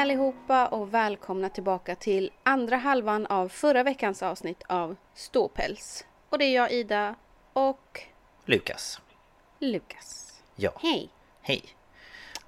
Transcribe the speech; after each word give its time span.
allihopa 0.00 0.66
och 0.66 0.94
välkomna 0.94 1.48
tillbaka 1.48 1.94
till 1.94 2.30
andra 2.42 2.76
halvan 2.76 3.26
av 3.26 3.48
förra 3.48 3.82
veckans 3.82 4.22
avsnitt 4.22 4.62
av 4.68 4.96
Ståpäls. 5.14 6.06
Och 6.28 6.38
det 6.38 6.44
är 6.44 6.54
jag 6.54 6.72
Ida 6.72 7.14
och 7.52 8.00
Lukas. 8.44 9.00
Lukas. 9.58 10.42
Ja, 10.56 10.72
Hej! 10.82 11.08
hej. 11.42 11.62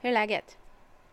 Hur 0.01 0.09
är 0.09 0.13
läget? 0.13 0.59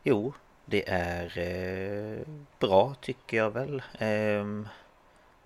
Jo, 0.04 0.34
det 0.66 0.90
är 0.90 1.38
eh, 1.38 2.28
bra 2.60 2.96
tycker 3.02 3.38
jag 3.38 3.52
väl. 3.52 3.82
Ehm, 3.98 4.68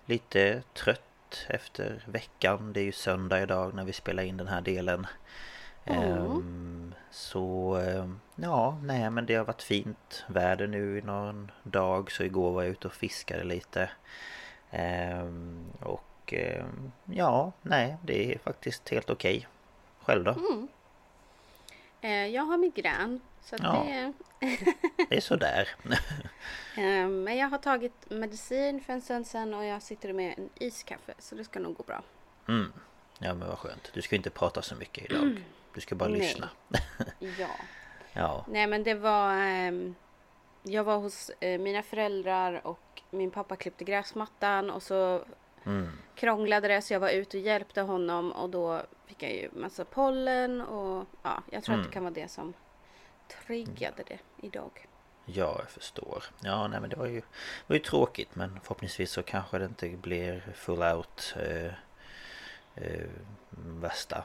lite 0.06 0.62
trött 0.74 1.46
efter 1.48 2.04
veckan. 2.06 2.72
Det 2.72 2.80
är 2.80 2.84
ju 2.84 2.92
söndag 2.92 3.42
idag 3.42 3.74
när 3.74 3.84
vi 3.84 3.92
spelar 3.92 4.22
in 4.22 4.36
den 4.36 4.48
här 4.48 4.60
delen. 4.60 5.06
Ehm, 5.84 6.94
så 7.10 7.74
ehm, 7.76 8.20
ja, 8.36 8.78
nej 8.82 9.10
men 9.10 9.26
det 9.26 9.34
har 9.34 9.44
varit 9.44 9.62
fint 9.62 10.24
väder 10.28 10.66
nu 10.66 10.98
i 10.98 11.02
någon 11.02 11.50
dag. 11.62 12.12
Så 12.12 12.22
igår 12.22 12.52
var 12.52 12.62
jag 12.62 12.70
ute 12.72 12.88
och 12.88 12.94
fiskade 12.94 13.44
lite. 13.44 13.90
Ehm, 14.70 15.64
och 15.80 16.34
ja, 17.04 17.52
nej 17.62 17.96
det 18.02 18.34
är 18.34 18.38
faktiskt 18.38 18.88
helt 18.88 19.10
okej. 19.10 19.48
Själv 20.02 20.24
då? 20.24 20.36
Eh, 22.00 22.26
jag 22.26 22.42
har 22.42 22.56
migrän. 22.58 23.20
Så 23.42 23.56
Ja. 23.62 23.84
det, 23.86 24.12
Det 25.08 25.16
är 25.16 25.20
sådär. 25.20 25.68
men 27.08 27.36
jag 27.36 27.48
har 27.48 27.58
tagit 27.58 28.10
medicin 28.10 28.80
för 28.80 28.92
en 28.92 29.02
stund 29.02 29.26
sedan 29.26 29.54
och 29.54 29.64
jag 29.64 29.82
sitter 29.82 30.12
med 30.12 30.34
en 30.38 30.48
iskaffe. 30.54 31.14
Så 31.18 31.34
det 31.34 31.44
ska 31.44 31.60
nog 31.60 31.74
gå 31.76 31.82
bra. 31.82 32.02
Mm. 32.48 32.72
Ja 33.18 33.34
men 33.34 33.48
vad 33.48 33.58
skönt. 33.58 33.90
Du 33.94 34.02
ska 34.02 34.16
inte 34.16 34.30
prata 34.30 34.62
så 34.62 34.74
mycket 34.76 35.04
idag. 35.10 35.42
Du 35.74 35.80
ska 35.80 35.94
bara 35.94 36.08
Nej. 36.08 36.18
lyssna. 36.20 36.48
Ja. 37.38 37.48
Ja. 38.12 38.44
Nej 38.48 38.66
men 38.66 38.84
det 38.84 38.94
var... 38.94 39.32
ehm, 39.32 39.94
jag 40.62 40.84
var 40.84 40.96
hos 40.98 41.30
eh, 41.40 41.60
mina 41.60 41.82
föräldrar 41.82 42.66
och 42.66 43.02
min 43.10 43.30
pappa 43.30 43.56
klippte 43.56 43.84
gräsmattan 43.84 44.70
och 44.70 44.82
så 44.82 45.24
Mm. 45.66 45.98
krånglade 46.14 46.68
det 46.68 46.82
så 46.82 46.92
jag 46.94 47.00
var 47.00 47.08
ute 47.10 47.36
och 47.36 47.42
hjälpte 47.42 47.80
honom 47.80 48.32
och 48.32 48.50
då 48.50 48.82
fick 49.06 49.22
jag 49.22 49.32
ju 49.32 49.50
massa 49.52 49.84
pollen 49.84 50.60
och 50.60 51.06
ja, 51.22 51.42
jag 51.50 51.64
tror 51.64 51.74
att 51.74 51.78
Mm. 51.78 51.86
det 51.86 51.92
kan 51.94 52.02
vara 52.02 52.14
det 52.14 52.28
som 52.30 52.54
triggade 53.46 54.02
det 54.06 54.18
idag. 54.46 54.86
Ja, 55.26 55.56
jag 55.58 55.70
förstår. 55.70 56.24
Ja, 56.42 56.68
nej 56.68 56.80
men 56.80 56.90
det 56.90 56.96
var 56.96 57.06
ju, 57.06 57.22
var 57.66 57.74
ju 57.76 57.80
tråkigt 57.82 58.34
men 58.34 58.60
förhoppningsvis 58.62 59.10
så 59.10 59.22
kanske 59.22 59.58
det 59.58 59.64
inte 59.64 59.88
blir 59.88 60.52
full 60.54 60.82
out 60.82 61.34
eh, 61.36 61.72
eh, 62.74 63.06
värsta, 63.80 64.24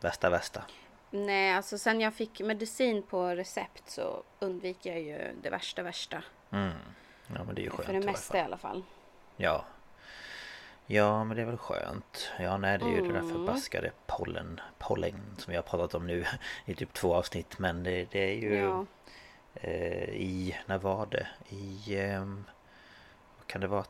värsta, 0.00 0.30
värsta. 0.30 0.62
Nej, 1.10 1.52
alltså 1.54 1.78
sen 1.78 2.00
jag 2.00 2.14
fick 2.14 2.40
medicin 2.40 3.02
på 3.02 3.26
recept 3.28 3.90
så 3.90 4.22
undviker 4.38 4.90
jag 4.90 5.00
ju 5.02 5.34
det 5.42 5.50
värsta 5.50 5.82
värsta. 5.82 6.22
Mm. 6.50 6.72
Ja 7.36 7.44
men 7.44 7.54
det 7.54 7.60
är 7.60 7.64
ju 7.64 7.70
skönt 7.70 7.84
För 7.86 7.92
det 7.92 7.98
i 7.98 8.02
alla 8.02 8.12
mesta 8.12 8.38
i 8.38 8.40
alla 8.40 8.56
fall. 8.58 8.82
Ja. 9.36 9.64
Ja 10.86 11.24
men 11.24 11.36
det 11.36 11.42
är 11.42 11.46
väl 11.46 11.56
skönt. 11.56 12.30
Ja 12.38 12.56
nej 12.56 12.78
det 12.78 12.84
är 12.84 12.88
ju 12.90 13.00
det 13.00 13.12
där 13.12 13.20
Mm. 13.20 13.32
förbaskade 13.32 13.92
pollen, 14.06 14.60
pollen 14.78 15.20
som 15.38 15.50
vi 15.50 15.56
har 15.56 15.62
pratat 15.62 15.94
om 15.94 16.06
nu 16.06 16.24
i 16.64 16.74
typ 16.74 16.92
två 16.92 17.14
avsnitt 17.14 17.58
men 17.58 17.82
det, 17.82 18.04
det 18.10 18.18
är 18.30 18.34
ju 18.34 18.56
Ja. 18.56 18.86
eh, 19.54 20.08
i, 20.10 20.56
när 20.66 20.78
var 20.78 21.06
det? 21.06 21.26
I, 21.48 21.96
vad 23.38 23.46
kan 23.46 23.60
det 23.60 23.66
vara? 23.66 23.84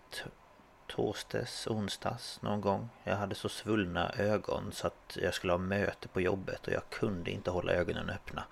Torsdags, 0.87 1.67
onsdags 1.67 2.43
någon 2.43 2.61
gång. 2.61 2.89
Jag 3.05 3.17
hade 3.17 3.35
så 3.35 3.49
svullna 3.49 4.13
ögon 4.19 4.73
så 4.73 4.87
att 4.87 5.19
jag 5.23 5.35
skulle 5.35 5.53
ha 5.53 5.59
möte 5.59 6.09
på 6.09 6.21
jobbet 6.21 6.67
och 6.67 6.73
jag 6.73 6.83
kunde 6.91 7.31
inte 7.31 7.51
hålla 7.51 7.73
ögonen 7.73 8.11
öppna. 8.11 8.45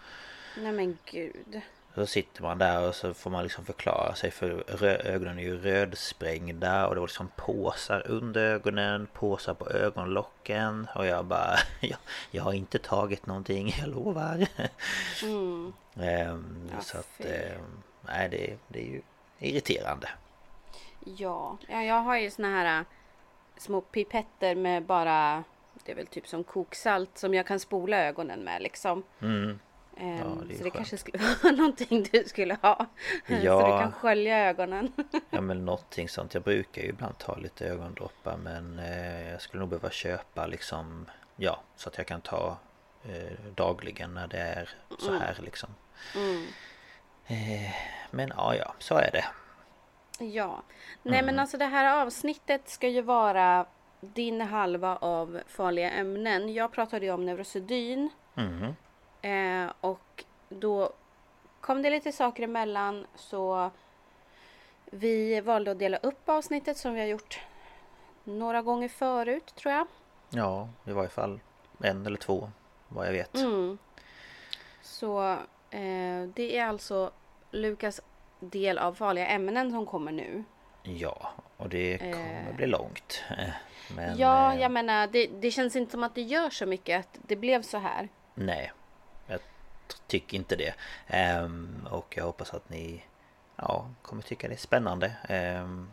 Nej 0.57 0.73
men 0.73 0.99
gud. 1.05 1.61
Så 1.95 2.07
sitter 2.07 2.43
man 2.43 2.59
där 2.59 2.89
och 2.89 2.95
så 2.95 3.15
får 3.15 3.31
man 3.31 3.43
liksom 3.43 3.65
förklara 3.65 4.15
sig 4.15 4.31
för 4.31 4.65
ögonen 5.07 5.39
är 5.39 5.43
ju 5.43 5.59
rödsprängda 5.61 6.87
och 6.87 6.95
det 6.95 7.01
var 7.01 7.07
liksom 7.07 7.29
påsar 7.37 8.07
under 8.07 8.41
ögonen, 8.43 9.07
påsar 9.13 9.55
på 9.55 9.71
ögonlocken 9.71 10.87
och 10.95 11.07
jag 11.07 11.25
bara 11.25 11.57
jag, 11.81 11.99
jag 12.31 12.43
har 12.43 12.53
inte 12.53 12.79
tagit 12.79 13.27
någonting, 13.27 13.75
jag 13.79 13.89
lovar. 13.89 14.47
Mm. 15.23 15.73
Ehm, 16.01 16.71
Ja, 16.73 16.83
så 16.83 16.99
att, 16.99 17.21
ehm, 17.21 17.83
nej 18.01 18.29
det, 18.29 18.57
det 18.69 18.81
är 18.81 18.87
ju 18.87 19.03
irriterande. 19.39 20.09
Ja, 21.05 21.59
ja 21.69 21.83
jag 21.83 22.01
har 22.01 22.17
ju 22.19 22.31
såna 22.31 22.49
här 22.49 22.81
äh, 22.81 22.87
små 23.57 23.81
pipetter 23.81 24.55
med 24.55 24.83
bara 24.83 25.45
Det 25.85 25.93
är 25.93 25.97
väl 25.97 26.07
typ 26.07 26.27
som 26.29 26.45
koksalt 26.45 27.19
som 27.19 27.35
jag 27.35 27.47
kan 27.47 27.61
spola 27.61 27.97
ögonen 27.97 28.45
med 28.45 28.63
liksom. 28.63 29.03
Mm. 29.21 29.59
Ehm, 29.97 30.19
Ja, 30.19 30.25
det 30.25 30.55
så 30.57 30.65
det 30.65 30.71
skönt. 30.71 30.75
kanske 30.75 30.97
skulle 30.97 31.19
vara 31.43 31.53
någonting 31.53 32.07
du 32.13 32.25
skulle 32.25 32.57
ha. 32.63 32.87
Så 33.27 33.33
Ja. 33.33 33.57
du 33.77 33.83
kan 33.83 33.93
skölja 33.93 34.39
ögonen. 34.49 34.93
Ja 35.31 35.41
men 35.41 35.65
någonting 35.65 36.09
sånt. 36.09 36.35
Jag 36.35 36.43
brukar 36.43 36.83
ju 36.83 36.89
ibland 36.89 37.19
ta 37.19 37.37
lite 37.37 37.67
ögondroppar 37.69 38.37
men 38.37 38.79
eh, 38.79 39.31
jag 39.31 39.41
skulle 39.43 39.61
nog 39.61 39.69
behöva 39.69 39.91
köpa 39.91 40.47
liksom 40.47 41.07
Ja, 41.37 41.61
så 41.77 41.89
att 41.89 41.99
jag 41.99 42.07
kan 42.07 42.21
ta 42.21 42.57
eh, 43.05 43.33
dagligen 43.55 44.15
när 44.15 44.27
det 44.27 44.39
är 44.39 44.71
så 44.99 45.13
här 45.13 45.37
liksom. 45.43 45.69
Mm. 46.17 46.47
Eh, 47.27 47.75
men 48.11 48.29
ja, 48.37 48.55
ja, 48.57 48.75
så 48.79 48.95
är 48.95 49.11
det. 49.13 49.25
Ja. 50.19 50.63
Nej 51.03 51.19
Mm. 51.19 51.27
men 51.27 51.39
alltså 51.39 51.57
det 51.59 51.65
här 51.65 52.03
avsnittet 52.03 52.69
ska 52.69 52.89
ju 52.89 53.03
vara 53.03 53.67
din 54.01 54.41
halva 54.41 54.97
av 54.97 55.41
farliga 55.47 55.91
ämnen. 55.91 56.55
Jag 56.55 56.73
pratade 56.73 57.07
ju 57.07 57.13
om 57.13 57.27
neurosedyn. 57.27 58.11
Mhm. 58.35 58.75
Eh, 59.23 59.73
och 59.81 60.25
då 60.49 60.91
kom 61.61 61.83
det 61.83 61.91
lite 61.91 62.13
saker 62.13 62.43
emellan 62.43 63.07
så 63.15 63.71
vi 64.85 65.41
valde 65.41 65.71
att 65.71 65.79
dela 65.79 65.97
upp 65.97 66.29
avsnittet 66.29 66.77
som 66.77 66.95
vi 66.95 67.01
har 67.01 67.07
gjort 67.07 67.41
några 68.25 68.63
gånger 68.63 68.89
förut 68.89 69.55
tror 69.55 69.75
jag. 69.75 69.87
Ja, 70.31 70.69
i 70.87 70.93
varje 70.93 71.09
fall 71.09 71.41
en 71.81 72.07
eller 72.07 72.17
två 72.19 72.51
vad 72.89 73.07
jag 73.07 73.13
vet. 73.13 73.35
Mm. 73.35 73.79
Så 74.83 75.31
eh, 75.71 76.23
det 76.35 76.59
är 76.59 76.67
alltså 76.67 77.11
Lukas 77.51 78.01
del 78.49 78.79
av 78.79 78.95
farliga 78.95 79.27
ämnen 79.27 79.71
som 79.71 79.87
kommer 79.87 80.13
nu. 80.13 80.45
Ja, 80.83 81.31
och 81.57 81.69
det 81.69 81.99
kommer 81.99 82.53
bli 82.57 82.67
långt. 82.67 83.23
Eh, 83.39 83.49
Men, 83.97 84.19
ja, 84.19 84.55
eh, 84.55 84.61
jag 84.61 84.71
menar 84.73 85.07
det, 85.07 85.27
det 85.27 85.51
känns 85.51 85.77
inte 85.77 85.93
som 85.93 86.03
att 86.03 86.15
det 86.15 86.23
gör 86.23 86.51
så 86.51 86.67
mycket 86.67 87.01
att 87.01 87.19
det 87.27 87.37
blev 87.37 87.63
så 87.63 87.79
här. 87.79 88.09
Nej, 88.35 88.73
jag 89.27 89.41
tycker 90.07 90.37
inte 90.37 90.57
det. 90.57 90.75
Ehm, 91.07 91.89
och 91.91 92.15
jag 92.17 92.25
hoppas 92.25 92.55
att 92.55 92.69
ni 92.71 93.05
ja, 93.57 93.87
kommer 94.03 94.23
tycka 94.23 94.49
det 94.49 94.55
är 94.55 94.59
spännande. 94.59 95.13
Ehm, 95.29 95.91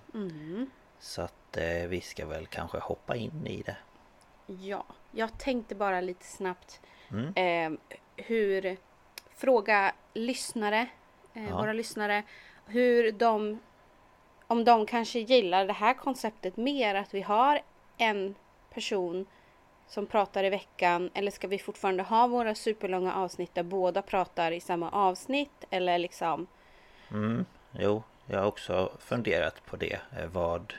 Så 1.00 1.21
att 1.21 1.57
eh, 1.57 1.88
vi 1.88 2.01
ska 2.01 2.25
väl 2.25 2.47
kanske 2.47 2.80
hoppa 2.80 3.15
in 3.15 3.47
i 3.47 3.62
det. 3.62 3.75
Ja, 4.47 4.83
jag 5.12 5.38
tänkte 5.38 5.75
bara 5.75 6.01
lite 6.01 6.25
snabbt 6.25 6.80
Mm. 7.12 7.33
eh, 7.36 7.80
hur 8.25 8.77
fråga 9.36 9.94
lyssnare, 10.13 10.88
eh, 11.33 11.50
Ja. 11.50 11.57
våra 11.57 11.74
lyssnare, 11.74 12.24
hur 12.66 13.12
de 13.12 13.60
om 14.48 14.63
de 14.66 14.86
kanske 14.86 15.19
gillar 15.19 15.66
det 15.66 15.74
här 15.74 15.94
konceptet 15.94 16.57
mer 16.57 16.95
att 16.95 17.13
vi 17.13 17.22
har 17.22 17.62
en 17.98 18.36
person 18.74 19.25
som 19.88 20.06
pratar 20.07 20.44
i 20.44 20.50
veckan 20.50 21.10
eller 21.13 21.31
ska 21.31 21.48
vi 21.48 21.60
fortfarande 21.60 22.04
ha 22.04 22.28
våra 22.28 22.56
superlånga 22.56 23.13
avsnitt 23.16 23.56
där 23.56 23.63
båda 23.63 24.01
pratar 24.01 24.51
i 24.51 24.60
samma 24.60 24.89
avsnitt 24.92 25.66
eller 25.69 25.98
liksom 26.00 26.48
Mm, 27.12 27.45
jo, 27.80 28.04
jag 28.25 28.39
har 28.39 28.45
också 28.48 28.92
funderat 29.00 29.66
på 29.66 29.75
det. 29.75 30.00
eh, 30.18 30.25
Vad, 30.31 30.74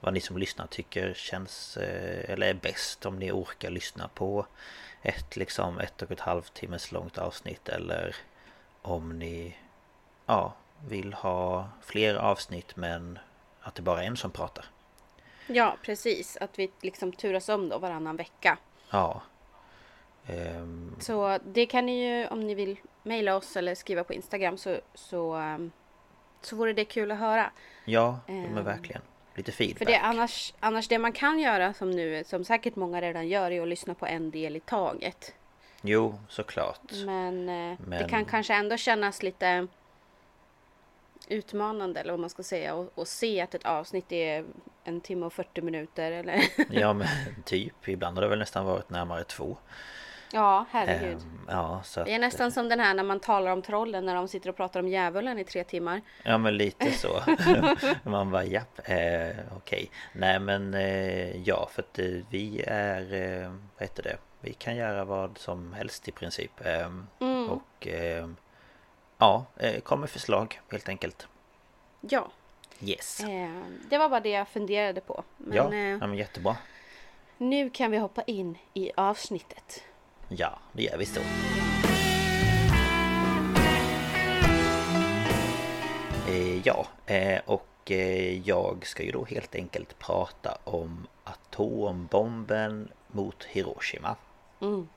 vad 0.00 0.14
ni 0.14 0.20
som 0.20 0.38
lyssnar 0.38 0.66
tycker 0.66 1.14
känns 1.14 1.76
eh, 1.76 2.30
eller 2.30 2.46
är 2.46 2.54
bäst 2.54 3.06
om 3.06 3.18
ni 3.18 3.32
orkar 3.32 3.70
lyssna 3.70 4.08
på 4.14 4.46
ett 5.02 5.36
liksom 5.36 5.78
ett 5.78 6.02
och 6.02 6.10
ett 6.10 6.20
halvt 6.20 6.54
timmes 6.54 6.92
långt 6.92 7.18
avsnitt 7.18 7.68
eller 7.68 8.16
om 8.82 9.18
ni 9.18 9.56
ja, 10.26 10.52
vill 10.88 11.12
ha 11.14 11.68
fler 11.82 12.14
avsnitt 12.14 12.76
men 12.76 13.18
att 13.60 13.74
det 13.74 13.82
bara 13.82 14.02
är 14.02 14.06
en 14.06 14.16
som 14.16 14.30
pratar. 14.30 14.64
Ja, 15.46 15.76
precis. 15.82 16.36
Att 16.36 16.58
vi 16.58 16.70
liksom 16.82 17.12
turas 17.12 17.48
om 17.48 17.68
då 17.68 17.78
varannan 17.78 18.16
vecka. 18.16 18.58
Ja. 18.90 19.22
Ehm, 20.26 20.96
Så 21.00 21.38
det 21.44 21.66
kan 21.66 21.86
ni 21.86 22.04
ju 22.08 22.26
om 22.28 22.40
ni 22.46 22.54
vill 22.54 22.76
mejla 23.02 23.36
oss 23.36 23.56
eller 23.56 23.74
skriva 23.74 24.04
på 24.04 24.12
Instagram 24.14 24.58
så, 24.58 24.76
så, 24.94 25.32
ehm, 25.34 25.70
så 26.40 26.56
vore 26.56 26.72
det 26.72 26.84
kul 26.84 27.10
att 27.10 27.18
höra. 27.18 27.50
ja, 27.84 28.18
Ehm, 28.28 28.64
verkligen 28.64 29.02
lite 29.34 29.52
feedback. 29.52 29.78
För 29.78 29.84
det 29.84 29.98
annars, 29.98 30.54
annars 30.60 30.88
det 30.88 30.98
man 30.98 31.12
kan 31.12 31.38
göra 31.38 31.74
som 31.74 31.90
nu, 31.90 32.24
som 32.24 32.44
säkert 32.44 32.76
många 32.76 33.00
redan 33.00 33.28
gör, 33.28 33.50
är 33.50 33.62
att 33.62 33.68
lyssna 33.68 33.94
på 33.94 34.06
en 34.06 34.30
del 34.30 34.56
i 34.56 34.60
taget. 34.60 35.34
Jo, 35.82 36.18
såklart. 36.28 36.92
Men, 37.04 37.48
eh, 37.48 37.78
det 37.78 37.86
Men- 37.86 38.08
kan 38.08 38.24
kanske 38.24 38.54
ändå 38.54 38.76
kännas 38.76 39.22
lite 39.22 39.66
utmanande 41.28 42.00
eller 42.00 42.12
vad 42.12 42.20
man 42.20 42.30
ska 42.30 42.42
säga 42.42 42.74
och, 42.74 42.92
och 42.94 43.08
se 43.08 43.40
att 43.40 43.54
ett 43.54 43.64
avsnitt 43.66 44.12
är 44.12 44.44
en 44.84 45.00
timme 45.00 45.26
och 45.26 45.32
40 45.32 45.62
minuter 45.62 46.12
eller 46.12 46.40
Ja 46.70 46.92
men 46.92 47.08
typ, 47.44 47.88
ibland 47.88 48.16
har 48.16 48.22
det 48.22 48.28
väl 48.28 48.38
nästan 48.38 48.64
varit 48.66 48.90
närmare 48.90 49.24
två. 49.24 49.56
ja 50.32 50.64
herregud. 50.70 51.12
Ehm, 51.18 51.40
ja, 51.48 51.80
så 51.84 52.00
att, 52.00 52.06
Det 52.06 52.14
är 52.14 52.18
nästan 52.18 52.52
som 52.52 52.68
den 52.68 52.80
här 52.80 52.94
när 52.94 53.02
man 53.02 53.20
talar 53.20 53.50
om 53.52 53.62
trollen 53.62 54.06
när 54.06 54.14
de 54.14 54.28
sitter 54.28 54.50
och 54.50 54.56
pratar 54.56 54.80
om 54.80 54.88
djävulen 54.88 55.38
i 55.38 55.44
tre 55.44 55.64
timmar. 55.64 56.00
Ja 56.24 56.38
men 56.38 56.56
lite 56.56 56.90
så. 56.92 57.22
Man 58.10 58.30
bara 58.30 58.44
japp, 58.44 58.80
eh, 58.84 59.36
okej. 59.56 59.90
Nej 60.12 60.40
men 60.40 60.74
eh, 60.74 61.36
ja 61.42 61.68
för 61.72 61.82
att 61.82 61.98
eh, 61.98 62.06
vi 62.30 62.64
är, 62.66 63.14
eh, 63.14 63.48
vad 63.50 63.82
heter 63.88 64.02
det? 64.02 64.16
Vi 64.40 64.52
kan 64.52 64.76
göra 64.76 65.04
vad 65.04 65.38
som 65.38 65.72
helst 65.72 66.08
i 66.08 66.12
princip. 66.12 66.66
Ehm, 66.66 67.06
Mm. 67.20 67.50
Och 67.50 67.86
eh, 67.88 68.28
ja, 69.22 69.44
eh, 69.56 69.80
kommer 69.80 70.06
förslag 70.06 70.60
helt 70.70 70.88
enkelt. 70.88 71.26
Ja, 72.00 72.28
Yes. 72.80 73.20
eh, 73.20 73.62
det 73.90 73.98
var 73.98 74.08
bara 74.08 74.20
det 74.20 74.28
jag 74.28 74.48
funderade 74.48 75.00
på. 75.00 75.22
Men 75.36 75.56
ja, 75.56 75.72
eh, 75.72 75.78
ja, 75.78 75.98
men 76.06 76.14
jättebra. 76.14 76.56
nu 77.38 77.70
kan 77.70 77.90
vi 77.90 77.98
hoppa 77.98 78.22
in 78.22 78.58
i 78.74 78.90
avsnittet. 78.96 79.82
Ja, 80.28 80.58
det 80.72 80.82
gör 80.82 80.96
vi 80.98 81.06
så. 81.06 81.20
Eh, 86.28 86.66
ja, 86.66 86.86
och 87.46 87.68
jag 88.44 88.86
ska 88.86 89.02
ju 89.02 89.10
då 89.10 89.24
helt 89.24 89.54
enkelt 89.54 89.98
prata 89.98 90.58
om 90.64 91.06
atombomben 91.24 92.88
mot 93.08 93.44
Hiroshima. 93.44 94.16
Mm. 94.60 94.88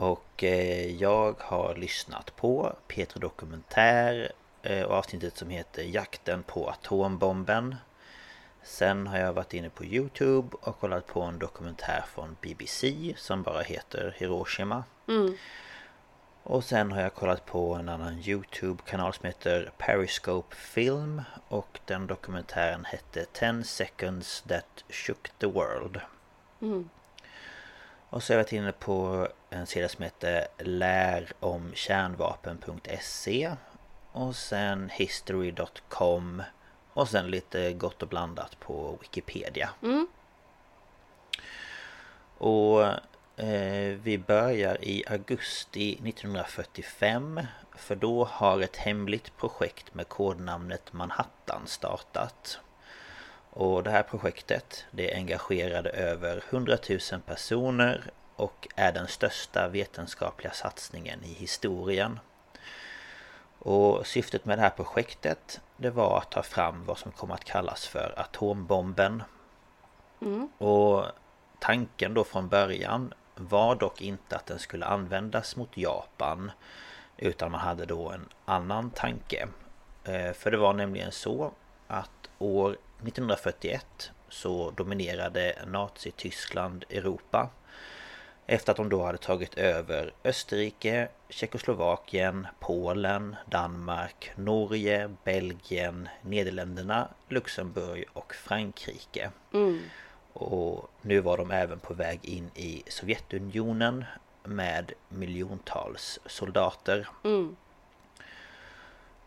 Och 0.00 0.44
eh, 0.44 0.96
jag 0.96 1.34
har 1.38 1.74
lyssnat 1.74 2.36
på 2.36 2.72
Peter 2.88 3.20
Dokumentär 3.20 4.32
eh, 4.62 4.82
och 4.82 4.94
avsnittet 4.94 5.36
som 5.36 5.50
heter 5.50 5.82
Jakten 5.82 6.42
på 6.42 6.68
atombomben. 6.68 7.76
Sen 8.62 9.06
har 9.06 9.18
jag 9.18 9.32
varit 9.32 9.54
inne 9.54 9.70
på 9.70 9.84
Youtube 9.84 10.56
och 10.60 10.80
kollat 10.80 11.06
på 11.06 11.22
en 11.22 11.38
dokumentär 11.38 12.04
från 12.14 12.36
BBC 12.40 13.14
som 13.16 13.42
bara 13.42 13.62
heter 13.62 14.14
Hiroshima. 14.18 14.84
Mm. 15.08 15.36
Och 16.42 16.64
sen 16.64 16.92
har 16.92 17.00
jag 17.00 17.14
kollat 17.14 17.46
på 17.46 17.74
en 17.74 17.88
annan 17.88 18.18
Youtube-kanal 18.18 19.14
som 19.14 19.26
heter 19.26 19.72
Periscope 19.78 20.56
Film 20.56 21.22
och 21.48 21.80
den 21.84 22.06
dokumentären 22.06 22.84
hette 22.84 23.24
10 23.24 23.64
seconds 23.64 24.44
that 24.48 24.84
shook 24.88 25.30
the 25.38 25.46
world. 25.46 26.00
Mm. 26.60 26.88
Och 28.10 28.22
så 28.22 28.32
har 28.32 28.38
jag 28.38 28.44
varit 28.44 28.52
inne 28.52 28.72
på 28.72 29.28
en 29.50 29.66
sida 29.66 29.88
som 29.88 30.04
heter 30.04 30.46
läromkärnvapen.se 30.58 33.56
Och 34.12 34.36
sen 34.36 34.88
history.com 34.88 36.42
Och 36.92 37.08
sen 37.08 37.26
lite 37.26 37.72
gott 37.72 38.02
och 38.02 38.08
blandat 38.08 38.60
på 38.60 38.98
Wikipedia. 39.00 39.70
Mm. 39.82 40.08
Och 42.38 42.82
eh, 43.36 43.98
vi 44.02 44.18
börjar 44.18 44.84
i 44.84 45.04
augusti 45.06 45.92
1945 45.92 47.40
För 47.76 47.96
då 47.96 48.24
har 48.24 48.60
ett 48.60 48.76
hemligt 48.76 49.36
projekt 49.36 49.94
med 49.94 50.08
kodnamnet 50.08 50.92
Manhattan 50.92 51.66
startat. 51.66 52.60
Och 53.50 53.82
det 53.82 53.90
här 53.90 54.02
projektet 54.02 54.84
det 54.90 55.14
engagerade 55.14 55.90
över 55.90 56.44
100 56.50 56.78
000 56.88 56.98
personer 57.26 58.10
och 58.40 58.68
är 58.76 58.92
den 58.92 59.08
största 59.08 59.68
vetenskapliga 59.68 60.52
satsningen 60.52 61.24
i 61.24 61.32
historien. 61.32 62.20
Och 63.58 64.06
syftet 64.06 64.44
med 64.44 64.58
det 64.58 64.62
här 64.62 64.70
projektet 64.70 65.60
det 65.76 65.90
var 65.90 66.18
att 66.18 66.30
ta 66.30 66.42
fram 66.42 66.84
vad 66.84 66.98
som 66.98 67.12
kom 67.12 67.30
att 67.30 67.44
kallas 67.44 67.86
för 67.86 68.14
atombomben. 68.16 69.22
Mm. 70.20 70.48
Och 70.58 71.04
tanken 71.58 72.14
då 72.14 72.24
från 72.24 72.48
början 72.48 73.14
var 73.34 73.74
dock 73.74 74.00
inte 74.00 74.36
att 74.36 74.46
den 74.46 74.58
skulle 74.58 74.86
användas 74.86 75.56
mot 75.56 75.76
Japan 75.76 76.50
utan 77.16 77.50
man 77.50 77.60
hade 77.60 77.86
då 77.86 78.10
en 78.10 78.28
annan 78.44 78.90
tanke. 78.90 79.48
Eh, 80.04 80.32
För 80.32 80.50
det 80.50 80.56
var 80.56 80.72
nämligen 80.72 81.12
så 81.12 81.52
att 81.86 82.30
år 82.38 82.70
1941 82.70 84.12
så 84.28 84.70
dominerade 84.70 85.58
Nazityskland 85.66 86.84
Europa 86.90 87.50
efter 88.50 88.70
att 88.72 88.76
de 88.76 88.88
då 88.88 89.02
hade 89.02 89.18
tagit 89.18 89.54
över 89.54 90.12
Österrike, 90.24 91.08
Tjeckoslovakien, 91.28 92.46
Polen, 92.60 93.36
Danmark, 93.46 94.32
Norge, 94.36 95.10
Belgien, 95.24 96.08
Nederländerna, 96.22 97.08
Luxemburg 97.28 98.04
och 98.12 98.34
Frankrike. 98.34 99.30
Mm. 99.52 99.80
Och 100.32 100.90
nu 101.02 101.20
var 101.20 101.36
de 101.36 101.50
även 101.50 101.80
på 101.80 101.94
väg 101.94 102.20
in 102.22 102.50
i 102.54 102.82
Sovjetunionen 102.88 104.04
med 104.44 104.92
miljontals 105.08 106.18
soldater. 106.26 107.08
Mm. 107.24 107.56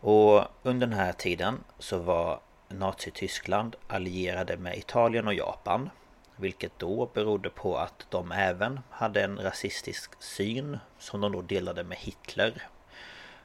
Och 0.00 0.44
under 0.62 0.86
den 0.86 0.98
här 0.98 1.12
tiden 1.12 1.64
så 1.78 1.98
var 1.98 2.40
Nazityskland 2.68 3.76
allierade 3.88 4.56
med 4.56 4.78
Italien 4.78 5.26
och 5.26 5.34
Japan. 5.34 5.90
Vilket 6.36 6.78
då 6.78 7.10
berodde 7.14 7.50
på 7.50 7.76
att 7.78 8.06
de 8.10 8.32
även 8.32 8.80
hade 8.90 9.22
en 9.24 9.38
rasistisk 9.38 10.22
syn 10.22 10.78
som 10.98 11.20
de 11.20 11.32
då 11.32 11.42
delade 11.42 11.84
med 11.84 11.98
Hitler. 11.98 12.62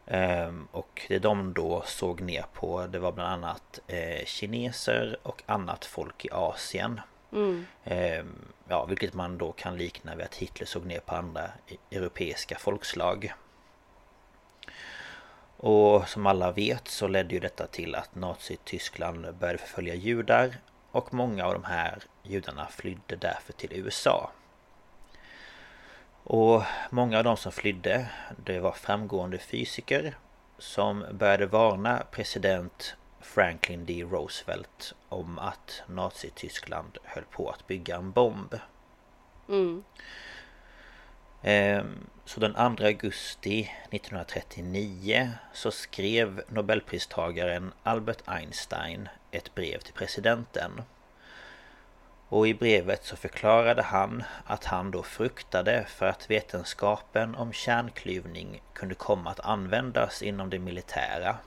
Ehm, 0.06 0.68
Och 0.72 1.06
det 1.08 1.20
de 1.20 1.54
då 1.54 1.84
såg 1.86 2.22
ner 2.22 2.46
på 2.54 2.88
det 2.88 3.00
var 3.00 3.12
bland 3.12 3.34
annat 3.46 3.80
eh, 3.88 4.26
kineser 4.26 5.18
och 5.24 5.44
annat 5.46 5.86
folk 5.86 6.26
i 6.26 6.30
Asien. 6.32 7.02
Mm. 7.32 7.66
Ehm, 7.84 8.36
Ja, 8.72 8.86
vilket 8.86 9.14
man 9.14 9.38
då 9.38 9.52
kan 9.52 9.78
likna 9.78 10.16
vid 10.16 10.26
att 10.26 10.36
Hitler 10.36 10.66
såg 10.68 10.86
ner 10.86 11.00
på 11.00 11.16
andra 11.16 11.46
e- 11.68 11.96
europeiska 11.98 12.58
folkslag. 12.60 13.34
Och 15.58 16.10
som 16.10 16.26
alla 16.28 16.52
vet 16.52 16.88
så 16.88 17.08
ledde 17.08 17.34
ju 17.34 17.40
detta 17.40 17.68
till 17.68 17.96
att 17.96 18.16
Nazityskland 18.16 19.36
började 19.36 19.58
förfölja 19.60 19.96
judar 19.96 20.58
och 20.92 21.14
många 21.14 21.46
av 21.46 21.54
de 21.54 21.64
här 21.64 22.04
judarna 22.24 22.68
flydde 22.68 23.16
därför 23.16 23.54
till 23.54 23.74
USA. 23.74 24.32
Och 26.24 26.64
många 26.90 27.18
av 27.18 27.24
de 27.24 27.38
som 27.38 27.52
flydde 27.52 28.10
det 28.46 28.60
var 28.60 28.72
framgående 28.72 29.38
fysiker 29.38 30.18
som 30.58 31.06
började 31.12 31.46
varna 31.46 32.04
president 32.12 32.96
Franklin 33.22 33.86
D. 33.86 34.04
Roosevelt 34.04 34.96
om 35.10 35.40
att 35.40 35.82
Nazityskland 35.88 36.98
höll 37.04 37.24
på 37.24 37.50
att 37.50 37.68
bygga 37.68 37.96
en 37.96 38.12
bomb. 38.12 38.56
Mm. 39.50 39.84
Ehm, 41.42 42.08
så 42.26 42.40
den 42.40 42.54
2 42.54 42.84
augusti 42.86 43.72
1939 43.90 45.32
så 45.54 45.72
skrev 45.72 46.42
Nobelpristagaren 46.48 47.74
Albert 47.84 48.22
Einstein 48.26 49.10
ett 49.32 49.56
brev 49.56 49.80
till 49.80 49.94
presidenten. 49.94 50.82
Och 52.30 52.48
i 52.48 52.54
brevet 52.54 53.06
så 53.06 53.16
förklarade 53.16 53.82
han 53.82 54.24
att 54.46 54.66
han 54.66 54.92
då 54.92 55.04
fruktade 55.04 55.86
för 55.88 56.06
att 56.06 56.32
vetenskapen 56.32 57.36
om 57.36 57.54
kärnklyvning 57.54 58.62
kunde 58.74 58.96
komma 58.96 59.30
att 59.30 59.40
användas 59.40 60.22
inom 60.22 60.50
det 60.50 60.60
militära. 60.60 61.38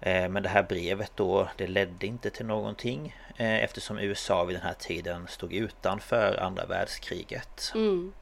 Ehm, 0.00 0.32
men 0.32 0.42
det 0.42 0.48
här 0.48 0.62
brevet 0.62 1.12
då, 1.14 1.48
det 1.56 1.66
ledde 1.66 2.06
inte 2.06 2.30
till 2.30 2.46
någonting 2.46 3.16
eh, 3.36 3.64
eftersom 3.64 3.98
USA 3.98 4.44
vid 4.44 4.56
den 4.56 4.66
här 4.66 4.76
tiden 4.78 5.26
stod 5.28 5.52
utanför 5.52 6.36
andra 6.42 6.66
världskriget. 6.66 7.72
Mm. 7.74 8.12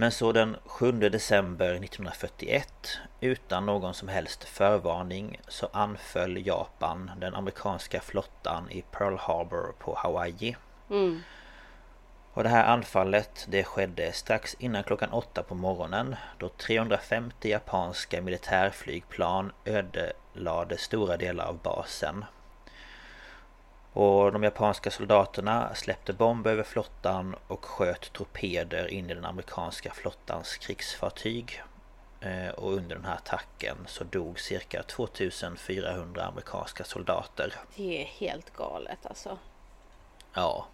Men 0.00 0.10
så 0.12 0.32
den 0.32 0.56
7 0.64 0.92
december 0.92 1.70
1941 1.70 2.98
utan 3.20 3.66
någon 3.66 3.94
som 3.94 4.08
helst 4.08 4.44
förvarning 4.44 5.40
så 5.48 5.68
anföll 5.72 6.46
Japan 6.46 7.10
den 7.20 7.34
amerikanska 7.34 8.00
flottan 8.00 8.70
i 8.70 8.82
Pearl 8.82 9.16
Harbor 9.16 9.74
på 9.78 9.94
Hawaii. 9.94 10.56
Mm. 10.90 11.22
Och 12.32 12.42
det 12.42 12.48
här 12.48 12.64
anfallet 12.64 13.46
det 13.48 13.64
skedde 13.64 14.12
strax 14.12 14.56
innan 14.58 14.84
klockan 14.84 15.10
åtta 15.10 15.42
på 15.42 15.54
morgonen 15.54 16.16
då 16.38 16.48
350 16.48 17.48
japanska 17.50 18.22
militärflygplan 18.22 19.52
ödelade 19.64 20.78
stora 20.78 21.16
delar 21.16 21.44
av 21.44 21.58
basen. 21.58 22.24
Och 23.98 24.32
de 24.32 24.42
japanska 24.42 24.90
soldaterna 24.90 25.74
släppte 25.74 26.12
bomber 26.12 26.50
över 26.50 26.62
flottan 26.62 27.36
och 27.46 27.64
sköt 27.64 28.12
torpeder 28.12 28.88
in 28.88 29.10
i 29.10 29.14
den 29.14 29.24
amerikanska 29.24 29.92
flottans 29.92 30.56
krigsfartyg. 30.56 31.62
Eh, 32.20 32.48
och 32.48 32.72
under 32.72 32.96
den 32.96 33.04
här 33.04 33.14
attacken 33.14 33.76
så 33.86 34.04
dog 34.04 34.40
cirka 34.40 34.82
2400 34.82 36.24
amerikanska 36.24 36.84
soldater. 36.84 37.54
Det 37.76 38.02
är 38.02 38.06
helt 38.06 38.56
galet 38.56 39.06
alltså. 39.06 39.38
Ja. 40.34 40.66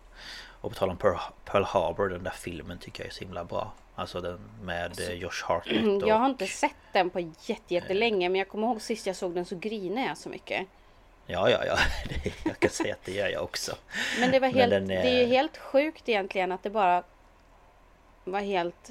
Och 0.61 0.71
på 0.71 0.79
tal 0.79 0.91
om 0.91 0.97
Pearl, 1.45 1.65
Harbor, 1.65 2.09
den 2.09 2.23
där 2.23 2.31
filmen 2.31 2.79
tycker 2.79 3.03
jag 3.03 3.09
är 3.09 3.15
så 3.15 3.21
himla 3.21 3.45
bra. 3.45 3.73
Alltså 3.95 4.21
den 4.21 4.41
med 4.63 5.01
eh, 5.01 5.15
Josh 5.15 5.45
Hartnett 5.45 6.03
och... 6.03 6.09
Jag 6.09 6.19
har 6.19 6.27
inte 6.27 6.47
sett 6.47 6.77
den 6.93 7.11
på 7.11 7.33
jättelänge 7.69 8.29
men 8.29 8.39
jag 8.39 8.49
kommer 8.49 8.67
ihåg 8.67 8.83
sist 8.83 9.07
jag 9.07 9.17
såg 9.17 9.35
den 9.35 9.45
så 9.45 9.57
grinade 9.57 10.07
jag 10.07 10.19
så 10.19 10.29
mycket. 10.29 10.67
Ja, 11.27 11.51
ja, 11.51 11.65
ja. 11.65 11.79
Jag 12.45 12.59
kan 12.59 12.71
säga 12.71 12.95
att 12.95 13.05
det 13.05 13.13
gör 13.13 13.29
jag 13.29 13.43
också. 13.43 13.77
Men 14.21 14.31
det 14.31 14.41
var 14.41 14.49
helt, 14.49 14.71
den 14.71 14.89
det 14.89 14.95
är 14.95 15.21
ju 15.21 15.27
helt 15.27 15.57
sjukt 15.57 16.09
egentligen 16.09 16.53
att 16.53 16.63
det 16.63 16.71
bara 16.71 17.03
var 18.25 18.41
helt, 18.41 18.91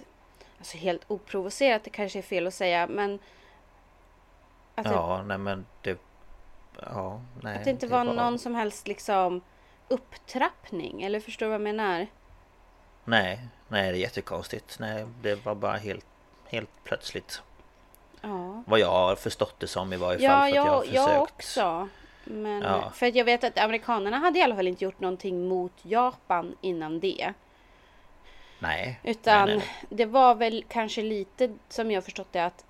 alltså 0.58 0.78
helt 0.78 1.02
oprovocerat. 1.08 1.84
Det 1.84 1.90
kanske 1.90 2.20
är 2.20 2.24
fel 2.24 2.48
att 2.48 2.54
säga, 2.54 2.88
men 2.88 3.20
att, 4.76 4.84
det, 4.84 4.92
Ja, 4.92 5.24
nej 5.24 5.38
men 5.38 5.66
det... 5.82 5.98
Ja, 6.82 7.22
nej. 7.42 7.58
att 7.58 7.64
det 7.64 7.70
inte 7.70 7.88
var 7.88 8.04
någon 8.04 8.40
som 8.40 8.56
helst 8.56 8.88
liksom 8.88 9.42
upptrappning. 9.88 11.04
Eller 11.04 11.20
förstår 11.20 11.46
du 11.46 11.50
vad 11.50 11.54
jag 11.54 11.62
menar? 11.62 12.08
Nej, 13.04 13.48
nej 13.68 13.92
det 13.92 13.98
är 13.98 14.02
jättekonstigt. 14.02 14.80
Nej, 14.80 15.06
det 15.22 15.46
var 15.46 15.56
bara 15.56 15.78
helt, 15.78 16.06
helt 16.46 16.70
plötsligt. 16.84 17.42
Ja, 18.22 18.64
Vad 18.68 18.80
jag 18.80 18.92
har 18.92 19.16
förstått 19.16 19.56
det 19.60 19.68
som 19.68 19.94
i 19.94 19.98
varje 19.98 20.30
fall. 20.30 20.30
ja 20.30 20.40
för 20.40 20.48
att 20.48 20.56
jag 20.56 20.64
har 20.64 20.72
jag, 20.72 20.86
försökt. 20.86 20.98
jag 20.98 21.22
också. 21.22 21.90
Men 22.24 22.62
Ja. 22.62 22.90
för 22.90 23.06
att 23.06 23.16
jag 23.16 23.26
vet 23.26 23.44
att 23.44 23.58
amerikanerna 23.58 24.18
hade 24.18 24.40
i 24.40 24.42
alla 24.42 24.56
fall 24.56 24.68
inte 24.68 24.84
gjort 24.84 25.00
någonting 25.00 25.48
mot 25.48 25.74
Japan 25.82 26.56
innan 26.62 27.00
det. 27.00 27.34
Nej. 28.60 29.00
Utan 29.04 29.48
nej, 29.48 29.58
nej, 29.58 29.68
nej. 29.68 29.98
det 29.98 30.06
var 30.06 30.36
väl 30.36 30.66
kanske 30.68 31.02
lite 31.02 31.54
som 31.70 31.92
jag 31.92 32.04
förstått 32.04 32.32
det 32.32 32.46
att 32.46 32.66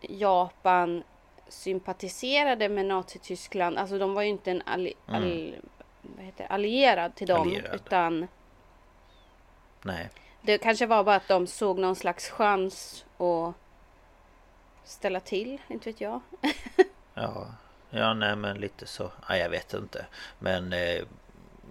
Japan 0.00 1.02
sympatiserade 1.48 2.68
med 2.68 2.86
Nazityskland. 2.86 3.78
Alltså 3.78 3.98
de 3.98 4.14
var 4.14 4.22
ju 4.22 4.28
inte 4.28 4.50
en 4.50 4.62
alli, 4.66 4.94
all, 5.06 5.54
vad 6.02 6.24
heter, 6.24 6.44
det? 6.44 6.46
allierad 6.54 7.14
till 7.14 7.26
dem. 7.26 7.48
Mm. 7.48 7.58
Allierad. 7.58 7.74
Utan 7.74 8.28
nej. 9.82 10.10
det 10.42 10.58
kanske 10.58 10.86
var 10.86 11.04
bara 11.04 11.16
att 11.16 11.28
de 11.28 11.46
såg 11.46 11.78
någon 11.78 11.96
slags 11.96 12.30
chans 12.30 13.04
att 13.18 13.54
ställa 14.84 15.20
till. 15.20 15.58
Inte 15.68 15.90
vet 15.90 16.00
jag. 16.00 16.20
Ja. 17.14 17.46
Ja, 17.90 18.14
nej 18.14 18.36
men 18.36 18.56
lite 18.60 18.86
så. 18.86 19.10
Ja, 19.28 19.36
jag 19.36 19.48
vet 19.48 19.74
inte. 19.74 20.06
Men 20.38 20.72
eh, 20.72 21.02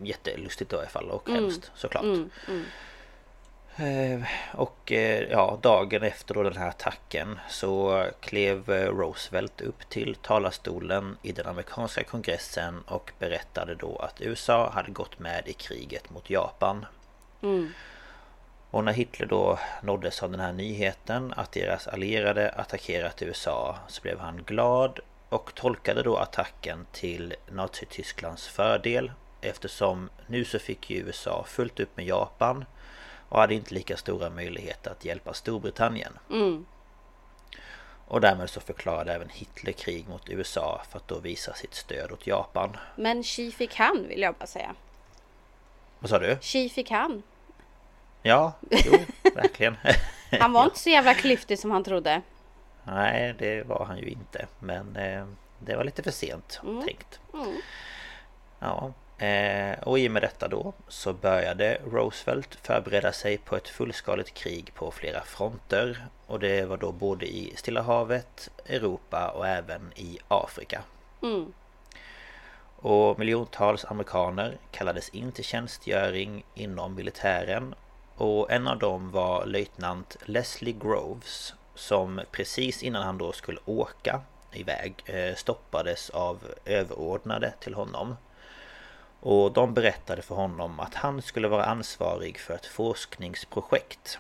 jättelustigt 0.03 0.74
i 0.74 0.75
alla 0.75 0.88
fall 0.88 1.09
och 1.09 1.29
hemskt 1.29 1.71
såklart. 1.75 2.03
Mm, 2.03 2.29
mm. 2.47 2.65
Eh, 3.79 4.27
Och 4.53 4.91
eh, 4.91 5.24
ja, 5.31 5.59
dagen 5.62 6.03
efter 6.03 6.33
då 6.33 6.43
den 6.43 6.57
här 6.57 6.69
attacken 6.69 7.39
så 7.50 8.05
klev 8.19 8.71
eh, 8.71 8.88
Roosevelt 8.88 9.62
upp 9.62 9.89
till 9.89 10.15
talarstolen 10.15 11.17
i 11.21 11.31
den 11.31 11.47
amerikanska 11.47 12.03
kongressen 12.03 12.81
och 12.81 13.12
berättade 13.19 13.75
då 13.75 13.95
att 13.97 14.21
USA 14.21 14.69
hade 14.69 14.91
gått 14.91 15.19
med 15.19 15.47
i 15.47 15.53
kriget 15.53 16.09
mot 16.09 16.29
Japan. 16.29 16.86
Mm. 17.41 17.74
Och 18.71 18.83
när 18.83 18.93
Hitler 18.93 19.25
då 19.25 19.59
nåddes 19.83 20.24
av 20.24 20.31
den 20.31 20.39
här 20.39 20.53
nyheten 20.53 21.33
att 21.38 21.51
deras 21.51 21.88
allierade 21.88 22.50
attackerat 22.50 23.21
USA 23.21 23.77
så 23.88 24.01
blev 24.01 24.19
han 24.19 24.43
glad 24.43 25.00
och 25.29 25.55
tolkade 25.55 26.03
då 26.03 26.17
attacken 26.17 26.86
till 26.91 27.36
Nazitysklands 27.51 28.48
fördel 28.48 29.12
eftersom 29.41 30.10
nu 30.27 30.46
så 30.46 30.60
fick 30.60 30.89
ju 30.89 30.98
USA 30.98 31.46
fullt 31.48 31.79
upp 31.79 31.98
med 31.98 32.05
Japan 32.05 32.65
och 33.29 33.39
hade 33.39 33.53
inte 33.53 33.74
lika 33.74 33.98
stora 33.98 34.29
möjligheter 34.29 34.91
att 34.91 35.05
hjälpa 35.05 35.34
Storbritannien. 35.34 36.13
Mm. 36.29 36.65
Och 38.07 38.22
därmed 38.22 38.50
så 38.50 38.60
förklarade 38.60 39.13
även 39.13 39.29
Hitler 39.29 39.72
krig 39.72 40.07
mot 40.10 40.29
USA 40.29 40.81
för 40.89 40.98
att 40.98 41.07
då 41.07 41.19
visa 41.19 41.53
sitt 41.53 41.74
stöd 41.74 42.12
åt 42.12 42.27
Japan. 42.27 42.77
Men 42.96 43.24
Xi 43.24 43.51
fick 43.51 43.75
han 43.75 44.07
vill 44.07 44.22
jag 44.22 44.36
bara 44.36 44.48
säga. 44.48 44.75
Vad 46.00 46.10
sa 46.10 46.19
du? 46.19 46.38
Xi 46.41 46.69
fick 46.69 46.91
han. 46.91 47.24
Ja, 48.22 48.53
jo, 48.69 48.91
verkligen. 49.36 49.77
Han 50.39 50.53
var 50.53 50.63
inte 50.65 50.79
så 50.79 50.89
jävla 50.89 51.13
klyftig 51.13 51.60
som 51.60 51.72
han 51.72 51.84
trodde. 51.84 52.22
Nej, 52.88 53.36
det 53.39 53.63
var 53.63 53.86
han 53.86 53.98
ju 53.98 54.08
inte. 54.08 54.48
Men 54.60 54.96
eh, 54.96 55.25
det 55.60 55.75
var 55.75 55.84
lite 55.84 56.03
för 56.03 56.12
sent 56.12 56.62
tänkt. 56.86 57.20
Mm. 57.34 57.62
Ja, 58.60 58.94
eh, 59.25 59.79
och 59.84 60.00
i 60.00 60.08
och 60.08 60.12
med 60.12 60.22
detta 60.22 60.48
då 60.48 60.74
så 60.88 61.13
började 61.13 61.82
Roosevelt 61.86 62.56
förbereda 62.56 63.12
sig 63.12 63.38
på 63.38 63.56
ett 63.56 63.67
fullskaligt 63.67 64.34
krig 64.34 64.74
på 64.74 64.91
flera 64.91 65.22
fronter. 65.22 66.08
Och 66.27 66.39
det 66.39 66.65
var 66.65 66.77
då 66.77 66.91
både 66.91 67.25
i 67.25 67.53
Stilla 67.56 67.82
havet, 67.82 68.50
Europa 68.65 69.29
och 69.29 69.48
även 69.48 69.91
i 69.96 70.20
Afrika. 70.27 70.84
Mm. 71.24 71.53
Och 72.79 73.20
miljontals 73.20 73.86
amerikaner 73.86 74.58
kallades 74.72 75.10
in 75.10 75.32
till 75.32 75.44
tjänstgöring 75.44 76.44
inom 76.53 76.96
militären 76.96 77.75
och 78.15 78.51
en 78.51 78.67
av 78.67 78.79
dem 78.79 79.12
var 79.12 79.46
löjtnant 79.46 80.17
Leslie 80.25 80.75
Groves 80.79 81.53
som 81.77 82.22
precis 82.31 82.84
innan 82.84 83.03
han 83.03 83.17
då 83.17 83.31
skulle 83.31 83.60
åka 83.65 84.22
iväg 84.51 84.93
eh, 85.05 85.36
stoppades 85.36 86.10
av 86.10 86.43
överordnade 86.65 87.53
till 87.60 87.74
honom. 87.74 88.15
Och 89.19 89.51
de 89.51 89.74
berättade 89.74 90.22
för 90.22 90.36
honom 90.36 90.79
att 90.79 90.93
han 90.93 91.22
skulle 91.22 91.48
vara 91.48 91.65
ansvarig 91.65 92.39
för 92.39 92.53
ett 92.53 92.65
forskningsprojekt. 92.65 94.19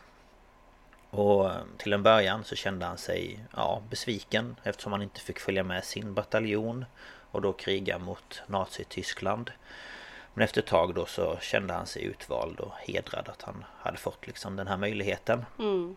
Och 1.09 1.45
eh, 1.45 1.57
till 1.77 1.93
en 1.93 2.03
början 2.03 2.43
så 2.43 2.55
kände 2.55 2.85
han 2.85 2.97
sig 2.97 3.39
ja, 3.55 3.81
besviken 3.89 4.55
eftersom 4.63 4.91
han 4.91 5.01
inte 5.01 5.19
fick 5.21 5.39
följa 5.39 5.63
med 5.63 5.83
sin 5.83 6.13
bataljon 6.13 6.85
och 7.31 7.41
då 7.41 7.53
kriga 7.53 7.97
mot 7.97 8.41
Nazityskland. 8.47 9.51
Men 10.33 10.43
efter 10.43 10.61
ett 10.61 10.67
tag 10.67 10.95
då 10.95 11.05
så 11.05 11.37
kände 11.41 11.73
han 11.73 11.85
sig 11.85 12.03
utvald 12.03 12.59
och 12.59 12.73
hedrad 12.77 13.29
att 13.29 13.41
han 13.41 13.65
hade 13.77 13.97
fått 13.97 14.27
liksom 14.27 14.55
den 14.55 14.67
här 14.67 14.77
möjligheten. 14.77 15.45
Mm. 15.59 15.95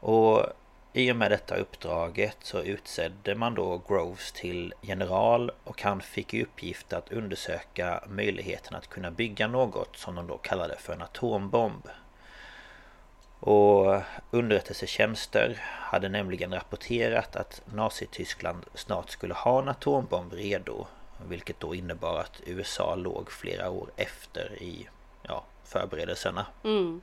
Och 0.00 0.46
i 0.92 1.12
och 1.12 1.16
med 1.16 1.30
detta 1.30 1.56
uppdraget 1.56 2.36
så 2.40 2.62
utsedde 2.62 3.34
man 3.34 3.54
då 3.54 3.82
Groves 3.88 4.32
till 4.32 4.74
general 4.80 5.50
och 5.64 5.82
han 5.82 6.00
fick 6.00 6.34
i 6.34 6.42
uppgift 6.42 6.92
att 6.92 7.12
undersöka 7.12 8.04
möjligheten 8.08 8.76
att 8.76 8.88
kunna 8.88 9.10
bygga 9.10 9.46
något 9.46 9.96
som 9.96 10.14
de 10.14 10.26
då 10.26 10.38
kallade 10.38 10.76
för 10.78 10.92
en 10.92 11.02
atombomb. 11.02 11.88
Och 13.40 14.02
underrättelsetjänster 14.30 15.56
hade 15.62 16.08
nämligen 16.08 16.52
rapporterat 16.52 17.36
att 17.36 17.62
Nazityskland 17.74 18.64
snart 18.74 19.10
skulle 19.10 19.34
ha 19.34 19.62
en 19.62 19.68
atombomb 19.68 20.32
redo. 20.32 20.86
Vilket 21.28 21.60
då 21.60 21.74
innebar 21.74 22.20
att 22.20 22.40
USA 22.46 22.94
låg 22.94 23.32
flera 23.32 23.70
år 23.70 23.90
efter 23.96 24.62
i 24.62 24.88
ja, 25.22 25.44
förberedelserna. 25.64 26.46
Mm. 26.64 27.00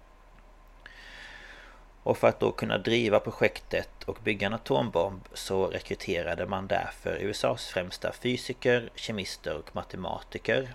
Och 2.04 2.18
för 2.18 2.28
att 2.28 2.40
då 2.40 2.52
kunna 2.52 2.78
driva 2.78 3.20
projektet 3.20 3.90
och 4.06 4.18
bygga 4.24 4.48
en 4.48 4.54
atombomb 4.54 5.22
så 5.34 5.68
rekryterade 5.68 6.46
man 6.46 6.68
därför 6.68 7.18
USAs 7.22 7.68
främsta 7.68 8.12
fysiker, 8.12 8.90
kemister 8.96 9.58
och 9.58 9.76
matematiker. 9.76 10.74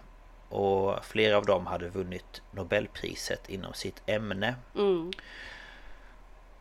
Och 0.49 1.05
flera 1.05 1.37
av 1.37 1.47
dem 1.47 1.67
hade 1.67 1.89
vunnit 1.89 2.43
Nobelpriset 2.51 3.49
inom 3.51 3.75
sitt 3.75 4.03
ämne. 4.07 4.55
Mm. 4.75 5.11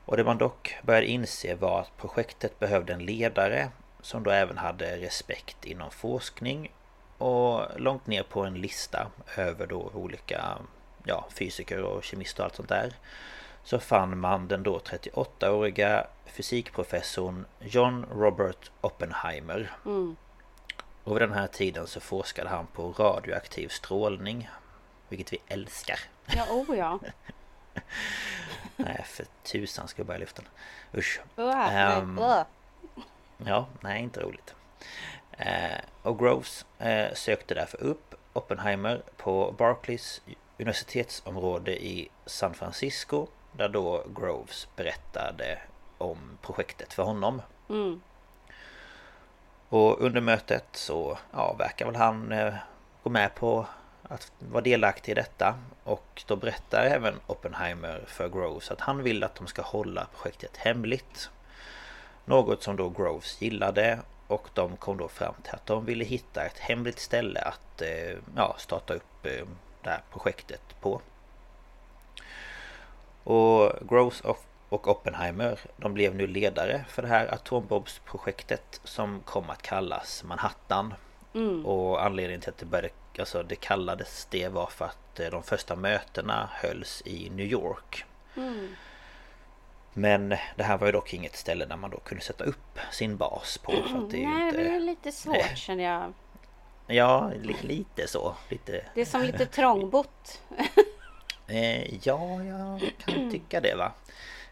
Och 0.06 0.18
det 0.18 0.24
man 0.24 0.38
dock 0.38 0.76
började 0.82 1.08
inse 1.08 1.56
var 1.56 1.80
att 1.80 1.98
projektet 1.98 2.60
behövde 2.60 2.94
en 2.94 3.06
ledare 3.06 3.70
som 4.02 4.24
då 4.24 4.32
även 4.32 4.58
hade 4.58 4.98
respekt 4.98 5.66
inom 5.66 5.92
forskning 5.92 6.72
och 7.18 7.62
långt 7.78 8.08
ner 8.08 8.24
på 8.24 8.44
en 8.44 8.62
lista 8.62 9.08
över 9.38 9.68
då 9.68 9.92
olika 9.94 10.58
ja, 11.04 11.28
fysiker 11.40 11.82
och 11.82 12.04
kemister 12.04 12.44
och 12.44 12.46
allt 12.46 12.56
sånt 12.56 12.70
där 12.70 12.94
så 13.68 13.80
fann 13.80 14.20
man 14.20 14.48
den 14.48 14.64
då 14.64 14.80
38-åriga 14.80 16.08
fysikprofessorn 16.26 17.46
John 17.60 18.06
Robert 18.12 18.72
Oppenheimer. 18.82 19.72
Mm. 19.86 20.16
Och 21.04 21.16
vid 21.16 21.22
den 21.22 21.34
här 21.34 21.48
tiden 21.48 21.88
så 21.88 22.00
forskade 22.00 22.50
han 22.50 22.68
på 22.68 22.92
radioaktiv 22.92 23.68
strålning. 23.68 24.50
Vilket 25.10 25.34
vi 25.34 25.42
älskar. 25.48 26.00
Ja, 26.26 26.46
oh 26.50 26.78
ja. 26.78 27.00
nej, 28.76 29.06
för 29.06 29.26
tusan 29.44 29.88
ska 29.88 30.00
jag 30.00 30.08
börja 30.08 30.20
lyfta 30.20 30.42
den. 30.42 30.52
Usch. 31.00 31.20
Uh, 31.38 32.00
Um, 32.00 32.20
uh. 32.20 32.42
Ja, 33.38 33.68
nej 33.82 34.04
inte 34.04 34.20
roligt. 34.20 34.56
Eh, 35.32 35.80
och 36.02 36.20
Groves 36.20 36.66
eh, 36.80 37.14
sökte 37.14 37.54
därför 37.54 37.84
upp 37.84 38.16
Oppenheimer 38.34 39.02
på 39.18 39.56
Barclays 39.58 40.22
universitetsområde 40.58 41.86
i 41.86 42.10
San 42.26 42.54
Francisco 42.54 43.28
där 43.58 43.70
då 43.70 44.04
Groves 44.16 44.68
berättade 44.76 45.60
om 45.98 46.38
projektet 46.42 46.94
för 46.94 47.04
honom. 47.04 47.42
Mm. 47.70 48.02
Och 49.70 50.02
under 50.02 50.22
mötet 50.22 50.66
så 50.72 51.18
ja, 51.32 51.54
verkar 51.54 51.86
väl 51.86 51.96
han 51.96 52.32
eh, 52.32 52.54
gå 53.04 53.10
med 53.10 53.36
på 53.36 53.66
att 54.04 54.32
vara 54.40 54.62
delaktig 54.62 55.12
i 55.12 55.16
detta. 55.16 55.60
Och 55.84 56.24
då 56.28 56.36
berättar 56.36 56.84
även 56.84 57.16
Oppenheimer 57.28 58.04
för 58.08 58.30
Groves 58.30 58.72
att 58.72 58.82
han 58.82 59.04
vill 59.04 59.24
att 59.24 59.36
de 59.36 59.48
ska 59.48 59.62
hålla 59.62 60.08
projektet 60.16 60.58
hemligt. 60.58 61.30
Något 62.26 62.64
som 62.64 62.76
då 62.76 62.90
Groves 62.90 63.42
gillade 63.42 64.00
och 64.28 64.50
de 64.54 64.78
kom 64.78 64.98
då 64.98 65.08
fram 65.08 65.34
till 65.44 65.54
att 65.54 65.66
de 65.66 65.86
ville 65.86 66.06
hitta 66.06 66.46
ett 66.46 66.60
hemligt 66.60 67.00
ställe 67.00 67.42
att 67.42 67.82
eh, 67.82 68.18
ja, 68.36 68.56
starta 68.58 68.94
upp 68.94 69.26
eh, 69.26 69.46
det 69.84 69.90
här 69.90 70.02
projektet 70.12 70.62
på. 70.82 71.02
Och 73.28 73.74
Groves 73.90 74.22
och 74.70 74.88
Oppenheimer 74.88 75.60
de 75.78 75.94
blev 75.94 76.16
nu 76.16 76.28
ledare 76.28 76.86
för 76.90 77.02
det 77.02 77.08
här 77.08 77.34
atombombsprojektet 77.34 78.82
som 78.84 79.22
kom 79.26 79.50
att 79.50 79.62
kallas 79.62 80.24
Manhattan. 80.24 80.94
Mm. 81.34 81.66
Och 81.66 82.06
anledningen 82.06 82.42
till 82.42 82.50
att 82.50 82.58
det 82.58 82.66
började, 82.66 82.94
alltså 83.20 83.44
det 83.44 83.56
kallades 83.56 84.28
det 84.30 84.48
var 84.48 84.66
för 84.66 84.86
att 84.86 85.20
eh, 85.20 85.30
de 85.30 85.44
första 85.44 85.76
mötena 85.76 86.50
hölls 86.54 87.02
i 87.06 87.30
New 87.30 87.46
York. 87.46 88.06
Mm. 88.38 88.76
Men 89.94 90.30
det 90.56 90.64
här 90.64 90.78
var 90.78 90.88
ju 90.88 90.92
dock 90.92 91.14
inget 91.14 91.36
ställe 91.36 91.66
där 91.66 91.78
man 91.78 91.90
då 91.90 91.98
kunde 91.98 92.24
sätta 92.24 92.44
upp 92.44 92.80
sin 92.92 93.18
bas 93.18 93.58
på. 93.58 93.72
För 93.72 93.98
att 93.98 94.12
det 94.12 94.24
är 94.24 94.28
Nej, 94.28 94.48
inte... 94.48 94.58
det 94.58 94.76
är 94.76 94.80
lite 94.80 95.12
svårt 95.12 95.58
känner 95.58 95.84
jag. 95.84 96.14
Ja, 96.88 97.32
li 97.42 97.56
lite 97.62 98.08
så. 98.08 98.36
Lite... 98.50 98.86
Det 98.94 99.02
är 99.02 99.06
som 99.06 99.22
lite 99.22 99.46
trångbott. 99.46 100.42
Eh, 101.48 102.06
ja, 102.06 102.44
jag 102.44 102.92
kan 103.06 103.32
tycka 103.32 103.62
det 103.62 103.76
va. 103.76 103.92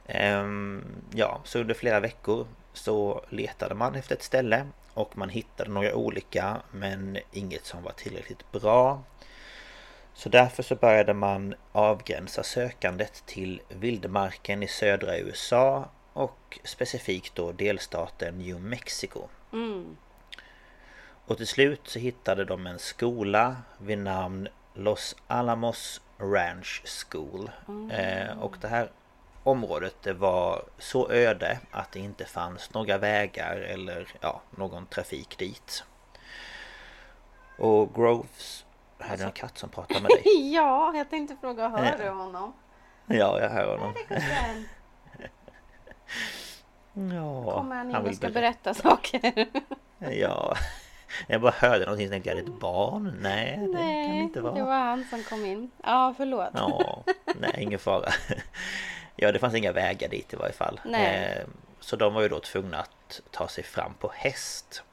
Ehm, 0.08 0.84
ja, 1.14 1.42
så 1.44 1.60
under 1.60 1.74
flera 1.74 2.00
veckor 2.00 2.48
så 2.74 3.26
letade 3.30 3.76
man 3.76 3.96
efter 3.96 4.16
ett 4.16 4.24
ställe 4.24 4.68
och 4.94 5.18
man 5.18 5.30
hittade 5.30 5.72
några 5.72 5.96
olika 5.96 6.62
men 6.72 7.18
inget 7.32 7.66
som 7.66 7.84
var 7.84 7.92
tillräckligt 7.92 8.52
bra. 8.52 9.04
Så 10.14 10.30
därför 10.30 10.64
så 10.64 10.76
började 10.76 11.14
man 11.14 11.56
avgränsa 11.72 12.44
sökandet 12.44 13.24
till 13.26 13.62
vildmarken 13.70 14.64
i 14.64 14.68
södra 14.68 15.18
USA 15.18 15.90
och 16.14 16.60
specifikt 16.64 17.36
då 17.36 17.52
delstaten 17.52 18.38
New 18.38 18.62
Mexico. 18.62 19.28
Mm. 19.54 19.98
Och 21.26 21.38
till 21.38 21.48
slut 21.48 21.82
så 21.84 22.00
hittade 22.00 22.46
de 22.46 22.68
en 22.68 22.80
skola 22.80 23.56
vid 23.78 23.98
namn 23.98 24.48
Los 24.74 25.16
Alamos 25.28 26.02
Ranch 26.18 26.84
School. 26.86 27.52
Eh, 27.92 28.40
och 28.40 28.58
det 28.62 28.68
här 28.68 28.92
området 29.44 29.96
det 30.02 30.14
var 30.14 30.64
så 30.78 31.12
öde 31.12 31.60
att 31.72 31.92
det 31.92 32.00
inte 32.00 32.26
fanns 32.26 32.74
några 32.74 32.98
vägar 32.98 33.58
eller 33.58 34.08
ja, 34.22 34.42
någon 34.50 34.86
trafik 34.86 35.38
dit. 35.38 35.84
Och 37.58 37.96
Groves... 37.96 38.66
Här 39.00 39.18
är 39.18 39.26
en 39.26 39.32
katt 39.32 39.58
som 39.58 39.70
pratar 39.70 40.02
med 40.02 40.10
dig. 40.10 40.24
Ja, 40.54 40.94
jag 40.96 41.10
tänkte 41.10 41.36
fråga, 41.42 41.70
hör 41.70 41.98
du 41.98 42.10
honom? 42.10 42.54
Ja, 43.06 43.40
jag 43.42 43.50
hör 43.50 43.78
honom. 43.78 43.94
Ja, 46.94 47.54
Kommer 47.54 47.76
han 47.76 47.90
in 47.90 47.96
och 47.96 48.16
ska 48.16 48.30
berätta. 48.30 48.30
berätta 48.30 48.74
saker? 48.74 49.48
Ja. 50.00 50.56
Jag 51.28 51.42
bara 51.42 51.52
hörde 51.58 51.86
någonting 51.86 52.08
och 52.08 52.12
tänkte, 52.12 52.32
är 52.32 52.36
det 52.36 52.42
ett 52.42 52.60
barn? 52.60 53.18
Nej, 53.22 53.58
det 53.58 53.78
kan 53.78 54.12
det 54.12 54.18
inte 54.24 54.42
vara. 54.42 54.54
det 54.54 54.64
var 54.64 54.80
han 54.80 55.06
som 55.10 55.24
kom 55.24 55.46
in. 55.46 55.72
Ja, 55.84 56.14
förlåt. 56.18 56.50
Ja, 56.54 57.04
nej 57.40 57.52
ingen 57.58 57.80
fara. 57.80 58.10
Ja, 59.18 59.32
det 59.32 59.40
fanns 59.40 59.56
inga 59.56 59.72
vägar 59.72 60.10
dit 60.10 60.34
i 60.34 60.36
varje 60.36 60.54
fall. 60.54 60.80
Nej. 60.86 61.26
Eh, 61.40 61.46
Så 61.80 61.96
de 61.96 62.14
var 62.14 62.22
ju 62.22 62.30
då 62.30 62.40
tvungna 62.40 62.80
att 62.80 63.22
ta 63.32 63.48
sig 63.48 63.64
fram 63.64 63.94
på 63.94 64.12
häst. 64.16 64.84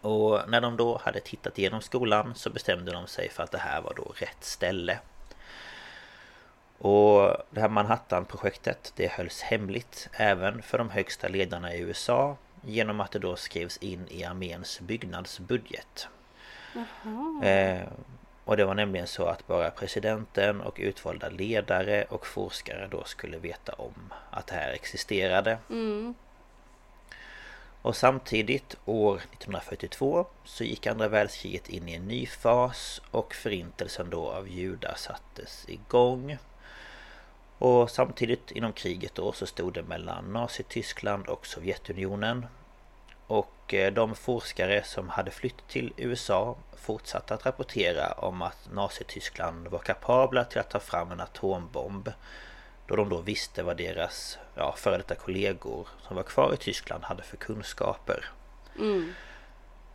Och 0.00 0.40
när 0.48 0.60
de 0.60 0.76
då 0.76 1.00
hade 1.04 1.20
tittat 1.20 1.58
igenom 1.58 1.80
skolan 1.80 2.34
så 2.34 2.50
bestämde 2.50 2.92
de 2.92 3.06
sig 3.06 3.28
för 3.30 3.42
att 3.42 3.50
det 3.50 3.58
här 3.58 3.80
var 3.80 3.94
då 3.96 4.12
rätt 4.16 4.44
ställe. 4.44 4.98
Och 6.78 7.36
det 7.50 7.60
här 7.60 7.68
Manhattan-projektet 7.68 8.92
det 8.96 9.12
hölls 9.12 9.42
hemligt 9.42 10.08
även 10.12 10.62
för 10.62 10.78
de 10.78 10.90
högsta 10.90 11.28
ledarna 11.28 11.74
i 11.74 11.80
USA 11.80 12.36
genom 12.62 13.00
att 13.00 13.10
det 13.10 13.18
då 13.18 13.36
skrevs 13.36 13.76
in 13.76 14.06
i 14.10 14.24
arméns 14.24 14.80
byggnadsbudget. 14.80 16.08
Eh, 17.42 17.82
och 18.44 18.56
det 18.56 18.64
var 18.64 18.74
nämligen 18.74 19.06
så 19.06 19.26
att 19.26 19.46
bara 19.46 19.70
presidenten 19.70 20.60
och 20.60 20.76
utvalda 20.78 21.28
ledare 21.28 22.04
och 22.04 22.26
forskare 22.26 22.88
då 22.90 23.04
skulle 23.04 23.38
veta 23.38 23.72
om 23.72 24.12
att 24.30 24.46
det 24.46 24.54
här 24.54 24.70
existerade. 24.70 25.58
Mm. 25.70 26.14
Och 27.82 27.96
samtidigt 27.96 28.76
år 28.84 29.16
1942 29.16 30.26
så 30.44 30.64
gick 30.64 30.86
andra 30.86 31.08
världskriget 31.08 31.68
in 31.68 31.88
i 31.88 31.94
en 31.94 32.08
ny 32.08 32.26
fas 32.26 33.02
och 33.10 33.34
förintelsen 33.34 34.10
då 34.10 34.28
av 34.28 34.48
judar 34.48 34.94
sattes 34.96 35.64
igång. 35.68 36.38
Och 37.64 37.90
samtidigt 37.90 38.50
inom 38.50 38.72
kriget 38.72 39.14
då 39.14 39.32
så 39.32 39.46
stod 39.46 39.72
det 39.72 39.82
mellan 39.82 40.32
Nazityskland 40.32 41.26
och 41.26 41.46
Sovjetunionen. 41.46 42.46
Och 43.26 43.74
eh, 43.74 43.92
de 43.92 44.14
forskare 44.14 44.82
som 44.84 45.08
hade 45.08 45.30
flytt 45.30 45.68
till 45.68 45.92
USA 45.96 46.56
fortsatte 46.76 47.34
att 47.34 47.46
rapportera 47.46 48.12
om 48.12 48.42
att 48.42 48.68
Nazityskland 48.72 49.68
var 49.68 49.78
kapabla 49.78 50.44
till 50.44 50.60
att 50.60 50.70
ta 50.70 50.80
fram 50.80 51.12
en 51.12 51.20
atombomb. 51.20 52.12
Då 52.86 52.96
de 52.96 53.08
då 53.08 53.20
visste 53.20 53.62
vad 53.62 53.76
deras 53.76 54.38
ja, 54.54 54.74
före 54.76 54.96
detta 54.96 55.14
kollegor 55.14 55.88
som 56.06 56.16
var 56.16 56.22
kvar 56.22 56.54
i 56.54 56.56
Tyskland 56.56 57.04
hade 57.04 57.22
för 57.22 57.36
kunskaper. 57.36 58.24
Mm. 58.78 59.12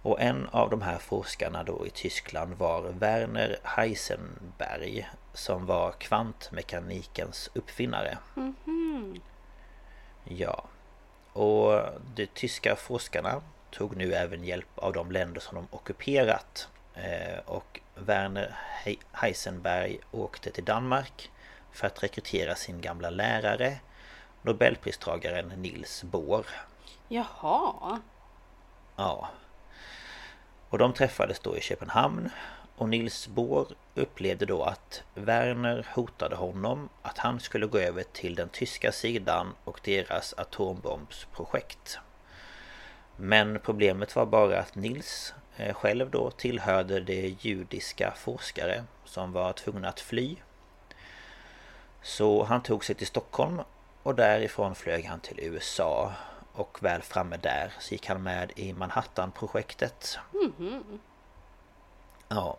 Och 0.02 0.22
en 0.22 0.50
av 0.52 0.70
de 0.70 0.82
här 0.82 0.98
forskarna 0.98 1.64
då 1.64 1.88
i 1.88 1.90
Tyskland 1.90 2.54
var 2.54 2.82
Werner 2.82 3.58
Heisenberg 3.64 5.08
som 5.38 5.66
var 5.66 5.92
kvantmekanikens 5.92 7.50
uppfinnare. 7.54 8.18
Mhm. 8.34 9.22
Ja. 10.24 10.64
Och 11.34 11.82
de 12.16 12.26
tyska 12.28 12.76
forskarna 12.76 13.42
tog 13.72 13.96
nu 13.96 14.14
även 14.14 14.44
hjälp 14.44 14.68
av 14.80 14.94
de 14.94 15.12
länder 15.12 15.42
som 15.42 15.56
de 15.56 15.68
ockuperat. 15.72 16.68
Eh, 16.94 17.40
Och 17.46 17.80
Werner 17.96 18.56
He- 18.86 19.00
Heisenberg 19.12 20.00
åkte 20.12 20.52
till 20.52 20.66
Danmark 20.66 21.32
för 21.72 21.88
att 21.88 22.04
rekrytera 22.04 22.56
sin 22.56 22.82
gamla 22.82 23.10
lärare 23.10 23.78
Nobelpristagaren 24.42 25.48
Niels 25.48 26.04
Bohr. 26.04 26.46
Jaha. 27.08 28.00
Ja. 28.96 29.30
Och 30.70 30.78
de 30.78 30.94
träffades 30.94 31.40
då 31.40 31.58
i 31.58 31.62
Köpenhamn 31.62 32.30
och 32.78 32.90
Nils 32.90 33.28
Bohr 33.28 33.68
upplevde 33.96 34.46
då 34.46 34.64
att 34.64 35.04
Werner 35.14 35.88
hotade 35.94 36.36
honom 36.36 36.90
att 37.02 37.18
han 37.18 37.40
skulle 37.40 37.68
gå 37.68 37.78
över 37.78 38.04
till 38.04 38.36
den 38.36 38.50
tyska 38.50 38.92
sidan 38.92 39.54
och 39.64 39.80
deras 39.84 40.34
atombombsprojekt. 40.34 42.00
Men 43.16 43.60
problemet 43.64 44.16
var 44.16 44.26
bara 44.26 44.60
att 44.60 44.76
Nils 44.76 45.34
eh, 45.56 45.74
själv 45.74 46.12
då 46.12 46.32
tillhörde 46.32 47.00
de 47.00 47.38
judiska 47.40 48.14
forskare 48.18 48.84
som 49.06 49.32
var 49.32 49.54
tvungna 49.54 49.90
att 49.90 50.00
fly. 50.00 50.36
Så 52.02 52.44
han 52.44 52.64
tog 52.64 52.86
sig 52.86 52.96
till 52.96 53.08
Stockholm 53.08 53.62
och 54.04 54.16
därifrån 54.16 54.76
flög 54.76 55.06
han 55.06 55.20
till 55.20 55.40
USA 55.40 56.14
och 56.54 56.84
väl 56.84 57.02
framme 57.02 57.38
där 57.38 57.74
så 57.80 57.94
gick 57.94 58.08
han 58.08 58.24
med 58.24 58.52
i 58.56 58.74
Manhattan-projektet. 58.74 60.20
Mhm. 60.32 61.00
Ja. 62.28 62.58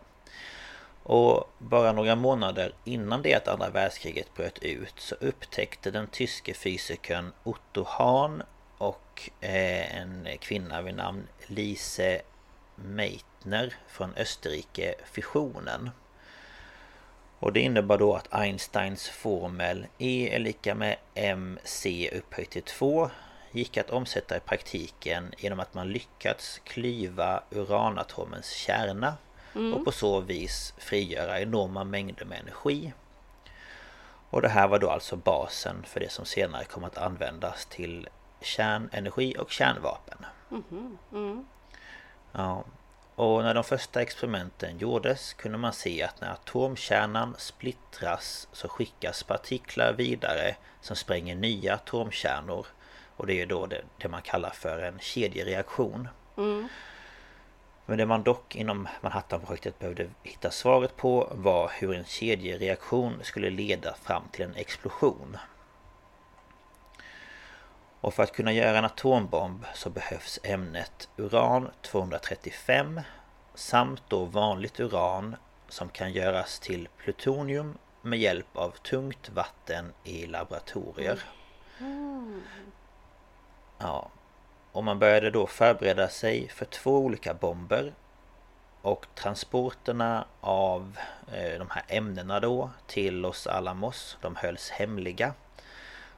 Och 1.09 1.49
bara 1.57 1.91
några 1.91 2.15
månader 2.15 2.73
innan 2.83 3.21
det 3.21 3.33
att 3.33 3.47
andra 3.47 3.69
världskriget 3.69 4.33
bröt 4.33 4.59
ut 4.59 4.93
så 4.97 5.15
upptäckte 5.15 5.91
den 5.91 6.07
tyske 6.07 6.53
fysikern 6.53 7.31
Otto 7.43 7.83
Hahn 7.87 8.43
och 8.77 9.29
eh, 9.41 9.95
en 9.97 10.27
kvinna 10.39 10.81
vid 10.81 10.95
namn 10.95 11.27
Lise 11.47 12.21
Meitner 12.75 13.73
från 13.87 14.13
Österrike 14.15 14.95
fissionen. 15.11 15.89
Och 17.39 17.53
det 17.53 17.59
innebar 17.59 17.97
då 17.97 18.15
att 18.15 18.33
Einsteins 18.33 19.09
formel 19.09 19.87
E 19.97 20.35
är 20.35 20.39
lika 20.39 20.75
med 20.75 20.95
mc 21.13 22.09
upphöjt 22.09 22.49
till 22.49 22.63
2 22.63 23.09
gick 23.51 23.77
att 23.77 23.89
omsätta 23.89 24.37
i 24.37 24.39
praktiken 24.39 25.33
genom 25.37 25.59
att 25.59 25.73
man 25.73 25.91
lyckats 25.91 26.61
klyva 26.63 27.43
uranatomens 27.51 28.49
kärna 28.49 29.17
och 29.53 29.85
på 29.85 29.91
så 29.91 30.19
vis 30.19 30.73
frigöra 30.77 31.39
enorma 31.41 31.83
mängder 31.83 32.25
med 32.25 32.39
energi. 32.39 32.93
Och 34.29 34.41
det 34.41 34.49
här 34.49 34.67
var 34.67 34.79
då 34.79 34.89
alltså 34.89 35.15
basen 35.15 35.83
för 35.87 35.99
det 35.99 36.11
som 36.11 36.25
senare 36.25 36.65
kom 36.65 36.83
att 36.83 36.97
användas 36.97 37.65
till 37.65 38.09
kärnenergi 38.41 39.35
och 39.39 39.51
kärnvapen. 39.51 40.25
Ja, 42.31 42.63
och 43.15 43.43
när 43.43 43.53
de 43.53 43.63
första 43.63 44.01
experimenten 44.01 44.77
gjordes 44.77 45.33
kunde 45.33 45.57
man 45.57 45.73
se 45.73 46.03
att 46.03 46.21
när 46.21 46.29
atomkärnan 46.29 47.35
splittras 47.37 48.47
så 48.51 48.67
skickas 48.67 49.23
partiklar 49.23 49.93
vidare 49.93 50.55
som 50.81 50.95
spränger 50.95 51.35
nya 51.35 51.73
atomkärnor. 51.73 52.65
Och 53.15 53.27
det 53.27 53.41
är 53.41 53.45
då 53.45 53.65
det, 53.65 53.81
det 53.97 54.07
man 54.07 54.21
kallar 54.21 54.49
för 54.49 54.79
en 54.79 54.99
kedjereaktion. 54.99 56.07
Men 57.89 57.97
det 57.97 58.05
man 58.05 58.23
dock 58.23 58.55
inom 58.55 58.87
Manhattan-projektet 59.01 59.79
behövde 59.79 60.09
hitta 60.23 60.51
svaret 60.51 60.95
på 60.95 61.27
var 61.31 61.71
hur 61.79 61.93
en 61.93 62.05
kedjereaktion 62.05 63.19
skulle 63.23 63.49
leda 63.49 63.93
fram 63.93 64.23
till 64.31 64.45
en 64.45 64.55
explosion. 64.55 65.37
Och 68.01 68.13
för 68.13 68.23
att 68.23 68.31
kunna 68.33 68.51
göra 68.51 68.77
en 68.77 68.85
atombomb 68.85 69.65
så 69.73 69.89
behövs 69.89 70.39
ämnet 70.43 71.09
uran-235 71.17 73.01
samt 73.53 74.03
då 74.07 74.25
vanligt 74.25 74.79
uran 74.79 75.35
som 75.69 75.89
kan 75.89 76.13
göras 76.13 76.59
till 76.59 76.87
plutonium 76.97 77.77
med 78.01 78.19
hjälp 78.19 78.57
av 78.57 78.69
tungt 78.71 79.29
vatten 79.29 79.93
i 80.03 80.25
laboratorier. 80.27 81.23
Ja, 83.77 84.09
och 84.79 84.85
man 84.85 84.99
började 84.99 85.31
då 85.31 85.47
förbereda 85.47 86.09
sig 86.09 86.47
för 86.49 86.65
två 86.65 86.97
olika 86.97 87.33
bomber 87.33 87.93
och 88.81 89.05
transporterna 89.15 90.25
av 90.41 90.97
eh, 91.33 91.59
de 91.59 91.69
här 91.69 91.83
ämnena 91.87 92.39
då 92.39 92.69
till 92.87 93.19
Los 93.19 93.47
Alamos, 93.47 94.17
de 94.21 94.35
hölls 94.35 94.69
hemliga. 94.69 95.33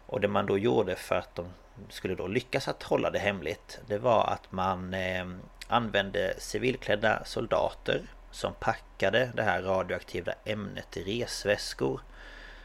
Och 0.06 0.22
det 0.22 0.28
man 0.28 0.46
då 0.46 0.58
gjorde 0.58 0.96
för 0.96 1.16
att 1.16 1.36
de 1.36 1.46
skulle 1.90 2.16
då 2.16 2.28
lyckas 2.28 2.68
att 2.68 2.84
hålla 2.84 3.10
det 3.10 3.20
hemligt 3.20 3.80
Det 3.88 3.98
var 3.98 4.28
att 4.28 4.52
man 4.52 4.94
eh, 4.94 5.26
använde 5.68 6.36
civilklädda 6.38 7.26
soldater 7.26 8.02
Som 8.32 8.54
packade 8.54 9.32
det 9.36 9.44
här 9.44 9.62
radioaktiva 9.62 10.34
ämnet 10.46 10.98
i 10.98 11.22
resväskor 11.22 12.02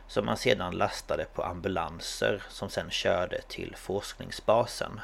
Som 0.08 0.26
man 0.26 0.36
sedan 0.36 0.76
lastade 0.76 1.24
på 1.24 1.42
ambulanser 1.42 2.42
som 2.48 2.70
sen 2.70 2.90
körde 2.90 3.40
till 3.42 3.74
forskningsbasen 3.76 5.00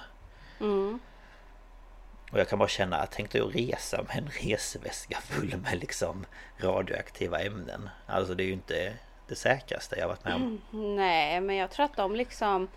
och 2.32 2.38
jag 2.38 2.48
kan 2.48 2.58
bara 2.58 2.68
känna 2.68 2.96
att 2.96 3.10
tänkte 3.10 3.38
jag 3.38 3.56
resa 3.56 4.02
med 4.08 4.18
en 4.18 4.30
resväska 4.48 5.18
full 5.20 5.56
med 5.56 5.80
liksom 5.80 6.26
radioaktiva 6.58 7.40
ämnen. 7.40 7.90
Alltså 8.06 8.34
det 8.34 8.42
är 8.42 8.46
ju 8.46 8.52
inte 8.52 8.92
det 9.28 9.34
säkraste 9.34 9.96
jag 9.98 10.08
varit 10.08 10.24
med 10.24 10.34
om. 10.34 10.60
Nej, 10.96 11.40
men 11.40 11.56
jag 11.56 11.70
tror 11.70 11.84
att 11.84 11.96
de 11.96 12.16
liksom... 12.16 12.68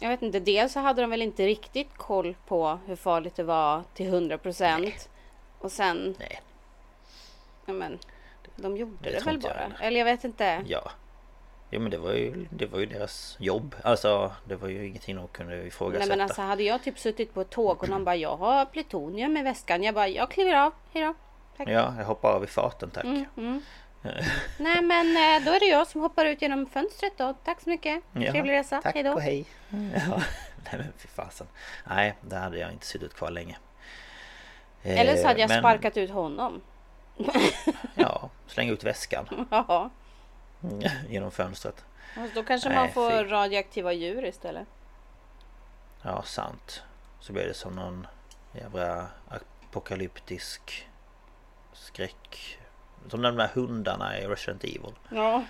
Jag 0.00 0.08
vet 0.08 0.22
inte, 0.22 0.40
dels 0.40 0.72
så 0.72 0.80
hade 0.80 1.00
de 1.00 1.10
väl 1.10 1.22
inte 1.22 1.46
riktigt 1.46 1.96
koll 1.96 2.34
på 2.46 2.78
hur 2.86 2.96
farligt 2.96 3.36
det 3.36 3.42
var 3.42 3.82
till 3.94 4.06
100 4.06 4.38
procent. 4.38 5.08
Och 5.58 5.72
sen, 5.72 6.16
Nej, 6.18 6.40
ja 7.66 7.72
men, 7.72 7.98
de 8.56 8.76
gjorde 8.76 8.96
det 9.00 9.10
det, 9.10 9.24
väl 9.24 9.40
bara. 9.40 9.72
Eller 9.80 9.98
jag 9.98 10.04
vet 10.04 10.24
inte. 10.24 10.64
Ja 10.66 10.90
Jo 11.70 11.80
men 11.80 11.90
det 11.90 11.98
var 11.98 12.12
ju, 12.12 12.46
det 12.50 12.66
var 12.66 12.78
ju 12.78 12.86
deras 12.86 13.36
jobb 13.40 13.74
Alltså 13.82 14.32
det 14.44 14.56
var 14.56 14.68
ju 14.68 14.86
ingenting 14.86 15.16
de 15.16 15.28
kunde 15.28 15.66
ifrågasätta 15.66 15.98
Nej 16.06 16.16
men 16.16 16.20
alltså 16.20 16.42
hade 16.42 16.62
jag 16.62 16.82
typ 16.82 16.98
suttit 16.98 17.34
på 17.34 17.40
ett 17.40 17.50
tåg 17.50 17.82
och 17.82 17.88
någon 17.88 18.04
bara 18.04 18.16
jag 18.16 18.36
har 18.36 18.64
plutonium 18.64 19.36
i 19.36 19.42
väskan. 19.42 19.82
Jag 19.82 19.94
bara 19.94 20.08
jag 20.08 20.30
kliver 20.30 20.54
av, 20.54 20.72
hejdå. 20.92 21.14
Tack. 21.56 21.68
Ja, 21.68 21.94
jag 21.98 22.04
hoppar 22.04 22.32
av 22.32 22.44
i 22.44 22.46
farten 22.46 22.90
tack 22.90 23.04
Mm. 23.04 23.62
Nej 24.58 24.82
men 24.82 25.06
eh, 25.16 25.44
då 25.44 25.52
är 25.52 25.60
det 25.60 25.66
jag 25.66 25.86
som 25.86 26.00
hoppar 26.00 26.24
ut 26.24 26.42
genom 26.42 26.66
fönstret 26.66 27.12
då. 27.18 27.34
Tack 27.44 27.60
så 27.60 27.68
mycket. 27.70 28.02
Ja, 28.12 28.32
Trevlig 28.32 28.52
resa. 28.52 28.80
Tack 28.82 28.94
Hejdå. 28.94 29.12
och 29.12 29.20
hej 29.22 29.44
ja. 30.08 30.22
Nej 30.64 30.72
men 30.72 30.92
fy 30.98 31.08
fasen 31.08 31.46
Nej, 31.84 32.14
där 32.20 32.40
hade 32.40 32.58
jag 32.58 32.72
inte 32.72 32.86
suttit 32.86 33.14
kvar 33.14 33.30
länge 33.30 33.56
Eller 34.82 35.16
så 35.16 35.26
hade 35.26 35.40
jag 35.40 35.50
Eh, 35.50 35.54
men- 35.54 35.62
sparkat 35.62 35.96
ut 35.96 36.10
honom. 36.10 36.60
Ja, 37.94 38.30
släng 38.46 38.68
ut 38.68 38.84
väskan 38.84 39.46
Ja. 39.50 39.90
Genom 41.08 41.30
fönstret 41.30 41.84
Och 42.16 42.28
då 42.34 42.42
kanske 42.42 42.68
Nej, 42.68 42.78
man 42.78 42.92
får 42.92 43.10
fy. 43.10 43.30
radioaktiva 43.30 43.92
djur 43.92 44.24
istället. 44.24 44.68
Ja, 46.02 46.22
sant 46.22 46.82
Så 47.20 47.32
blir 47.32 47.44
det 47.44 47.54
som 47.54 47.76
någon 47.76 48.06
jävla 48.52 49.06
apokalyptisk 49.28 50.88
skräck 51.72 52.58
Som 53.08 53.22
de 53.22 53.36
där 53.36 53.48
hundarna 53.48 54.18
i 54.18 54.26
Resident 54.26 54.64
Evil 54.64 54.94
Ja. 55.10 55.44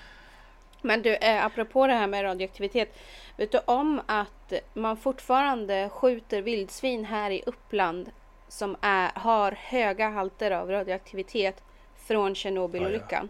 Men 0.82 1.02
du, 1.02 1.14
eh, 1.14 1.44
apropå 1.44 1.86
det 1.86 1.92
här 1.92 2.06
med 2.06 2.24
radioaktivitet. 2.24 2.98
Vet 3.36 3.52
du 3.52 3.58
om 3.64 4.00
att 4.06 4.52
man 4.74 4.96
fortfarande 4.96 5.88
skjuter 5.88 6.42
vildsvin 6.42 7.04
här 7.04 7.30
i 7.30 7.42
Uppland 7.46 8.10
som 8.48 8.76
är, 8.80 9.10
har 9.14 9.52
höga 9.52 10.08
halter 10.08 10.50
av 10.50 10.70
radioaktivitet 10.70 11.62
från 11.96 12.34
Tjernobylolyckan? 12.34 13.28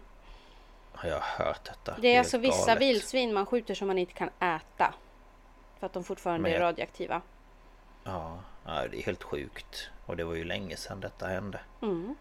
Har 0.97 1.09
jag 1.09 1.19
hört 1.19 1.63
detta 1.65 1.95
Det 2.01 2.07
är 2.07 2.13
helt 2.13 2.25
alltså 2.25 2.37
vissa 2.37 2.65
galet. 2.67 2.81
vildsvin 2.81 3.33
man 3.33 3.45
skjuter 3.45 3.75
som 3.75 3.87
man 3.87 3.97
inte 3.97 4.13
kan 4.13 4.29
äta. 4.39 4.93
För 5.79 5.85
att 5.85 5.93
de 5.93 6.03
fortfarande 6.03 6.41
Men 6.41 6.51
är 6.51 6.55
jag- 6.55 6.61
radioaktiva. 6.63 7.21
Ja, 8.03 8.39
ja, 8.65 8.87
det 8.91 8.97
är 8.97 9.03
helt 9.03 9.23
sjukt 9.23 9.89
Och 10.05 10.17
det 10.17 10.23
var 10.23 10.33
ju 10.35 10.43
länge 10.43 10.75
sedan 10.77 10.99
detta 10.99 11.27
hände 11.27 11.59
Mm. 11.81 12.15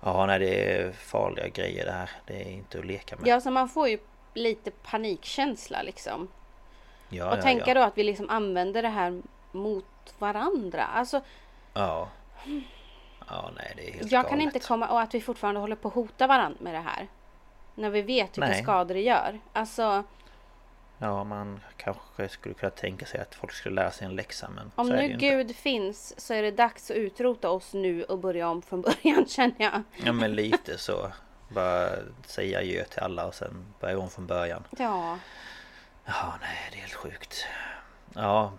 Ja, 0.00 0.26
nej 0.26 0.38
det 0.38 0.72
är 0.72 0.92
farliga 0.92 1.48
grejer 1.48 1.84
det 1.86 1.92
här 1.92 2.10
Det 2.26 2.42
är 2.42 2.48
inte 2.50 2.78
att 2.78 2.84
leka 2.86 3.16
med 3.16 3.26
Ja, 3.26 3.40
så 3.40 3.50
man 3.50 3.68
får 3.68 3.88
ju 3.88 3.98
lite 4.34 4.70
panikkänsla 4.70 5.82
liksom. 5.82 6.28
ja, 7.08 7.30
Och 7.32 7.38
ja, 7.38 7.42
tänka 7.42 7.64
ja. 7.66 7.74
då 7.74 7.80
att 7.80 7.98
vi 7.98 8.02
liksom 8.04 8.30
använder 8.30 8.82
det 8.82 8.88
här 8.88 9.22
mot 9.52 10.14
varandra. 10.18 10.84
Alltså, 10.84 11.20
Ja 11.74 12.08
Ja, 13.32 13.50
nej 13.56 13.72
det 13.76 13.88
är 13.88 13.92
helt 13.92 14.12
jag 14.12 14.28
kan 14.28 14.38
galet. 14.38 14.54
inte 14.54 14.66
komma... 14.68 14.88
Och 14.88 15.00
att 15.00 15.14
vi 15.14 15.20
fortfarande 15.20 15.60
håller 15.60 15.76
på 15.76 15.88
att 15.88 15.94
hota 15.94 16.26
varandra 16.26 16.58
med 16.60 16.74
det 16.74 16.80
här. 16.80 17.08
När 17.74 17.90
vi 17.90 18.02
vet 18.02 18.38
vilka 18.38 18.48
Nej. 18.50 18.62
skador 18.62 18.94
det 18.94 19.00
gör. 19.00 19.40
Alltså, 19.52 20.04
Ja, 20.98 21.24
man 21.24 21.60
kanske 21.76 22.28
skulle 22.28 22.54
kunna 22.54 22.70
tänka 22.70 23.06
sig 23.06 23.20
att 23.20 23.34
folk 23.34 23.52
skulle 23.52 23.74
lära 23.74 23.90
sig 23.90 24.06
en 24.06 24.14
läxa 24.16 24.48
men 24.50 24.70
om 24.74 24.86
så 24.86 24.92
är 24.92 24.96
det 24.96 25.02
nu 25.06 25.12
inte. 25.14 25.26
Gud 25.26 25.56
finns 25.56 26.20
så 26.20 26.34
är 26.34 26.42
det 26.42 26.50
dags 26.50 26.90
att 26.90 26.96
utrota 26.96 27.50
oss 27.50 27.74
nu 27.74 28.04
och 28.04 28.18
börja 28.18 28.48
om 28.48 28.62
från 28.62 28.80
början 29.02 29.26
känner 29.26 29.54
jag. 29.58 29.82
Ja 30.04 30.12
men 30.12 30.32
lite 30.32 30.78
så 30.78 31.12
Bara 31.48 31.88
säga 32.26 32.58
adjö 32.58 32.84
till 32.84 33.00
alla 33.02 33.26
och 33.26 33.34
sen 33.34 33.64
börja 33.80 33.98
om 33.98 34.10
från 34.10 34.26
början 34.26 34.64
Ja, 34.78 35.18
Ja, 36.04 36.34
nej 36.40 36.68
det 36.70 36.76
är 36.76 36.80
helt 36.80 36.94
sjukt 36.94 37.46
Ja 38.14 38.52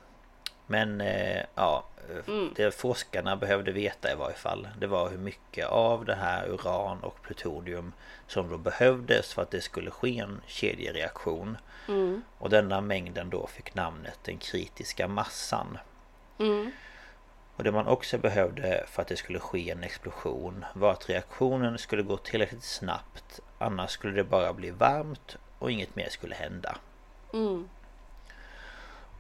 Men 0.67 1.01
eh, 1.01 1.41
ja 1.55 1.83
Mm. 2.27 2.53
Det 2.55 2.71
forskarna 2.75 3.35
behövde 3.35 3.71
veta 3.71 4.11
i 4.11 4.15
varje 4.15 4.35
fall 4.35 4.67
Det 4.79 4.87
var 4.87 5.09
hur 5.09 5.17
mycket 5.17 5.67
av 5.67 6.05
det 6.05 6.15
här 6.15 6.47
uran 6.47 7.03
och 7.03 7.21
plutonium 7.21 7.93
Som 8.27 8.49
då 8.49 8.57
behövdes 8.57 9.33
för 9.33 9.41
att 9.41 9.51
det 9.51 9.61
skulle 9.61 9.91
ske 9.91 10.19
en 10.19 10.41
kedjereaktion 10.47 11.57
Mm. 11.87 12.21
Och 12.37 12.49
denna 12.49 12.81
mängden 12.81 13.29
då 13.29 13.47
fick 13.47 13.75
namnet 13.75 14.19
den 14.23 14.37
kritiska 14.37 15.07
massan 15.07 15.77
Mm. 16.39 16.71
Och 17.55 17.63
det 17.63 17.71
man 17.71 17.87
också 17.87 18.17
behövde 18.17 18.83
för 18.87 19.01
att 19.01 19.07
det 19.07 19.15
skulle 19.15 19.39
ske 19.39 19.71
en 19.71 19.83
explosion 19.83 20.65
var 20.73 20.91
att 20.91 21.09
reaktionen 21.09 21.77
skulle 21.77 22.03
gå 22.03 22.17
tillräckligt 22.17 22.63
snabbt 22.63 23.39
Annars 23.57 23.91
skulle 23.91 24.13
det 24.13 24.23
bara 24.23 24.53
bli 24.53 24.71
varmt 24.71 25.37
och 25.59 25.71
inget 25.71 25.95
mer 25.95 26.09
skulle 26.09 26.35
hända 26.35 26.75
Mm. 27.33 27.69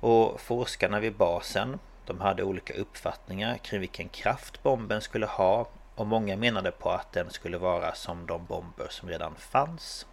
Och 0.03 0.41
forskarna 0.41 0.99
vid 0.99 1.15
basen 1.15 1.79
De 2.05 2.21
hade 2.21 2.43
olika 2.43 2.73
uppfattningar 2.73 3.57
kring 3.57 3.79
vilken 3.79 4.09
kraft 4.09 4.63
bomben 4.63 5.01
skulle 5.01 5.25
ha 5.25 5.67
Och 5.95 6.07
många 6.07 6.37
menade 6.37 6.71
på 6.71 6.89
att 6.89 7.13
den 7.13 7.29
skulle 7.29 7.57
vara 7.57 7.95
som 7.95 8.25
de 8.25 8.45
bomber 8.45 8.87
som 8.89 9.09
redan 9.09 9.35
fanns 9.35 10.07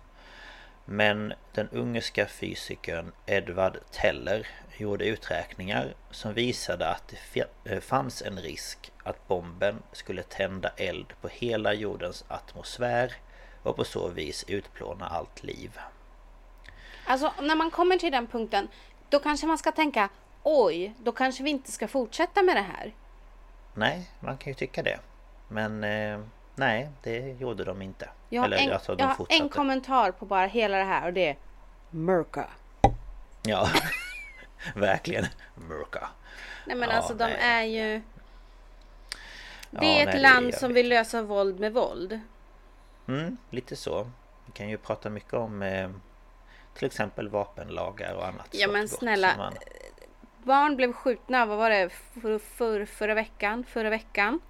Men 0.85 1.33
den 1.53 1.69
ungerska 1.69 2.27
fysikern 2.27 3.13
Edvard 3.27 3.79
Teller 3.91 4.47
gjorde 4.77 5.07
uträkningar 5.07 5.95
som 6.11 6.35
visade 6.35 6.89
att 6.89 7.15
det 7.33 7.47
eh, 7.65 7.81
fanns 7.81 8.23
en 8.23 8.39
risk 8.39 8.93
att 9.03 9.29
bomben 9.29 9.83
skulle 9.93 10.23
tända 10.23 10.69
eld 10.77 11.13
på 11.21 11.29
hela 11.29 11.75
jordens 11.75 12.25
atmosfär 12.29 13.13
och 13.63 13.77
på 13.77 13.85
så 13.85 14.09
vis 14.09 14.45
utplåna 14.49 15.07
allt 15.07 15.43
liv. 15.43 15.79
Alltså 17.11 17.33
när 17.41 17.57
man 17.57 17.71
kommer 17.71 17.97
till 17.97 18.13
den 18.13 18.27
punkten 18.27 18.69
då 19.11 19.19
kanske 19.19 19.47
man 19.47 19.59
ska 19.59 19.73
tänka 19.73 20.09
oj, 20.43 20.95
då 20.99 21.13
kanske 21.13 21.43
vi 21.43 21.51
inte 21.51 21.73
ska 21.73 21.89
fortsätta 21.89 22.43
med 22.43 22.57
det 22.57 22.63
här. 22.63 22.95
Nej, 23.75 24.11
man 24.21 24.39
kan 24.39 24.51
ju 24.51 24.55
tycka 24.55 24.83
det. 24.83 24.99
Men 25.49 25.85
eh, 25.85 26.21
nej, 26.55 26.89
det 27.03 27.19
gjorde 27.19 27.65
de 27.65 27.83
inte. 27.83 28.09
Jag 28.29 28.43
har, 28.43 28.47
Eller, 28.47 28.57
en, 28.59 28.73
alltså, 28.73 28.97
jag 28.99 29.07
har 29.07 29.27
en 29.29 29.49
kommentar 29.49 30.11
på 30.11 30.25
bara 30.27 30.47
hela 30.47 30.79
det 30.79 30.85
här 30.85 31.07
och 31.07 31.13
det 31.13 31.29
är 31.29 31.37
Mörka. 31.91 32.49
Ja, 33.43 33.69
verkligen 34.75 35.27
Mörka. 35.55 36.09
Nej 36.67 36.77
men 36.77 36.89
ja, 36.89 36.97
alltså 36.97 37.15
de 37.15 37.25
nej. 37.25 37.39
är 37.41 37.63
ju... 37.63 38.03
Det 39.71 39.87
är 39.87 39.97
ja, 39.97 40.03
ett 40.03 40.15
nej, 40.15 40.23
land 40.23 40.55
som 40.55 40.75
vill 40.75 40.89
lösa 40.89 41.23
våld 41.23 41.61
med 41.61 41.73
våld. 41.73 42.21
Mm, 43.09 43.37
lite 43.51 43.77
så. 43.77 44.11
Vi 44.47 44.53
kan 44.53 44.69
ju 44.69 44.79
prata 44.79 45.11
mycket 45.11 45.35
om 45.35 45.63
eh, 45.63 45.91
till 46.81 46.87
exempel 46.87 47.29
vapenlagar 47.29 48.15
och 48.15 48.27
annat. 48.27 48.49
Ja 48.51 48.69
men 48.69 48.89
snälla. 48.89 49.37
Man... 49.37 49.53
Barn 50.43 50.77
blev 50.77 50.93
skjutna, 50.93 51.47
vad 51.47 51.59
var 51.59 51.71
det, 51.71 51.89
för, 51.91 52.39
för, 52.39 52.85
förra 52.85 53.15
veckan? 53.15 53.65
Förra 53.65 53.91
veckan. 53.91 54.41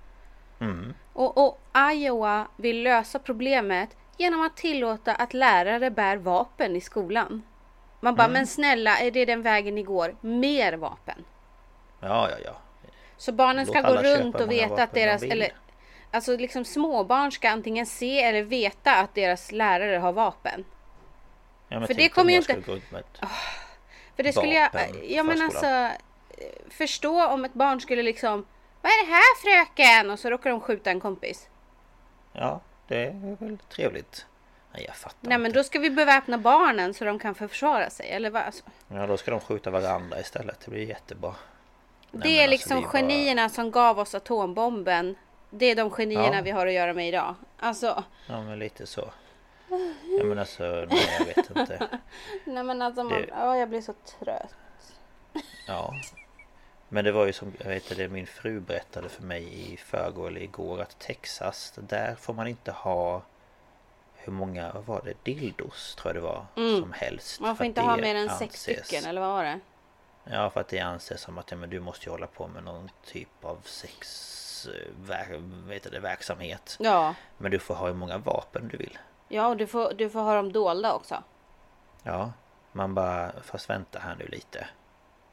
Mm. 0.61 0.95
Och, 1.13 1.39
och 1.39 1.61
Iowa 1.93 2.47
vill 2.57 2.83
lösa 2.83 3.19
problemet 3.19 3.97
genom 4.17 4.41
att 4.41 4.57
tillåta 4.57 5.15
att 5.15 5.35
lärare 5.35 5.91
bär 5.91 6.17
vapen 6.17 6.77
i 6.77 6.81
skolan. 6.81 7.43
Man 8.01 8.15
bara, 8.15 8.25
mm. 8.25 8.33
men 8.33 8.47
snälla, 8.47 8.99
är 8.99 9.11
det 9.11 9.25
den 9.25 9.43
vägen 9.43 9.75
ni 9.75 9.83
går? 9.83 10.17
Mer 10.21 10.73
vapen. 10.73 11.25
Ja, 12.01 12.31
ja, 12.31 12.37
ja. 12.45 12.57
Så 13.17 13.33
barnen 13.33 13.67
ska 13.67 13.81
gå 13.81 13.95
runt 13.95 14.41
och 14.41 14.51
veta 14.51 14.83
att 14.83 14.95
deras, 14.95 15.23
eller 15.23 15.53
Alltså 16.11 16.37
liksom 16.37 16.65
småbarn 16.65 17.33
ska 17.33 17.51
antingen 17.51 17.87
se 17.87 18.23
eller 18.23 18.43
veta 18.43 18.97
att 18.97 19.15
deras 19.15 19.53
lärare 19.53 19.99
har 19.99 20.13
vapen. 20.13 20.65
Ja, 21.71 21.87
för 21.87 21.95
det 21.95 22.09
kommer 22.09 22.33
ju 22.33 22.37
inte... 22.37 22.53
Oh, 22.53 23.29
för 24.17 24.23
det 24.23 24.33
skulle 24.33 24.55
jag... 24.55 24.71
Ja 25.05 25.23
men 25.23 25.43
alltså... 25.43 25.89
Förstå 26.71 27.27
om 27.27 27.45
ett 27.45 27.55
barn 27.55 27.81
skulle 27.81 28.03
liksom... 28.03 28.47
Vad 28.83 28.93
är 28.93 29.07
det 29.07 29.13
här 29.13 29.37
fröken? 29.43 30.11
Och 30.11 30.19
så 30.19 30.31
råkar 30.31 30.51
de 30.51 30.61
skjuta 30.61 30.91
en 30.91 31.01
kompis. 31.01 31.49
Ja, 32.33 32.61
det 32.89 33.05
är 33.07 33.37
väl 33.41 33.59
trevligt. 33.59 34.27
Nej, 34.73 34.85
jag 34.87 34.97
fattar 34.97 35.17
Nej, 35.21 35.35
inte. 35.35 35.43
men 35.43 35.53
då 35.53 35.65
ska 35.65 35.79
vi 35.79 35.91
beväpna 35.91 36.39
barnen 36.39 36.95
så 36.95 37.05
de 37.05 37.19
kan 37.19 37.35
försvara 37.35 37.91
sig, 37.91 38.11
eller 38.11 38.31
vad? 38.31 38.43
Alltså. 38.43 38.65
Ja, 38.89 39.07
då 39.07 39.17
ska 39.17 39.31
de 39.31 39.41
skjuta 39.41 39.71
varandra 39.71 40.21
istället. 40.21 40.61
Det 40.65 40.71
blir 40.71 40.89
jättebra. 40.89 41.35
Nej, 42.11 42.23
det 42.23 42.29
är 42.29 42.43
alltså, 42.43 42.51
liksom 42.51 42.77
alltså, 42.77 42.93
genierna 42.93 43.43
bara... 43.43 43.49
som 43.49 43.71
gav 43.71 43.99
oss 43.99 44.15
atombomben. 44.15 45.17
Det 45.51 45.67
är 45.67 45.75
de 45.75 45.91
genierna 45.91 46.37
ja. 46.37 46.43
vi 46.43 46.51
har 46.51 46.67
att 46.67 46.73
göra 46.73 46.95
med 46.95 47.09
idag. 47.09 47.35
Alltså. 47.59 48.05
Ja, 48.27 48.43
men 48.43 48.59
lite 48.59 48.87
så. 48.87 49.11
Ja 50.19 50.25
men 50.25 50.39
alltså, 50.39 50.87
nej 50.91 51.17
jag 51.19 51.27
vet 51.27 51.51
inte. 51.51 51.89
nej 52.45 52.65
men 52.65 52.83
alltså, 52.83 53.05
man, 53.05 53.23
det... 53.23 53.33
oh, 53.33 53.59
jag 53.59 53.69
blir 53.69 53.81
så 53.81 53.93
trött. 53.93 54.55
Ja. 55.67 55.95
Men 56.89 57.05
det 57.05 57.13
var 57.13 57.27
ju 57.27 57.33
som, 57.33 57.53
jag 57.59 57.69
vet 57.69 57.97
det, 57.97 58.09
min 58.09 58.27
fru 58.27 58.61
berättade 58.61 59.09
för 59.09 59.23
mig 59.23 59.73
i 59.73 59.77
förrgår 59.77 60.29
eller 60.29 60.41
igår 60.41 60.81
att 60.81 60.99
Texas, 60.99 61.73
där 61.77 62.15
får 62.15 62.35
man 62.35 62.47
inte 62.47 62.73
ha 62.73 63.23
hur 64.15 64.33
många, 64.33 64.73
vad 64.73 64.85
var 64.85 65.03
det, 65.05 65.25
dildos 65.25 65.95
tror 65.95 66.15
jag 66.15 66.23
det 66.23 66.29
var, 66.29 66.47
mm. 66.57 66.81
som 66.81 66.93
helst. 66.93 67.41
Man 67.41 67.57
får 67.57 67.67
inte 67.67 67.81
ha 67.81 67.97
mer 67.97 68.15
än 68.15 68.29
anses, 68.29 68.39
sex 68.39 68.63
stycken, 68.63 69.11
eller 69.11 69.21
vad 69.21 69.31
var 69.31 69.45
det? 69.45 69.61
Ja, 70.25 70.51
för 70.51 70.61
att 70.61 70.69
det 70.69 70.81
anses 70.81 71.21
som 71.21 71.39
att 71.39 71.51
ja, 71.51 71.57
men 71.57 71.71
du 71.71 71.81
måste 71.81 72.07
ju 72.07 72.11
hålla 72.11 72.27
på 72.27 72.47
med 72.49 72.65
någon 72.65 72.91
typ 73.07 73.45
av 73.45 73.59
sex, 73.65 74.69
eh, 75.09 75.41
vet 75.67 75.93
det, 75.93 76.01
verksamhet. 76.01 76.77
Ja. 76.81 77.15
Men 77.39 77.51
du 77.51 77.59
får 77.59 77.75
ha 77.75 77.87
hur 77.87 77.95
många 77.95 78.19
vapen 78.19 78.69
du 78.69 78.77
vill. 78.77 78.99
Ja, 79.33 79.47
och 79.47 79.57
du 79.57 79.67
får, 79.67 79.93
du 79.95 80.11
får 80.11 80.21
ha 80.21 80.35
dem 80.35 80.53
dolda 80.53 80.95
också. 80.95 81.23
Ja, 82.03 82.33
man 82.73 82.95
bara, 82.95 83.33
fast 83.43 83.71
vänta 83.71 83.99
här 83.99 84.17
nu 84.19 84.27
lite. 84.27 84.67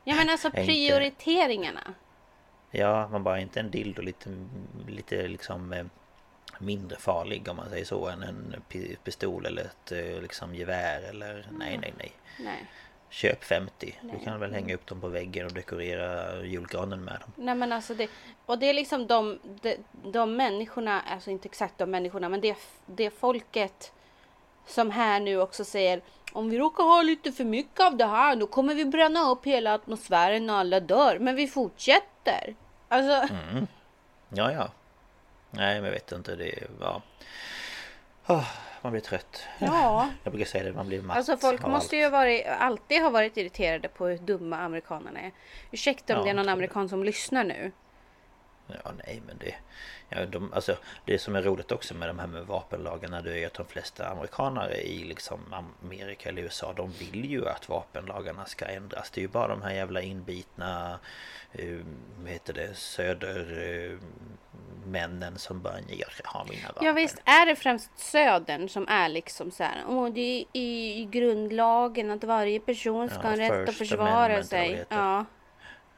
Ja 0.04 0.16
men 0.16 0.30
alltså 0.30 0.52
prioriteringarna. 0.52 1.84
Inte, 1.88 2.78
ja, 2.78 3.08
man 3.08 3.24
bara 3.24 3.40
inte 3.40 3.60
en 3.60 3.72
dildo 3.72 4.02
lite, 4.02 4.30
lite 4.88 5.28
liksom 5.28 5.74
eh, 5.74 5.86
mindre 6.60 6.98
farlig 6.98 7.50
om 7.50 7.56
man 7.56 7.70
säger 7.70 7.86
så 7.86 8.08
än 8.08 8.24
en 8.24 8.56
pistol 9.04 9.46
eller 9.46 9.62
ett 9.62 9.92
eh, 9.92 10.22
liksom 10.22 10.56
gevär 10.56 11.02
eller 11.02 11.48
nej 11.52 11.78
nej 11.78 11.94
nej. 11.98 12.12
nej. 12.40 12.68
Köp 13.10 13.44
50. 13.44 13.96
Nej. 14.02 14.16
Du 14.18 14.26
kan 14.26 14.40
väl 14.40 14.54
hänga 14.54 14.76
upp 14.76 14.88
dem 14.88 15.02
på 15.02 15.08
väggen 15.08 15.46
och 15.46 15.54
dekorera 15.54 16.42
julgranen 16.44 17.04
med 17.04 17.20
dem. 17.20 17.32
Nej 17.36 17.56
men 17.56 17.72
alltså 17.72 17.94
det 17.94 18.10
Och 18.46 18.60
det 18.60 18.70
är 18.70 18.74
liksom 18.74 19.08
de, 19.08 19.40
de, 19.62 19.76
de 20.04 20.36
människorna, 20.36 21.02
alltså 21.02 21.32
inte 21.32 21.48
exakt 21.48 21.78
de 21.78 21.92
människorna 21.92 22.30
men 22.30 22.42
det, 22.42 22.58
det 22.86 23.10
folket 23.10 23.92
som 24.68 24.92
här 24.92 25.20
nu 25.20 25.42
också 25.42 25.66
säger 25.66 26.02
om 26.32 26.50
vi 26.50 26.60
råkar 26.60 26.84
ha 26.84 27.02
lite 27.02 27.32
för 27.32 27.44
mycket 27.44 27.80
av 27.80 27.98
det 27.98 28.06
här 28.06 28.36
då 28.36 28.48
kommer 28.48 28.76
vi 28.76 28.86
bränna 28.86 29.32
upp 29.32 29.46
hela 29.46 29.74
atmosfären 29.74 30.50
och 30.50 30.56
alla 30.56 30.80
dör. 30.80 31.20
Men 31.20 31.36
vi 31.36 31.48
fortsätter. 31.48 32.56
Alltså. 32.88 33.34
Mm. 33.34 33.68
Ja, 34.30 34.52
ja. 34.52 34.70
Nej, 35.52 35.76
men 35.76 35.84
jag 35.84 35.92
vet 35.92 36.12
inte. 36.12 36.36
Det. 36.36 36.64
Ja. 36.80 37.02
Oh, 38.28 38.48
man 38.88 38.92
blir 38.92 39.02
trött. 39.02 39.44
Ja. 39.60 40.10
Jag 40.24 40.34
brukar 40.34 40.50
säga 40.50 40.64
det, 40.64 40.74
man 40.74 40.88
blir 40.88 41.02
matt 41.02 41.18
Alltså 41.18 41.38
folk 41.38 41.68
måste 41.68 41.96
allt. 41.96 42.04
ju 42.04 42.10
varit, 42.10 42.46
alltid 42.60 43.02
ha 43.02 43.10
varit 43.10 43.38
irriterade 43.38 43.88
på 43.88 44.06
hur 44.06 44.18
dumma 44.18 44.58
amerikanerna 44.58 45.20
är. 45.20 45.32
Ursäkta 45.72 46.14
om 46.14 46.20
ja, 46.20 46.24
det 46.24 46.30
är 46.30 46.34
någon 46.34 46.50
amerikan 46.50 46.90
som 46.90 47.04
lyssnar 47.04 47.44
nu. 47.44 47.72
Ja, 48.68 48.92
nej 49.06 49.22
men 49.28 49.38
det... 49.38 49.56
Ja, 50.10 50.26
de, 50.26 50.54
alltså, 50.54 50.78
det 51.06 51.20
som 51.20 51.36
är 51.36 51.42
roligt 51.42 51.72
också 51.72 51.94
med 51.94 52.10
de 52.10 52.20
här 52.20 52.28
med 52.28 52.46
vapenlagarna 52.46 53.22
det 53.22 53.44
är 53.44 53.48
att 53.48 53.54
de 53.54 53.66
flesta 53.66 54.08
amerikanare 54.08 54.82
i 54.82 55.04
liksom 55.04 55.40
Amerika 55.84 56.30
eller 56.30 56.42
USA 56.42 56.74
de 56.74 56.92
vill 56.92 57.26
ju 57.26 57.48
att 57.48 57.70
vapenlagarna 57.70 58.46
ska 58.46 58.66
ändras. 58.66 59.12
Det 59.12 59.20
är 59.20 59.22
ju 59.22 59.28
bara 59.28 59.48
de 59.48 59.62
här 59.62 59.74
jävla 59.74 60.02
inbitna 60.02 61.00
uh, 61.60 61.82
vad 62.20 62.32
heter 62.32 62.54
det, 62.54 62.78
södermännen 62.78 65.34
uh, 65.34 65.38
som 65.38 65.62
bara 65.62 65.80
jag 65.88 66.12
ska 66.12 66.30
ha 66.30 66.46
mina 66.50 66.68
vapen. 66.68 66.88
Ja 66.88 66.94
visst 66.94 67.22
är 67.26 67.46
det 67.46 67.56
främst 67.56 68.00
södern 68.00 68.70
som 68.70 68.88
är 68.88 69.10
liksom 69.10 69.52
så 69.52 69.64
här. 69.64 69.84
Åh, 69.88 70.10
det 70.10 70.22
är 70.22 70.46
i, 70.54 71.02
i 71.02 71.06
grundlagen 71.06 72.12
att 72.12 72.24
varje 72.24 72.60
person 72.60 73.10
ska 73.10 73.22
ja, 73.24 73.30
ha 73.30 73.38
rätt 73.38 73.70
att 73.70 73.76
försvara 73.76 74.44
sig. 74.44 74.86
Ja. 74.90 75.26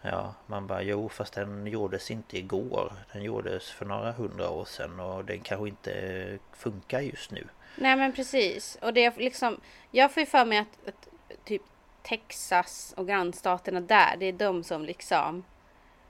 Ja, 0.01 0.33
man 0.47 0.67
bara 0.67 0.81
jo 0.81 1.09
fast 1.09 1.33
den 1.33 1.67
gjordes 1.67 2.11
inte 2.11 2.37
igår. 2.37 2.93
Den 3.13 3.23
gjordes 3.23 3.71
för 3.71 3.85
några 3.85 4.11
hundra 4.11 4.49
år 4.49 4.65
sedan 4.65 4.99
och 4.99 5.25
den 5.25 5.39
kanske 5.39 5.67
inte 5.67 6.39
funkar 6.53 6.99
just 6.99 7.31
nu. 7.31 7.47
Nej 7.75 7.95
men 7.95 8.13
precis. 8.13 8.77
Och 8.81 8.93
det 8.93 9.05
är 9.05 9.13
liksom, 9.17 9.61
jag 9.91 10.13
får 10.13 10.21
ju 10.21 10.27
för 10.27 10.45
mig 10.45 10.57
att, 10.57 10.87
att 10.87 11.07
typ 11.45 11.61
Texas 12.01 12.93
och 12.97 13.07
grannstaterna 13.07 13.81
där, 13.81 14.17
det 14.17 14.25
är 14.25 14.33
de 14.33 14.63
som 14.63 14.85
liksom... 14.85 15.43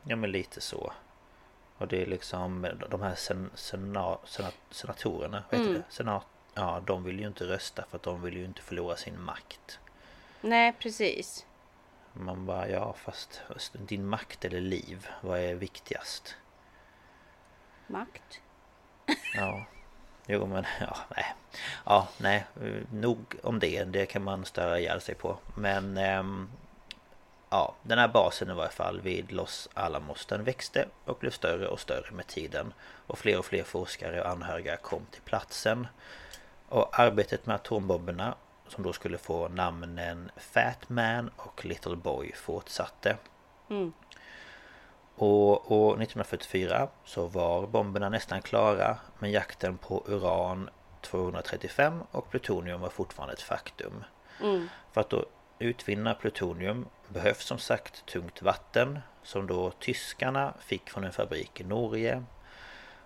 Ja 0.03 0.15
men 0.15 0.31
lite 0.31 0.61
så. 0.61 0.93
Och 1.77 1.87
det 1.87 2.01
är 2.01 2.05
liksom 2.05 2.67
de 2.89 3.01
här 3.01 3.15
sen, 3.15 3.49
sena, 3.55 4.17
senat, 4.25 4.55
senatorerna, 4.71 5.43
vet 5.49 5.59
mm. 5.59 5.73
du 5.73 5.83
Senat, 5.89 6.25
ja 6.53 6.81
de 6.85 7.03
vill 7.03 7.19
ju 7.19 7.27
inte 7.27 7.43
rösta 7.43 7.83
för 7.89 7.97
att 7.97 8.03
de 8.03 8.21
vill 8.21 8.37
ju 8.37 8.45
inte 8.45 8.61
förlora 8.61 8.95
sin 8.95 9.21
makt. 9.21 9.79
Nej 10.41 10.73
precis. 10.79 11.45
Man 12.13 12.45
bara, 12.45 12.69
ja 12.69 12.93
fast 12.93 13.41
din 13.73 14.05
makt 14.05 14.45
eller 14.45 14.61
liv, 14.61 15.07
vad 15.21 15.39
är 15.39 15.55
viktigast? 15.55 16.35
Makt? 17.87 18.41
Ja. 19.35 19.65
Jo 20.27 20.45
men, 20.45 20.65
ja, 20.79 20.97
nej. 21.15 21.25
Ja, 21.85 22.07
nej. 22.17 22.45
Nog 22.91 23.35
om 23.43 23.59
det. 23.59 23.83
Det 23.83 24.05
kan 24.05 24.23
man 24.23 24.45
störa 24.45 24.79
ihjäl 24.79 25.01
sig 25.01 25.15
på. 25.15 25.37
Men... 25.55 25.97
Ähm, 25.97 26.49
ja, 27.49 27.75
den 27.83 27.99
här 27.99 28.07
basen 28.07 28.49
i 28.49 28.53
varje 28.53 28.71
fall 28.71 29.01
vid 29.01 29.31
Los 29.31 29.69
Alamos 29.73 30.25
den 30.25 30.43
växte 30.43 30.85
och 31.05 31.17
blev 31.19 31.31
större 31.31 31.67
och 31.67 31.79
större 31.79 32.11
med 32.11 32.27
tiden. 32.27 32.73
Och 33.07 33.19
fler 33.19 33.39
och 33.39 33.45
fler 33.45 33.63
forskare 33.63 34.21
och 34.21 34.29
anhöriga 34.29 34.77
kom 34.77 35.05
till 35.11 35.21
platsen. 35.21 35.87
Och 36.69 36.99
arbetet 36.99 37.45
med 37.45 37.55
atombomberna 37.55 38.35
som 38.71 38.83
då 38.83 38.93
skulle 38.93 39.17
få 39.17 39.47
namnen 39.47 40.31
Fat 40.37 40.89
Man 40.89 41.29
och 41.35 41.65
Little 41.65 41.95
Boy 41.95 42.31
fortsatte. 42.35 43.17
Mm. 43.69 43.93
Och 45.15 45.71
år 45.71 45.93
1944 45.93 46.87
så 47.05 47.27
var 47.27 47.67
bomberna 47.67 48.09
nästan 48.09 48.41
klara 48.41 48.97
men 49.19 49.31
jakten 49.31 49.77
på 49.77 50.03
uran 50.07 50.69
235 51.01 52.03
och 52.11 52.29
plutonium 52.29 52.81
var 52.81 52.89
fortfarande 52.89 53.33
ett 53.33 53.41
faktum. 53.41 54.03
Mm. 54.41 54.69
För 54.91 55.01
att 55.01 55.09
då 55.09 55.25
utvinna 55.59 56.13
plutonium 56.13 56.85
behövs 57.07 57.45
som 57.45 57.57
sagt 57.57 58.05
tungt 58.05 58.41
vatten 58.41 58.99
som 59.23 59.47
då 59.47 59.71
tyskarna 59.71 60.53
fick 60.59 60.89
från 60.89 61.03
en 61.03 61.13
fabrik 61.13 61.61
i 61.61 61.63
Norge. 61.63 62.23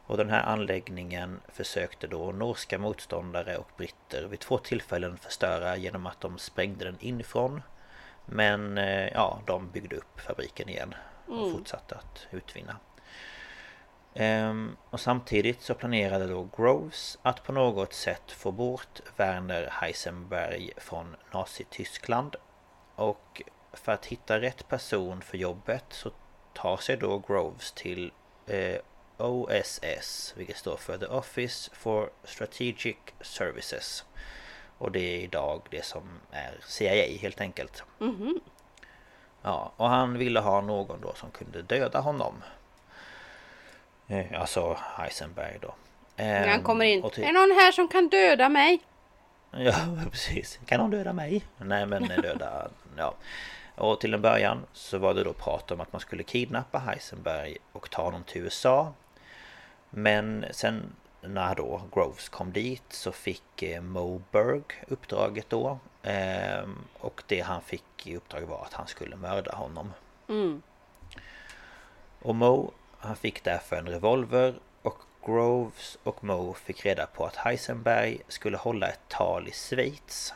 Och 0.05 0.17
den 0.17 0.29
här 0.29 0.43
anläggningen 0.43 1.39
försökte 1.47 2.07
då 2.07 2.31
norska 2.31 2.79
motståndare 2.79 3.57
och 3.57 3.69
britter 3.77 4.25
vid 4.27 4.39
två 4.39 4.57
tillfällen 4.57 5.17
förstöra 5.17 5.75
genom 5.75 6.05
att 6.05 6.21
de 6.21 6.37
sprängde 6.37 6.85
den 6.85 6.97
inifrån. 6.99 7.61
Men 8.25 8.77
eh, 8.77 9.07
ja, 9.07 9.39
de 9.45 9.69
byggde 9.69 9.95
upp 9.95 10.19
fabriken 10.19 10.69
igen 10.69 10.95
och 11.27 11.37
mm. 11.37 11.51
fortsatte 11.51 11.95
att 11.95 12.27
utvinna. 12.31 12.75
Ehm, 14.13 14.75
och 14.89 14.99
samtidigt 14.99 15.61
så 15.61 15.73
planerade 15.73 16.27
då 16.27 16.47
Groves 16.57 17.17
att 17.21 17.43
på 17.43 17.51
något 17.51 17.93
sätt 17.93 18.31
få 18.31 18.51
bort 18.51 19.01
Werner 19.17 19.69
Heisenberg 19.71 20.71
från 20.77 21.15
Nazityskland. 21.31 22.35
Och 22.95 23.41
för 23.73 23.91
att 23.91 24.05
hitta 24.05 24.41
rätt 24.41 24.67
person 24.67 25.21
för 25.21 25.37
jobbet 25.37 25.85
så 25.89 26.11
tar 26.53 26.77
sig 26.77 26.97
då 26.97 27.19
Groves 27.27 27.71
till 27.71 28.11
eh, 28.47 28.77
OSS, 29.23 30.33
vilket 30.37 30.57
står 30.57 30.77
för 30.77 30.97
The 30.97 31.05
Office 31.05 31.71
for 31.73 32.09
Strategic 32.23 32.97
Services. 33.21 34.05
Och 34.77 34.91
det 34.91 34.99
är 34.99 35.19
idag 35.19 35.61
det 35.69 35.85
som 35.85 36.03
är 36.31 36.59
CIA 36.67 37.17
helt 37.21 37.41
enkelt. 37.41 37.83
Mm 37.99 38.15
-hmm. 38.15 38.39
Ja, 39.41 39.71
och 39.77 39.89
han 39.89 40.17
ville 40.17 40.39
ha 40.39 40.61
någon 40.61 41.01
då 41.01 41.13
som 41.13 41.31
kunde 41.31 41.61
döda 41.61 41.99
honom. 41.99 42.33
Eh, 44.07 44.41
alltså 44.41 44.77
Heisenberg 44.97 45.57
då. 45.61 45.73
När 46.15 46.47
han 46.47 46.63
kommer 46.63 46.85
in. 46.85 47.09
Till... 47.09 47.23
Är 47.23 47.27
det 47.27 47.33
någon 47.33 47.51
här 47.51 47.71
som 47.71 47.87
kan 47.87 48.09
döda 48.09 48.49
mig? 48.49 48.81
Ja, 49.51 49.75
precis. 50.11 50.59
Kan 50.65 50.79
någon 50.79 50.91
döda 50.91 51.13
mig? 51.13 51.45
Nej, 51.57 51.85
men 51.85 52.03
döda... 52.03 52.67
ja. 52.97 53.13
Och 53.75 54.01
till 54.01 54.13
en 54.13 54.21
början 54.21 54.65
så 54.73 54.97
var 54.97 55.13
det 55.13 55.23
då 55.23 55.33
prat 55.33 55.71
om 55.71 55.81
att 55.81 55.93
man 55.93 56.01
skulle 56.01 56.23
kidnappa 56.23 56.77
Heisenberg 56.77 57.57
och 57.71 57.89
ta 57.89 58.03
honom 58.03 58.23
till 58.23 58.41
USA. 58.41 58.93
Men 59.95 60.45
sen 60.51 60.95
när 61.21 61.55
då 61.55 61.81
Groves 61.93 62.29
kom 62.29 62.51
dit 62.51 62.83
så 62.89 63.11
fick 63.11 63.63
eh, 63.63 63.81
Moberg 63.81 64.63
uppdraget 64.87 65.49
då. 65.49 65.79
Ehm, 66.03 66.77
och 66.99 67.23
det 67.27 67.39
han 67.39 67.61
fick 67.61 68.07
i 68.07 68.15
uppdrag 68.17 68.41
var 68.41 68.61
att 68.61 68.73
han 68.73 68.87
skulle 68.87 69.15
mörda 69.15 69.55
honom. 69.55 69.93
Mm. 70.29 70.61
Och 72.21 72.35
Mo 72.35 72.71
han 72.97 73.15
fick 73.15 73.43
därför 73.43 73.75
en 73.75 73.87
revolver 73.87 74.55
och 74.81 74.97
Groves 75.25 75.97
och 76.03 76.23
Mo 76.23 76.53
fick 76.53 76.85
reda 76.85 77.05
på 77.05 77.25
att 77.25 77.35
Heisenberg 77.35 78.21
skulle 78.27 78.57
hålla 78.57 78.87
ett 78.87 79.07
tal 79.07 79.47
i 79.47 79.51
Schweiz. 79.51 80.33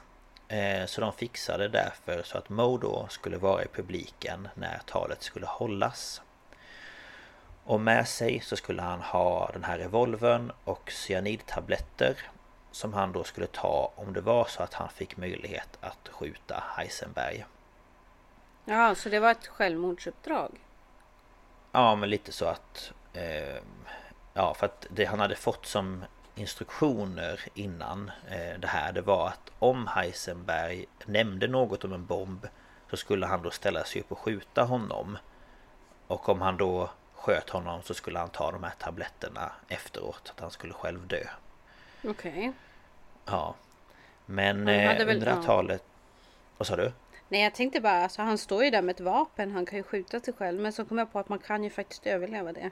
Eh, 0.47 0.85
så 0.85 1.01
de 1.01 1.13
fixade 1.13 1.67
därför 1.67 2.23
så 2.23 2.37
att 2.37 2.49
Mo 2.49 2.77
då 2.77 3.07
skulle 3.09 3.37
vara 3.37 3.63
i 3.63 3.67
publiken 3.67 4.47
när 4.55 4.81
talet 4.85 5.23
skulle 5.23 5.45
hållas. 5.45 6.21
Och 7.67 7.79
med 7.79 8.07
sig 8.07 8.39
så 8.39 8.55
skulle 8.55 8.81
han 8.81 9.01
ha 9.01 9.49
den 9.53 9.63
här 9.63 9.77
revolvern 9.77 10.51
och 10.63 10.91
cyanidtabletter 10.91 12.17
som 12.71 12.93
han 12.93 13.11
då 13.11 13.23
skulle 13.23 13.47
ta 13.47 13.93
om 13.95 14.13
det 14.13 14.21
var 14.21 14.45
så 14.45 14.63
att 14.63 14.73
han 14.73 14.89
fick 14.89 15.17
möjlighet 15.17 15.77
att 15.81 16.07
skjuta 16.07 16.63
Heisenberg. 16.75 17.45
Ja, 18.65 18.95
så 18.95 19.09
det 19.09 19.19
var 19.19 19.31
ett 19.31 19.47
självmordsuppdrag? 19.47 20.51
Ja, 21.71 21.95
men 21.95 22.09
lite 22.09 22.31
så 22.31 22.45
att... 22.45 22.91
Eh, 23.13 23.61
ja, 24.33 24.53
för 24.53 24.65
att 24.65 24.87
det 24.89 25.05
han 25.05 25.19
hade 25.19 25.35
fått 25.35 25.65
som 25.65 26.03
instruktioner 26.35 27.39
innan 27.53 28.11
eh, 28.29 28.59
det 28.59 28.67
här 28.67 28.91
det 28.91 29.01
var 29.01 29.27
att 29.27 29.51
om 29.59 29.87
Heisenberg 29.87 30.85
nämnde 31.05 31.47
något 31.47 31.83
om 31.83 31.93
en 31.93 32.05
bomb 32.05 32.47
så 32.89 32.97
skulle 32.97 33.25
han 33.25 33.41
då 33.41 33.51
ställa 33.51 33.83
sig 33.83 34.01
upp 34.01 34.11
och 34.11 34.19
skjuta 34.19 34.63
honom. 34.63 35.17
Och 36.07 36.29
om 36.29 36.41
han 36.41 36.57
då 36.57 36.89
sköt 37.17 37.49
honom 37.49 37.81
så 37.83 37.93
skulle 37.93 38.19
han 38.19 38.29
ta 38.29 38.51
de 38.51 38.63
här 38.63 38.73
tabletterna 38.79 39.51
efteråt. 39.67 40.31
Att 40.35 40.39
han 40.39 40.51
skulle 40.51 40.73
själv 40.73 41.07
dö. 41.07 41.23
Okej. 42.03 42.31
Okay. 42.31 42.51
Ja. 43.25 43.55
Men 44.25 44.67
eh, 44.67 44.97
väl, 44.97 45.09
under 45.09 45.43
talet... 45.43 45.83
Vad 46.57 46.67
sa 46.67 46.75
du? 46.75 46.91
Nej 47.29 47.41
jag 47.41 47.55
tänkte 47.55 47.81
bara, 47.81 48.03
alltså, 48.03 48.21
han 48.21 48.37
står 48.37 48.63
ju 48.63 48.69
där 48.69 48.81
med 48.81 48.93
ett 48.93 48.99
vapen. 48.99 49.51
Han 49.51 49.65
kan 49.65 49.77
ju 49.77 49.83
skjuta 49.83 50.19
sig 50.19 50.33
själv. 50.33 50.61
Men 50.61 50.73
så 50.73 50.85
kom 50.85 50.97
jag 50.97 51.11
på 51.11 51.19
att 51.19 51.29
man 51.29 51.39
kan 51.39 51.63
ju 51.63 51.69
faktiskt 51.69 52.07
överleva 52.07 52.53
det. 52.53 52.71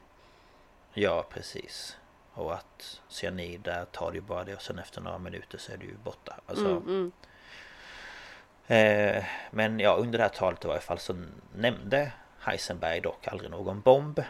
Ja 0.93 1.25
precis. 1.29 1.97
Och 2.33 2.53
att 2.53 3.01
cyanid 3.07 3.61
där 3.61 3.85
tar 3.85 4.13
ju 4.13 4.21
bara 4.21 4.43
det 4.43 4.55
och 4.55 4.61
sen 4.61 4.79
efter 4.79 5.01
några 5.01 5.17
minuter 5.17 5.57
så 5.57 5.71
är 5.71 5.77
du 5.77 5.85
ju 5.85 5.97
borta. 6.03 6.35
Alltså, 6.45 6.65
mm, 6.65 6.83
mm. 6.87 7.11
Eh, 8.67 9.23
men 9.51 9.79
ja 9.79 9.95
under 9.95 10.17
det 10.17 10.23
här 10.23 10.29
talet 10.29 10.65
i 10.65 10.67
varje 10.67 10.81
fall 10.81 10.99
så 10.99 11.15
nämnde 11.55 12.11
Heisenberg 12.45 13.01
dock 13.01 13.27
aldrig 13.27 13.51
någon 13.51 13.81
bomb. 13.81 14.23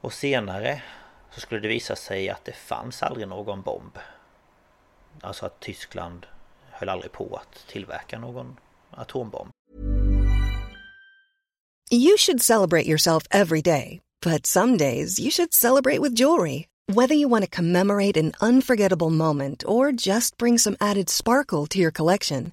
Och 0.00 0.12
senare 0.12 0.82
så 1.30 1.40
skulle 1.40 1.60
det 1.60 1.68
visa 1.68 1.96
sig 1.96 2.28
att 2.30 2.44
det 2.44 2.52
fanns 2.52 3.02
aldrig 3.02 3.28
någon 3.28 3.62
bomb. 3.62 3.98
Alltså 5.20 5.46
att 5.46 5.60
Tyskland 5.60 6.26
höll 6.70 6.88
aldrig 6.88 7.12
på 7.12 7.36
att 7.42 7.66
tillverka 7.68 8.18
någon 8.18 8.56
atombomb. 8.90 9.50
You 11.90 12.16
should 12.18 12.42
celebrate 12.42 12.86
yourself 12.86 13.22
every 13.30 13.62
day. 13.62 14.00
But 14.20 14.46
some 14.46 14.76
days 14.76 15.18
you 15.18 15.30
should 15.30 15.54
celebrate 15.54 16.00
with 16.00 16.14
jewelry. 16.14 16.66
Whether 16.92 17.14
you 17.14 17.28
want 17.28 17.44
to 17.44 17.56
commemorate 17.56 18.16
an 18.16 18.32
unforgettable 18.40 19.10
moment 19.10 19.64
or 19.66 19.92
just 19.92 20.36
bring 20.38 20.58
some 20.58 20.76
added 20.80 21.08
sparkle 21.08 21.66
to 21.66 21.78
your 21.78 21.90
collection, 21.90 22.52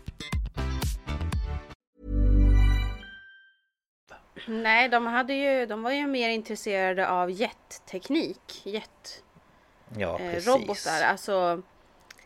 Nej, 4.45 4.89
de, 4.89 5.05
hade 5.05 5.33
ju, 5.33 5.65
de 5.65 5.83
var 5.83 5.91
ju 5.91 6.07
mer 6.07 6.29
intresserade 6.29 7.09
av 7.09 7.31
jetteknik. 7.31 8.61
Jet, 8.63 9.23
ja, 9.97 10.19
eh, 10.19 10.41
robotar, 10.41 11.01
alltså 11.01 11.61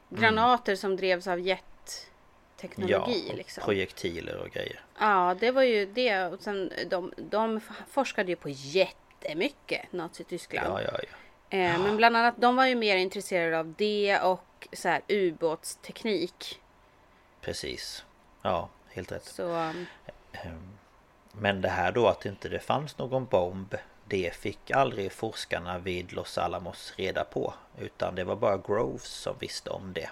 granater 0.09 0.71
mm. 0.71 0.77
som 0.77 0.95
drevs 0.95 1.27
av 1.27 1.39
jetteknologi. 1.39 3.25
Ja, 3.29 3.35
liksom. 3.35 3.63
projektiler 3.63 4.37
och 4.37 4.49
grejer. 4.49 4.83
Ja, 4.99 5.35
det 5.39 5.51
var 5.51 5.63
ju 5.63 5.85
det. 5.85 6.25
Och 6.25 6.41
sen, 6.41 6.71
de, 6.89 7.13
de 7.17 7.61
forskade 7.89 8.29
ju 8.29 8.35
på 8.35 8.49
jättemycket, 8.49 9.93
Nazityskland. 9.93 10.67
Ja, 10.67 10.81
ja, 10.81 10.99
ja. 11.09 11.57
Eh, 11.57 11.79
men 11.79 11.97
bland 11.97 12.17
annat, 12.17 12.35
de 12.37 12.55
var 12.55 12.65
ju 12.65 12.75
mer 12.75 12.95
intresserade 12.95 13.59
av 13.59 13.73
det 13.77 14.19
och 14.19 14.67
så 14.73 14.89
här 14.89 15.01
ubåtsteknik. 15.07 16.61
Precis. 17.41 18.05
Ja, 18.41 18.69
helt 18.89 19.11
rätt. 19.11 19.25
Så... 19.25 19.43
Um, 19.43 19.87
men 21.39 21.61
det 21.61 21.69
här 21.69 21.91
då 21.91 22.07
att 22.07 22.25
inte 22.25 22.49
det 22.49 22.59
fanns 22.59 22.97
någon 22.97 23.25
bomb 23.25 23.75
Det 24.07 24.35
fick 24.35 24.71
aldrig 24.71 25.11
forskarna 25.11 25.77
vid 25.77 26.13
Los 26.13 26.37
Alamos 26.37 26.93
reda 26.97 27.23
på 27.23 27.53
Utan 27.77 28.15
det 28.15 28.23
var 28.23 28.35
bara 28.35 28.57
Groves 28.57 29.03
som 29.03 29.35
visste 29.39 29.69
om 29.69 29.93
det 29.93 30.09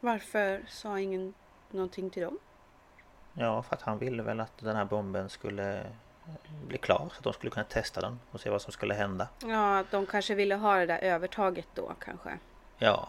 Varför 0.00 0.64
sa 0.68 1.00
ingen 1.00 1.34
någonting 1.70 2.10
till 2.10 2.22
dem? 2.22 2.38
Ja, 3.34 3.62
för 3.62 3.76
att 3.76 3.82
han 3.82 3.98
ville 3.98 4.22
väl 4.22 4.40
att 4.40 4.58
den 4.58 4.76
här 4.76 4.84
bomben 4.84 5.28
skulle 5.28 5.86
bli 6.66 6.78
klar 6.78 7.08
så 7.12 7.18
att 7.18 7.24
de 7.24 7.32
skulle 7.32 7.50
kunna 7.50 7.64
testa 7.64 8.00
den 8.00 8.20
och 8.30 8.40
se 8.40 8.50
vad 8.50 8.62
som 8.62 8.72
skulle 8.72 8.94
hända. 8.94 9.28
Ja, 9.42 9.78
att 9.78 9.90
de 9.90 10.06
kanske 10.06 10.34
ville 10.34 10.54
ha 10.54 10.76
det 10.76 10.86
där 10.86 10.98
övertaget 10.98 11.68
då 11.74 11.92
kanske. 12.00 12.38
Ja. 12.78 13.08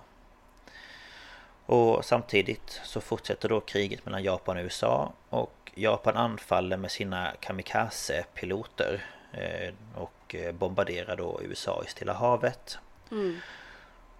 Och 1.65 2.05
samtidigt 2.05 2.81
så 2.83 3.01
fortsätter 3.01 3.49
då 3.49 3.59
kriget 3.59 4.05
mellan 4.05 4.23
Japan 4.23 4.57
och 4.57 4.63
USA 4.63 5.13
och 5.29 5.66
Japan 5.77 6.17
anfaller 6.17 6.77
med 6.77 6.91
sina 6.91 7.33
kamikaze-piloter 7.39 9.05
eh, 9.31 9.73
och 9.95 10.35
eh, 10.35 10.51
bombarderar 10.51 11.15
då 11.15 11.39
USA 11.43 11.83
i 11.85 11.89
Stilla 11.89 12.13
havet. 12.13 12.77
Mm. 13.11 13.37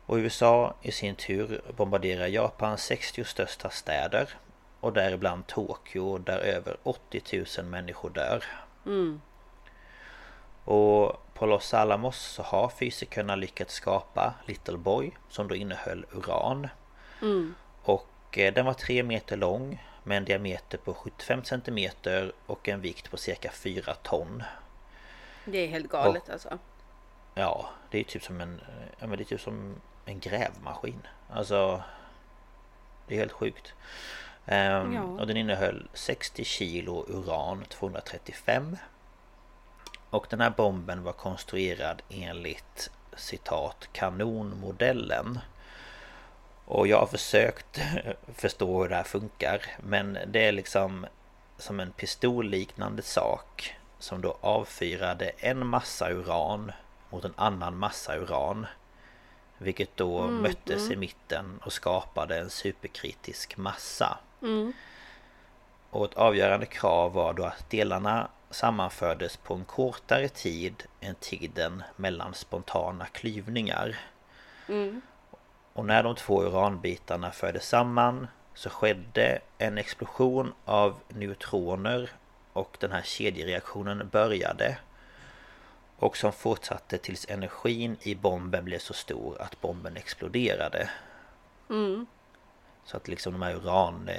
Och 0.06 0.16
USA 0.16 0.76
i 0.82 0.92
sin 0.92 1.16
tur 1.16 1.62
bombarderar 1.78 2.28
Japans 2.28 2.84
60 2.84 3.24
största 3.24 3.70
städer 3.70 4.30
och 4.80 4.94
däribland 4.94 5.48
Tokyo 5.48 6.18
där 6.18 6.40
över 6.40 6.78
80 6.84 7.46
000 7.58 7.66
människor 7.66 8.10
dör. 8.10 8.44
Mm. 8.86 9.22
Och 10.64 11.22
på 11.34 11.46
Los 11.46 11.74
Alamos 11.74 12.18
så 12.18 12.44
har 12.44 12.70
fysikerna 12.70 13.36
lyckats 13.36 13.74
skapa 13.74 14.34
Little 14.46 14.78
Boy 14.78 15.12
som 15.30 15.48
då 15.48 15.56
innehöll 15.56 16.06
uran. 16.12 16.68
Mm. 17.22 17.56
Och 17.84 18.38
eh, 18.38 18.54
den 18.54 18.66
var 18.66 18.74
3 18.74 19.04
meter 19.04 19.38
lång 19.38 19.84
med 20.08 20.18
en 20.18 20.26
diameter 20.26 20.78
på 20.78 20.94
75 20.94 21.44
cm 21.44 21.90
och 22.46 22.68
en 22.70 22.82
vikt 22.82 23.12
på 23.12 23.18
cirka 23.18 23.52
4 23.52 23.94
ton. 23.94 24.44
Det 25.46 25.58
är 25.58 25.68
helt 25.68 25.90
galet 25.90 26.30
alltså. 26.30 26.58
Ja, 27.36 27.70
det 27.92 28.00
är 28.00 28.04
typ 28.04 28.24
som 28.24 28.42
en, 28.42 28.62
ja, 29.00 29.08
men 29.08 29.18
det 29.18 29.24
är 29.24 29.26
typ 29.26 29.42
som 29.42 29.76
en 30.06 30.20
grävmaskin. 30.20 31.08
Alltså 31.30 31.84
Det 33.08 33.16
är 33.16 33.20
helt 33.20 33.32
sjukt. 33.32 33.74
Ehm, 34.46 34.94
Ja. 34.94 35.02
Och 35.04 35.28
den 35.28 35.38
innehöll 35.38 35.88
60 35.94 36.44
kilo 36.44 37.06
uran 37.08 37.66
235. 37.70 38.78
Och 40.10 40.28
den 40.30 40.42
här 40.42 40.50
bomben 40.50 41.04
var 41.04 41.14
konstruerad 41.14 42.02
enligt 42.10 42.90
citat 43.18 43.90
kanonmodellen. 43.92 45.40
Och 46.68 46.88
jag 46.88 47.00
har 47.00 47.08
försökt 47.08 47.80
förstå 48.36 48.82
hur 48.82 48.90
det 48.90 48.96
här 48.96 49.04
funkar. 49.04 49.62
Men 49.84 50.18
det 50.28 50.48
är 50.48 50.52
liksom 50.52 51.06
som 51.58 51.80
en 51.80 51.92
pistolliknande 51.92 53.02
sak 53.02 53.76
som 54.00 54.22
då 54.22 54.38
avfyrade 54.42 55.32
en 55.38 55.68
massa 55.68 56.12
uran 56.12 56.72
mot 57.10 57.26
en 57.26 57.34
annan 57.36 57.78
massa 57.78 58.18
uran. 58.18 58.66
Vilket 59.58 59.98
då 59.98 60.28
möttes 60.28 60.92
i 60.92 60.96
mitten 60.96 61.60
och 61.66 61.74
skapade 61.74 62.38
en 62.38 62.50
superkritisk 62.50 63.58
massa. 63.58 64.18
Och 65.90 66.06
ett 66.06 66.14
avgörande 66.14 66.66
krav 66.66 67.14
var 67.14 67.34
då 67.34 67.44
att 67.44 67.70
delarna 67.70 68.28
sammanfördes 68.50 69.38
på 69.38 69.54
en 69.54 69.66
kortare 69.66 70.30
tid 70.30 70.84
än 71.02 71.16
tiden 71.16 71.84
mellan 71.96 72.34
spontana 72.34 73.06
klyvningar. 73.06 73.98
Och 75.78 75.86
när 75.86 76.04
de 76.04 76.16
två 76.16 76.44
uranbitarna 76.44 77.32
fördes 77.32 77.68
samman 77.68 78.28
så 78.54 78.70
skedde 78.70 79.40
en 79.58 79.78
explosion 79.78 80.54
av 80.66 81.00
neutroner 81.10 82.10
och 82.54 82.78
den 82.80 82.92
här 82.92 83.02
kedjereaktionen 83.02 84.10
började. 84.12 84.78
Och 85.98 86.18
som 86.18 86.34
fortsatte 86.34 86.98
tills 86.98 87.30
energin 87.30 87.98
i 88.02 88.16
bomben 88.16 88.66
blev 88.66 88.80
så 88.80 88.94
stor 88.94 89.42
att 89.42 89.62
bomben 89.62 89.98
exploderade. 89.98 90.90
Så 92.86 92.98
att 92.98 93.08
liksom 93.08 93.34
de 93.34 93.42
här 93.42 93.54
uran... 93.56 94.10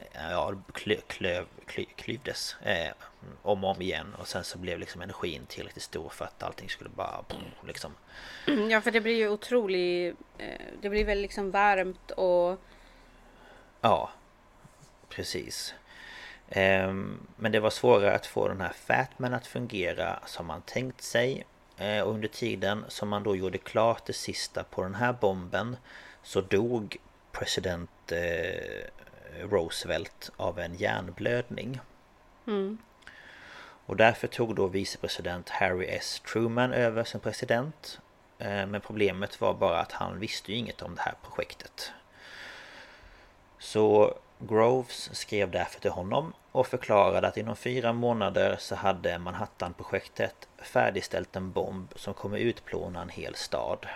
Eh, 0.00 0.30
ja, 0.30 0.54
klö, 0.72 0.96
klöv, 1.06 1.46
kly, 1.66 1.84
klyvdes 1.96 2.56
eh, 2.62 2.92
om 3.42 3.64
och 3.64 3.70
om 3.70 3.82
igen. 3.82 4.14
Och 4.18 4.28
sen 4.28 4.44
så 4.44 4.58
blev 4.58 4.78
liksom 4.78 5.00
energin 5.02 5.46
tillräckligt 5.46 5.84
stor 5.84 6.08
för 6.08 6.24
att 6.24 6.42
allting 6.42 6.68
skulle 6.68 6.90
bara... 6.90 7.24
Liksom, 7.66 7.94
Ja, 8.70 8.80
för 8.80 8.90
det 8.90 9.00
blir 9.00 9.16
ju 9.16 9.28
otroligt... 9.28 10.16
Eh, 10.38 10.60
det 10.80 10.88
blir 10.88 11.04
väl 11.04 11.18
liksom 11.20 11.50
varmt 11.50 12.10
och... 12.10 12.60
Ja, 13.80 14.10
precis. 15.08 15.74
Ehm, 16.48 17.26
Men 17.36 17.52
det 17.52 17.60
var 17.60 17.70
svårare 17.70 18.14
att 18.14 18.26
få 18.26 18.48
den 18.48 18.60
här 18.60 18.72
Fatman 18.72 19.34
att 19.34 19.46
fungera 19.46 20.18
som 20.26 20.46
man 20.46 20.62
tänkt 20.62 21.02
sig. 21.02 21.46
Eh, 21.78 22.00
Och 22.00 22.10
under 22.14 22.28
tiden 22.28 22.84
som 22.88 23.08
man 23.08 23.22
då 23.22 23.36
gjorde 23.36 23.58
klart 23.58 24.04
det 24.06 24.12
sista 24.12 24.64
på 24.64 24.82
den 24.82 24.94
här 24.94 25.12
bomben 25.12 25.76
så 26.22 26.40
dog 26.40 26.96
president 27.32 27.90
eh, 28.12 28.84
Roosevelt 29.42 30.30
av 30.36 30.58
en 30.58 30.74
hjärnblödning. 30.74 31.80
Och 33.86 33.96
därför 33.96 34.26
tog 34.26 34.54
då 34.56 34.66
vicepresident 34.66 35.48
Harry 35.48 35.86
S. 35.86 36.22
Truman 36.32 36.72
över 36.72 37.04
som 37.04 37.20
president. 37.20 38.00
Eh, 38.38 38.66
Men 38.66 38.80
problemet 38.80 39.40
var 39.40 39.54
bara 39.54 39.78
att 39.80 39.92
han 39.92 40.18
visste 40.18 40.52
ju 40.52 40.58
inget 40.58 40.82
om 40.82 40.94
det 40.94 41.02
här 41.02 41.14
projektet. 41.22 41.92
Så 43.58 44.14
Groves 44.38 45.10
skrev 45.16 45.50
därför 45.50 45.80
till 45.80 45.90
honom 45.90 46.32
och 46.52 46.66
förklarade 46.66 47.28
att 47.28 47.36
inom 47.36 47.56
fyra 47.56 47.92
månader 47.92 48.56
så 48.58 48.74
hade 48.74 49.18
Manhattan-projektet 49.18 50.48
färdigställt 50.58 51.36
en 51.36 51.52
bomb 51.52 51.92
som 51.96 52.14
kommer 52.14 52.38
utplåna 52.38 53.02
en 53.02 53.08
hel 53.08 53.34
stad. 53.34 53.86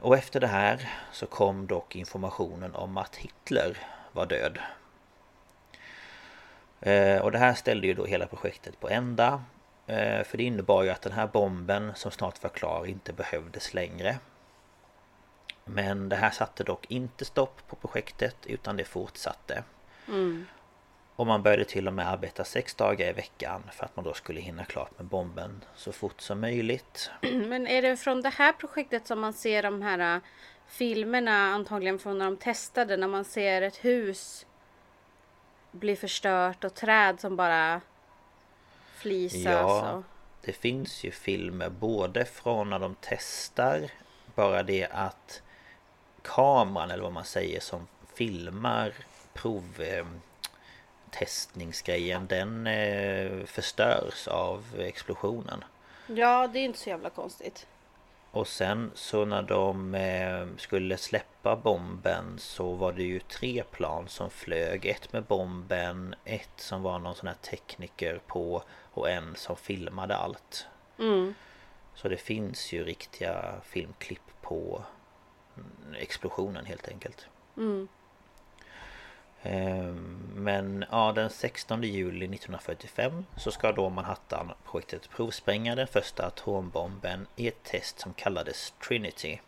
Och 0.00 0.16
efter 0.16 0.40
det 0.40 0.46
här 0.46 0.90
så 1.12 1.26
kom 1.26 1.66
dock 1.66 1.96
informationen 1.96 2.74
om 2.74 2.96
att 2.96 3.16
Hitler 3.16 3.78
var 4.12 4.26
död. 4.26 4.58
Eh, 6.80 7.22
och 7.22 7.32
det 7.32 7.38
här 7.38 7.54
ställde 7.54 7.86
ju 7.86 7.94
då 7.94 8.04
hela 8.04 8.26
projektet 8.26 8.80
på 8.80 8.88
ända. 8.88 9.44
Eh, 9.86 10.24
för 10.24 10.36
det 10.36 10.44
innebar 10.44 10.82
ju 10.82 10.90
att 10.90 11.02
den 11.02 11.12
här 11.12 11.26
bomben 11.26 11.92
som 11.94 12.10
snart 12.10 12.42
var 12.42 12.50
klar 12.50 12.86
inte 12.86 13.12
behövdes 13.12 13.74
längre. 13.74 14.18
Men 15.64 16.08
det 16.08 16.16
här 16.16 16.30
satte 16.30 16.64
dock 16.64 16.90
inte 16.90 17.24
stopp 17.24 17.62
på 17.68 17.76
projektet 17.76 18.36
utan 18.46 18.76
det 18.76 18.84
fortsatte. 18.84 19.64
Mm. 20.08 20.46
Och 21.22 21.28
man 21.28 21.42
började 21.42 21.64
till 21.64 21.88
och 21.88 21.94
med 21.94 22.08
arbeta 22.08 22.44
sex 22.44 22.74
dagar 22.74 23.08
i 23.08 23.12
veckan 23.12 23.62
för 23.72 23.84
att 23.84 23.96
man 23.96 24.04
då 24.04 24.14
skulle 24.14 24.40
hinna 24.40 24.64
klart 24.64 24.98
med 24.98 25.06
bomben 25.06 25.64
så 25.74 25.92
fort 25.92 26.20
som 26.20 26.40
möjligt. 26.40 27.10
Men 27.20 27.66
är 27.66 27.82
det 27.82 27.96
från 27.96 28.22
det 28.22 28.28
här 28.28 28.52
projektet 28.52 29.06
som 29.06 29.20
man 29.20 29.32
ser 29.32 29.62
de 29.62 29.82
här 29.82 30.16
äh, 30.16 30.22
filmerna 30.66 31.32
antagligen 31.32 31.98
från 31.98 32.18
när 32.18 32.24
de 32.24 32.36
testade 32.36 32.96
när 32.96 33.08
man 33.08 33.24
ser 33.24 33.62
ett 33.62 33.84
hus 33.84 34.46
bli 35.72 35.96
förstört 35.96 36.64
och 36.64 36.74
träd 36.74 37.20
som 37.20 37.36
bara 37.36 37.80
flisas 38.96 39.42
Ja, 39.44 39.92
och... 39.92 40.02
det 40.44 40.52
finns 40.52 41.04
ju 41.04 41.10
filmer 41.10 41.70
både 41.70 42.24
från 42.24 42.70
när 42.70 42.78
de 42.78 42.96
testar 43.00 43.90
Bara 44.34 44.62
det 44.62 44.88
att 44.92 45.42
Kameran 46.22 46.90
eller 46.90 47.02
vad 47.02 47.12
man 47.12 47.24
säger 47.24 47.60
som 47.60 47.86
filmar 48.14 48.92
prov 49.34 49.80
eh, 49.80 50.06
testningsgrejen 51.12 52.26
den 52.26 52.66
eh, 52.66 53.44
förstörs 53.44 54.28
av 54.28 54.64
explosionen. 54.78 55.64
Ja, 56.06 56.48
det 56.52 56.58
är 56.58 56.64
inte 56.64 56.78
så 56.78 56.88
jävla 56.88 57.10
konstigt. 57.10 57.66
Och 58.30 58.48
sen 58.48 58.90
så 58.94 59.24
när 59.24 59.42
de 59.42 59.94
eh, 59.94 60.46
skulle 60.56 60.96
släppa 60.96 61.56
bomben 61.56 62.38
så 62.38 62.72
var 62.72 62.92
det 62.92 63.02
ju 63.02 63.20
tre 63.20 63.64
plan 63.70 64.08
som 64.08 64.30
flög. 64.30 64.86
Ett 64.86 65.12
med 65.12 65.24
bomben, 65.24 66.14
ett 66.24 66.50
som 66.56 66.82
var 66.82 66.98
någon 66.98 67.14
sån 67.14 67.28
här 67.28 67.34
tekniker 67.34 68.20
på 68.26 68.62
och 68.92 69.10
en 69.10 69.34
som 69.36 69.56
filmade 69.56 70.16
allt. 70.16 70.66
Så 71.94 72.08
det 72.08 72.16
finns 72.16 72.72
ju 72.72 72.84
riktiga 72.84 73.54
filmklipp 73.64 74.42
på 74.42 74.82
mm, 75.56 75.94
explosionen 75.94 76.66
helt 76.66 76.88
enkelt. 76.88 77.26
Ehm, 77.56 77.88
Ehm, 79.42 80.32
men 80.34 80.84
ja, 80.90 81.12
den 81.12 81.30
16 81.30 81.82
juli 81.82 82.24
1945 82.24 83.26
så 83.36 83.50
ska 83.50 83.72
då 83.72 83.88
Manhattan-projektet 83.88 85.10
provspränga 85.10 85.74
den 85.74 85.86
första 85.86 86.26
atombomben 86.26 87.26
i 87.36 87.48
ett 87.48 87.62
test 87.62 88.00
som 88.00 88.14
kallades 88.14 88.74
Trinity. 88.88 89.40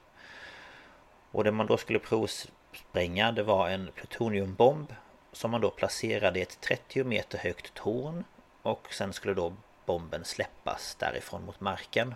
Och 1.31 1.45
det 1.45 1.53
man 1.53 1.67
då 1.67 1.77
skulle 1.77 1.99
provspränga 1.99 3.33
det 3.33 3.43
var 3.43 3.69
en 3.69 3.91
plutoniumbomb 3.95 4.95
som 5.33 5.51
man 5.51 5.61
då 5.61 5.71
placerade 5.71 6.39
i 6.39 6.43
ett 6.43 6.61
30 6.61 7.05
meter 7.05 7.39
högt 7.39 7.75
torn 7.75 8.25
och 8.63 8.89
sen 8.91 9.13
skulle 9.13 9.35
då 9.35 9.53
bomben 9.87 10.25
släppas 10.25 10.95
därifrån 10.95 11.45
mot 11.45 11.61
marken. 11.61 12.15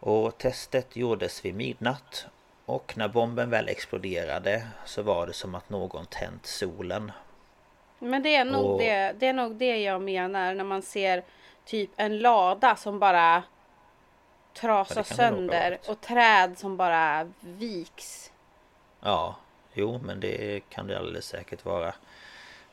Och 0.00 0.38
testet 0.38 0.96
gjordes 0.96 1.44
vid 1.44 1.54
midnatt 1.54 2.26
och 2.74 2.96
när 2.96 3.08
bomben 3.08 3.50
väl 3.50 3.68
exploderade 3.68 4.66
så 4.84 5.02
var 5.02 5.26
det 5.26 5.32
som 5.32 5.54
att 5.54 5.70
någon 5.70 6.06
tänt 6.06 6.46
solen. 6.46 7.12
Men 7.98 8.22
det 8.22 8.36
är 8.36 8.44
nog, 8.44 8.64
Och- 8.70 8.78
det, 8.78 9.12
det, 9.18 9.26
är 9.26 9.32
nog 9.32 9.54
det 9.56 9.76
jag 9.82 10.02
menar 10.02 10.54
när 10.54 10.64
man 10.64 10.82
ser 10.82 11.24
typ 11.64 11.90
en 11.96 12.18
lada 12.18 12.76
som 12.76 12.98
bara 12.98 13.42
trasar 14.54 14.96
Ja, 15.08 15.16
sönder 15.16 15.78
och 15.88 16.00
träd 16.00 16.58
som 16.58 16.76
bara 16.76 17.32
viks. 17.40 18.32
Ja, 19.00 19.36
jo 19.72 20.00
men 20.04 20.20
det 20.20 20.60
kan 20.68 20.86
det 20.86 20.98
alldeles 20.98 21.26
säkert 21.26 21.64
vara. 21.64 21.94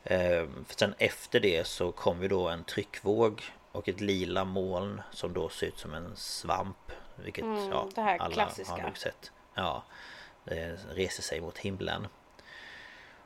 Ehm, 0.04 0.64
För 0.68 0.74
sen 0.78 0.94
efter 0.98 1.40
det 1.40 1.66
så 1.66 1.92
kom 1.92 2.22
ju 2.22 2.28
då 2.28 2.48
en 2.48 2.64
tryckvåg 2.64 3.42
och 3.72 3.88
ett 3.88 4.00
lila 4.00 4.44
moln 4.44 5.02
som 5.12 5.32
då 5.32 5.48
ser 5.48 5.66
ut 5.66 5.78
som 5.78 5.94
en 5.94 6.16
svamp. 6.16 6.92
Vilket 7.16 7.44
ja, 7.44 7.80
Mm, 7.80 7.90
det 7.94 8.00
här 8.00 8.18
alla 8.18 8.34
klassiska. 8.34 8.72
har 8.74 8.82
nog 8.82 8.98
sett. 8.98 9.32
Ja, 9.60 9.82
reser 10.90 11.22
sig 11.22 11.40
mot 11.40 11.58
himlen. 11.58 12.06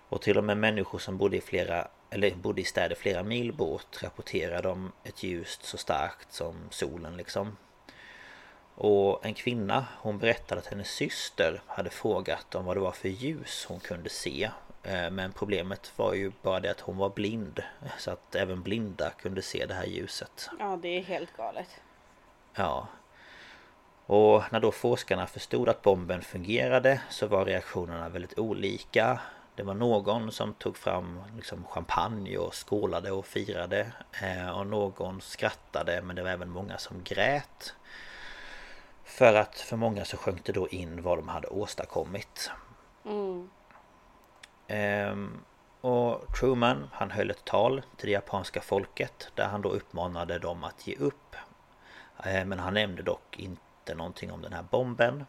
Och 0.09 0.23
till 0.23 0.39
och 0.39 0.45
med 0.45 0.57
människor 0.57 0.99
som 0.99 1.19
bodde 1.19 1.37
i 1.37 1.41
flera 1.41 1.89
eller 2.11 2.35
bodde 2.35 2.61
i 2.61 2.65
städer 2.65 2.97
flera 2.97 3.23
mil 3.23 3.53
bort 3.53 4.03
rapporterade 4.03 4.69
om 4.69 4.93
ett 5.05 5.23
ljus 5.23 5.59
så 5.63 5.77
starkt 5.77 6.33
som 6.33 6.55
solen 6.71 7.17
liksom. 7.17 7.57
Och 8.75 9.27
en 9.27 9.35
kvinna 9.35 9.87
hon 9.99 10.19
berättade 10.19 10.61
att 10.61 10.67
hennes 10.67 10.91
syster 10.91 11.63
hade 11.67 11.91
frågat 11.91 12.55
om 12.55 12.65
vad 12.65 12.77
det 12.77 12.81
var 12.81 12.93
för 12.93 13.09
ljus 13.09 13.67
hon 13.69 13.81
kunde 13.81 14.11
se. 14.11 14.51
Eh, 14.83 15.11
men 15.11 15.33
problemet 15.33 15.93
var 15.97 16.15
ju 16.15 16.33
bara 16.43 16.61
det 16.61 16.71
att 16.71 16.81
hon 16.81 16.97
var 16.97 17.11
blind 17.11 17.63
Så 17.99 18.11
att 18.11 18.35
även 18.35 18.63
blinda 18.63 19.11
kunde 19.11 19.43
se 19.43 19.67
det 19.67 19.75
här 19.75 19.85
ljuset 19.87 20.51
Ja 20.59 20.79
det 20.83 20.89
är 20.89 21.03
helt 21.03 21.37
galet 21.37 21.69
Ja 22.55 22.89
Och 24.07 24.43
när 24.51 24.61
då 24.61 24.73
forskarna 24.73 25.27
förstod 25.27 25.69
att 25.69 25.83
bomben 25.83 26.23
fungerade 26.23 27.01
så 27.11 27.27
var 27.27 27.45
reaktionerna 27.45 28.09
väldigt 28.09 28.39
olika 28.39 29.21
Det 29.55 29.63
var 29.63 29.75
någon 29.75 30.33
som 30.33 30.55
tog 30.55 30.77
fram 30.77 31.21
liksom 31.37 31.65
champagne 31.65 32.39
och 32.39 32.55
skålade 32.55 33.11
och 33.11 33.27
firade 33.27 33.93
eh, 34.23 34.59
Och 34.59 34.67
någon 34.67 35.21
skrattade 35.21 36.03
men 36.03 36.17
det 36.17 36.23
var 36.23 36.31
även 36.31 36.51
många 36.51 36.79
som 36.79 37.03
grät 37.05 37.75
För 39.05 39.35
att 39.35 39.61
för 39.61 39.77
många 39.77 40.05
så 40.05 40.17
sjönk 40.17 40.45
det 40.45 40.53
då 40.53 40.69
in 40.69 41.03
vad 41.03 41.19
de 41.19 41.29
hade 41.29 41.49
åstadkommit 41.49 42.51
mm. 43.05 43.51
Ehm, 44.67 45.45
och 45.81 46.37
Truman 46.39 46.91
han 46.93 47.11
höll 47.11 47.31
ett 47.31 47.45
tal 47.45 47.83
till 47.97 48.07
det 48.07 48.13
japanska 48.13 48.61
folket 48.61 49.31
där 49.35 49.49
han 49.49 49.63
då 49.63 49.69
uppmanade 49.69 50.39
dem 50.39 50.65
att 50.65 50.87
ge 50.87 50.97
upp. 50.97 51.37
Ehm, 52.25 52.49
men 52.49 52.59
han 52.59 52.75
nämnde 52.75 53.03
dock 53.03 53.39
inte 53.39 53.63
någonting 53.89 54.33
om 54.33 54.43
den 54.43 54.53
här 54.53 54.65
bomben. 54.71 55.25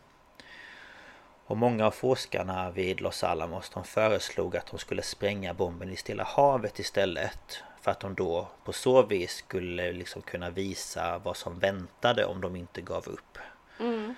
Och 1.47 1.57
många 1.57 1.85
av 1.85 1.91
forskarna 1.91 2.71
vid 2.71 3.01
Los 3.01 3.23
Alamos 3.23 3.69
de 3.69 3.83
föreslog 3.83 4.57
att 4.57 4.67
de 4.67 4.79
skulle 4.79 5.01
spränga 5.01 5.53
bomben 5.53 5.89
i 5.89 5.95
Stilla 5.95 6.23
havet 6.23 6.79
istället. 6.79 7.63
För 7.81 7.91
att 7.91 7.99
de 7.99 8.15
då 8.15 8.47
på 8.63 8.73
så 8.73 9.03
vis 9.03 9.31
skulle 9.31 9.91
liksom 9.91 10.21
kunna 10.21 10.49
visa 10.49 11.17
vad 11.17 11.37
som 11.37 11.59
väntade 11.59 12.25
om 12.25 12.41
de 12.41 12.55
inte 12.55 12.81
gav 12.81 13.07
upp. 13.07 13.37
Mm. 13.79 14.15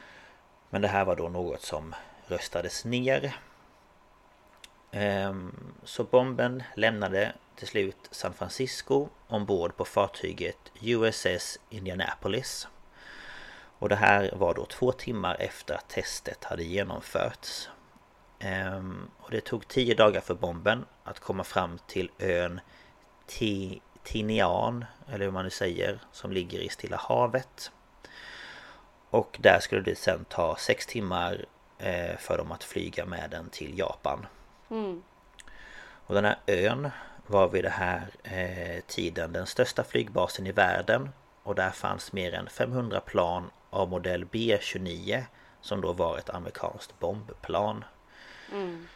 Men 0.70 0.82
det 0.82 0.88
här 0.88 1.06
var 1.06 1.16
då 1.16 1.30
något 1.30 1.62
som 1.62 1.96
röstades 2.28 2.86
ner. 2.86 3.36
Ehm, 4.92 5.74
så 5.84 6.04
bomben 6.04 6.64
lämnade 6.76 7.34
till 7.56 7.68
slut 7.68 8.08
San 8.12 8.34
Francisco 8.34 9.10
ombord 9.28 9.78
på 9.78 9.86
fartyget 9.86 10.72
USS 10.82 11.60
Indianapolis. 11.70 12.68
Och 13.80 13.90
det 13.90 13.96
här 13.96 14.34
var 14.36 14.54
då 14.54 14.66
två 14.66 14.92
timmar 14.92 15.36
efter 15.40 15.76
att 15.76 15.90
testet 15.90 16.44
hade 16.44 16.64
genomförts. 16.64 17.70
Ehm, 18.40 19.10
och 19.18 19.32
det 19.32 19.42
tog 19.42 19.68
tio 19.68 19.96
dagar 19.96 20.22
för 20.22 20.36
bomben 20.36 20.86
att 21.04 21.20
komma 21.20 21.44
fram 21.44 21.80
till 21.88 22.12
ön 22.20 22.60
Tinian, 24.04 24.86
eller 25.08 25.26
hur 25.26 25.32
man 25.32 25.44
nu 25.44 25.50
säger, 25.50 26.00
som 26.12 26.32
ligger 26.32 26.60
i 26.60 26.70
Stilla 26.70 26.98
havet. 26.98 27.72
Och 29.10 29.38
där 29.42 29.60
skulle 29.60 29.82
det 29.82 29.96
sen 29.96 30.26
ta 30.26 30.56
sex 30.56 30.86
timmar 30.86 31.46
eh, 31.78 32.18
för 32.18 32.38
dem 32.38 32.52
att 32.52 32.64
flyga 32.64 33.06
med 33.06 33.30
den 33.30 33.50
till 33.50 33.80
Japan. 33.80 34.26
Mm. 34.70 35.04
Och 36.08 36.16
den 36.16 36.26
här 36.26 36.38
ön 36.48 36.90
var 37.28 37.50
vid 37.50 37.64
den 37.64 37.72
här 37.72 38.08
eh, 38.24 38.82
tiden 38.88 39.34
den 39.34 39.46
största 39.46 39.84
flygbasen 39.84 40.48
i 40.48 40.52
världen 40.52 41.10
och 41.44 41.56
där 41.56 41.72
fanns 41.72 42.14
mer 42.14 42.34
än 42.34 42.48
500 42.50 43.00
plan 43.00 43.50
av 43.78 43.90
modell 43.90 44.26
B-29 44.26 45.24
som 45.62 45.82
då 45.82 45.94
var 45.94 46.18
ett 46.18 46.30
amerikanskt 46.30 47.00
bombplan. 47.00 47.84
Mm. 48.52 48.88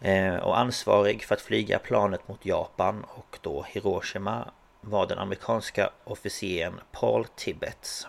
Eh, 0.00 0.36
och 0.36 0.58
ansvarig 0.58 1.24
för 1.24 1.34
att 1.34 1.40
flyga 1.40 1.78
planet 1.78 2.28
mot 2.28 2.46
Japan 2.46 3.04
och 3.04 3.38
då 3.42 3.62
Hiroshima 3.62 4.50
var 4.80 5.06
den 5.06 5.18
amerikanska 5.18 5.90
officeren 6.04 6.80
Paul 6.92 7.26
Tibbets. 7.36 8.06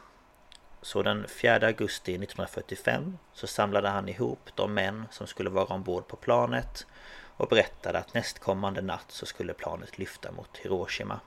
Så 0.81 1.03
den 1.03 1.27
4 1.27 1.67
augusti 1.67 2.11
1945 2.11 3.17
så 3.33 3.47
samlade 3.47 3.89
han 3.89 4.09
ihop 4.09 4.49
de 4.55 4.73
män 4.73 5.05
som 5.11 5.27
skulle 5.27 5.49
vara 5.49 5.65
ombord 5.65 6.07
på 6.07 6.15
planet 6.15 6.87
och 7.37 7.47
berättade 7.47 7.99
att 7.99 8.13
nästkommande 8.13 8.81
natt 8.81 9.05
så 9.07 9.25
skulle 9.25 9.53
planet 9.53 9.97
lyfta 9.97 10.31
mot 10.31 10.57
Hiroshima. 10.57 11.19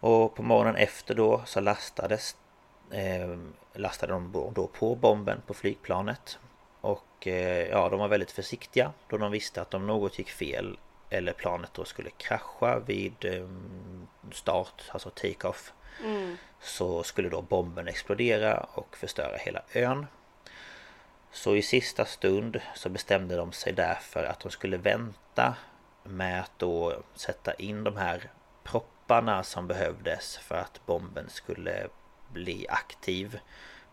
Och 0.00 0.34
på 0.34 0.42
morgonen 0.42 0.76
efter 0.76 1.14
då 1.14 1.42
så 1.46 1.60
lastades 1.60 2.36
eh, 2.90 3.36
lastade 3.72 4.12
de 4.12 4.32
då 4.54 4.66
på 4.66 4.94
bomben 4.94 5.42
på 5.46 5.54
flygplanet. 5.54 6.38
Och 6.80 7.26
eh, 7.26 7.68
ja, 7.68 7.88
de 7.88 7.98
var 8.00 8.08
väldigt 8.08 8.32
försiktiga 8.32 8.92
då 9.08 9.16
de 9.16 9.32
visste 9.32 9.62
att 9.62 9.74
om 9.74 9.86
något 9.86 10.18
gick 10.18 10.30
fel 10.30 10.78
eller 11.10 11.32
planet 11.32 11.70
då 11.74 11.84
skulle 11.84 12.10
krascha 12.10 12.78
vid 12.78 13.24
eh, 13.24 13.48
start, 14.32 14.82
alltså 14.92 15.10
take-off 15.10 15.72
Mm. 16.04 16.36
så 16.60 17.02
skulle 17.02 17.28
då 17.28 17.42
bomben 17.42 17.88
explodera 17.88 18.60
och 18.60 18.96
förstöra 18.96 19.36
hela 19.36 19.62
ön. 19.72 20.06
Så 21.32 21.56
i 21.56 21.62
sista 21.62 22.04
stund 22.04 22.60
så 22.74 22.88
bestämde 22.88 23.36
de 23.36 23.52
sig 23.52 23.72
därför 23.72 24.24
att 24.24 24.40
de 24.40 24.50
skulle 24.50 24.76
vänta 24.76 25.54
med 26.02 26.40
att 26.40 26.52
då 26.56 27.02
sätta 27.14 27.54
in 27.54 27.84
de 27.84 27.96
här 27.96 28.30
propparna 28.62 28.99
som 29.42 29.66
behövdes 29.66 30.36
för 30.36 30.54
att 30.54 30.80
bomben 30.86 31.28
skulle 31.28 31.88
bli 32.32 32.66
aktiv 32.68 33.38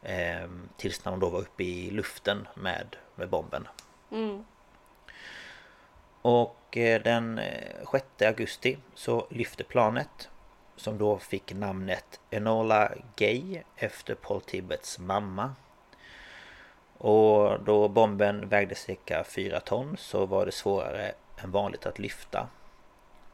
eh, 0.02 0.50
tills 0.78 1.06
när 1.06 1.12
de 1.12 1.20
då 1.20 1.30
var 1.30 1.40
uppe 1.40 1.64
i 1.64 1.92
luften 1.92 2.48
med, 2.56 2.96
med 3.16 3.30
bomben. 3.30 3.68
Mm. 4.12 4.46
Och 6.22 6.78
eh, 6.78 7.02
den 7.02 7.42
6 7.92 8.06
eh, 8.18 8.28
augusti 8.28 8.78
så 8.94 9.28
lyfte 9.30 9.64
planet 9.64 10.30
som 10.76 10.98
då 10.98 11.18
fick 11.18 11.54
namnet 11.54 12.20
Enola 12.30 12.92
Gay 13.16 13.62
efter 13.76 14.16
Paul 14.16 14.42
Tibbets 14.42 15.00
mamma. 15.00 15.56
Och 16.98 17.64
då 17.64 17.88
bomben 17.88 18.50
vägde 18.50 18.76
cirka 18.76 19.24
4 19.24 19.60
ton 19.60 19.98
så 19.98 20.26
var 20.26 20.46
det 20.46 20.52
svårare 20.52 21.12
än 21.38 21.52
vanligt 21.52 21.86
att 21.86 22.00
lyfta. 22.00 22.48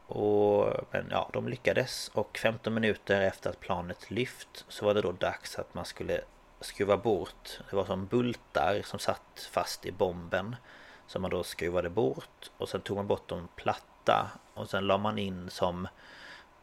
Och, 0.06 0.74
men 0.90 1.08
ja, 1.10 1.30
de 1.32 1.48
lyckades 1.48 2.10
och 2.14 2.38
15 2.38 2.74
minuter 2.74 3.20
efter 3.20 3.50
att 3.50 3.60
planet 3.60 4.10
lyft 4.10 4.64
så 4.68 4.84
var 4.84 4.94
det 4.94 5.02
då 5.02 5.12
dags 5.12 5.58
att 5.58 5.74
man 5.74 5.84
skulle 5.84 6.20
skruva 6.60 6.96
bort. 6.96 7.60
Det 7.70 7.76
var 7.76 7.84
som 7.84 8.06
bultar 8.06 8.82
som 8.84 8.98
satt 8.98 9.48
fast 9.52 9.86
i 9.86 9.92
bomben. 9.92 10.56
Som 11.06 11.22
man 11.22 11.30
då 11.30 11.42
skruvade 11.42 11.90
bort 11.90 12.50
och 12.56 12.68
sen 12.68 12.80
tog 12.80 12.96
man 12.96 13.06
bort 13.06 13.28
dem 13.28 13.48
platta 13.56 14.30
och 14.54 14.70
sen 14.70 14.86
la 14.86 14.98
man 14.98 15.18
in 15.18 15.50
som 15.50 15.88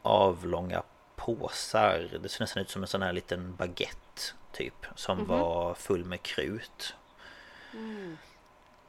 avlånga 0.02 0.84
påsar. 1.16 2.20
Det 2.24 2.30
ser 2.30 2.44
nästan 2.44 2.62
ut 2.62 2.70
som 2.70 2.82
en 2.82 2.88
sån 2.88 3.02
här 3.02 3.14
liten 3.14 3.56
baguette 3.56 4.22
typ. 4.52 4.86
Som 4.96 5.20
mm 5.20 5.32
-hmm. 5.32 5.40
var 5.40 5.74
full 5.74 6.06
med 6.06 6.24
krut. 6.24 6.96
Mm. 7.74 8.18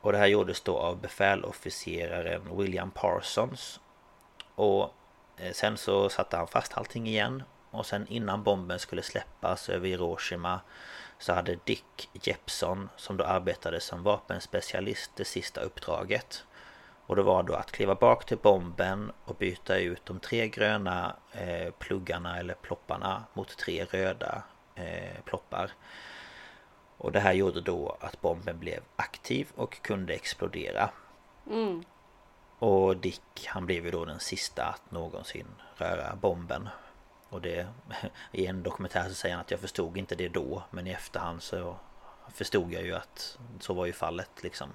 Och 0.00 0.12
det 0.12 0.18
här 0.18 0.26
gjordes 0.26 0.60
då 0.60 0.78
av 0.78 1.00
befälofficeraren 1.00 2.56
William 2.56 2.90
Parsons. 2.90 3.80
Och 4.54 4.94
eh, 5.36 5.52
sen 5.52 5.76
så 5.76 6.08
satte 6.08 6.36
han 6.36 6.48
fast 6.48 6.76
allting 6.76 7.06
igen. 7.06 7.42
Och 7.70 7.86
sen 7.86 8.06
innan 8.08 8.42
bomben 8.42 8.78
skulle 8.78 9.02
släppas 9.02 9.68
över 9.68 9.88
Hiroshima 9.88 10.60
så 11.18 11.32
hade 11.32 11.58
Dick 11.64 12.10
Jeppson 12.12 12.88
som 12.96 13.16
då 13.16 13.24
arbetade 13.24 13.80
som 13.80 14.02
vapenspecialist 14.02 15.10
det 15.16 15.24
sista 15.24 15.60
uppdraget. 15.60 16.44
Och 17.06 17.16
det 17.16 17.22
var 17.22 17.42
då 17.42 17.54
att 17.54 17.72
kliva 17.72 17.94
bak 17.94 18.26
till 18.26 18.38
bomben 18.38 19.12
och 19.24 19.34
byta 19.34 19.78
ut 19.78 20.06
de 20.06 20.20
tre 20.20 20.48
gröna 20.48 21.16
eh, 21.32 21.72
pluggarna 21.78 22.38
eller 22.38 22.54
plopparna 22.54 23.24
mot 23.32 23.56
tre 23.56 23.84
röda 23.84 24.42
eh, 24.74 25.22
ploppar. 25.24 25.70
Och 26.96 27.12
det 27.12 27.20
här 27.20 27.32
gjorde 27.32 27.60
då 27.60 27.96
att 28.00 28.20
bomben 28.20 28.58
blev 28.58 28.80
aktiv 28.96 29.48
och 29.54 29.82
kunde 29.82 30.14
explodera. 30.14 30.90
Mm. 31.50 31.84
Och 32.62 32.96
Dick 32.96 33.46
han 33.46 33.66
blev 33.66 33.84
ju 33.84 33.90
då 33.90 34.04
den 34.04 34.20
sista 34.20 34.64
att 34.64 34.90
någonsin 34.90 35.46
röra 35.76 36.16
bomben. 36.16 36.68
Och 37.28 37.40
det 37.40 37.66
i 38.32 38.46
en 38.46 38.62
dokumentär 38.62 39.08
så 39.08 39.14
säger 39.14 39.34
han 39.34 39.44
att 39.44 39.50
jag 39.50 39.60
förstod 39.60 39.96
inte 39.96 40.14
det 40.14 40.28
då 40.28 40.62
men 40.70 40.86
i 40.86 40.90
efterhand 40.90 41.42
så 41.42 41.76
förstod 42.34 42.72
jag 42.72 42.82
ju 42.82 42.94
att 42.94 43.38
så 43.60 43.74
var 43.74 43.86
ju 43.86 43.92
fallet 43.92 44.30
liksom. 44.42 44.68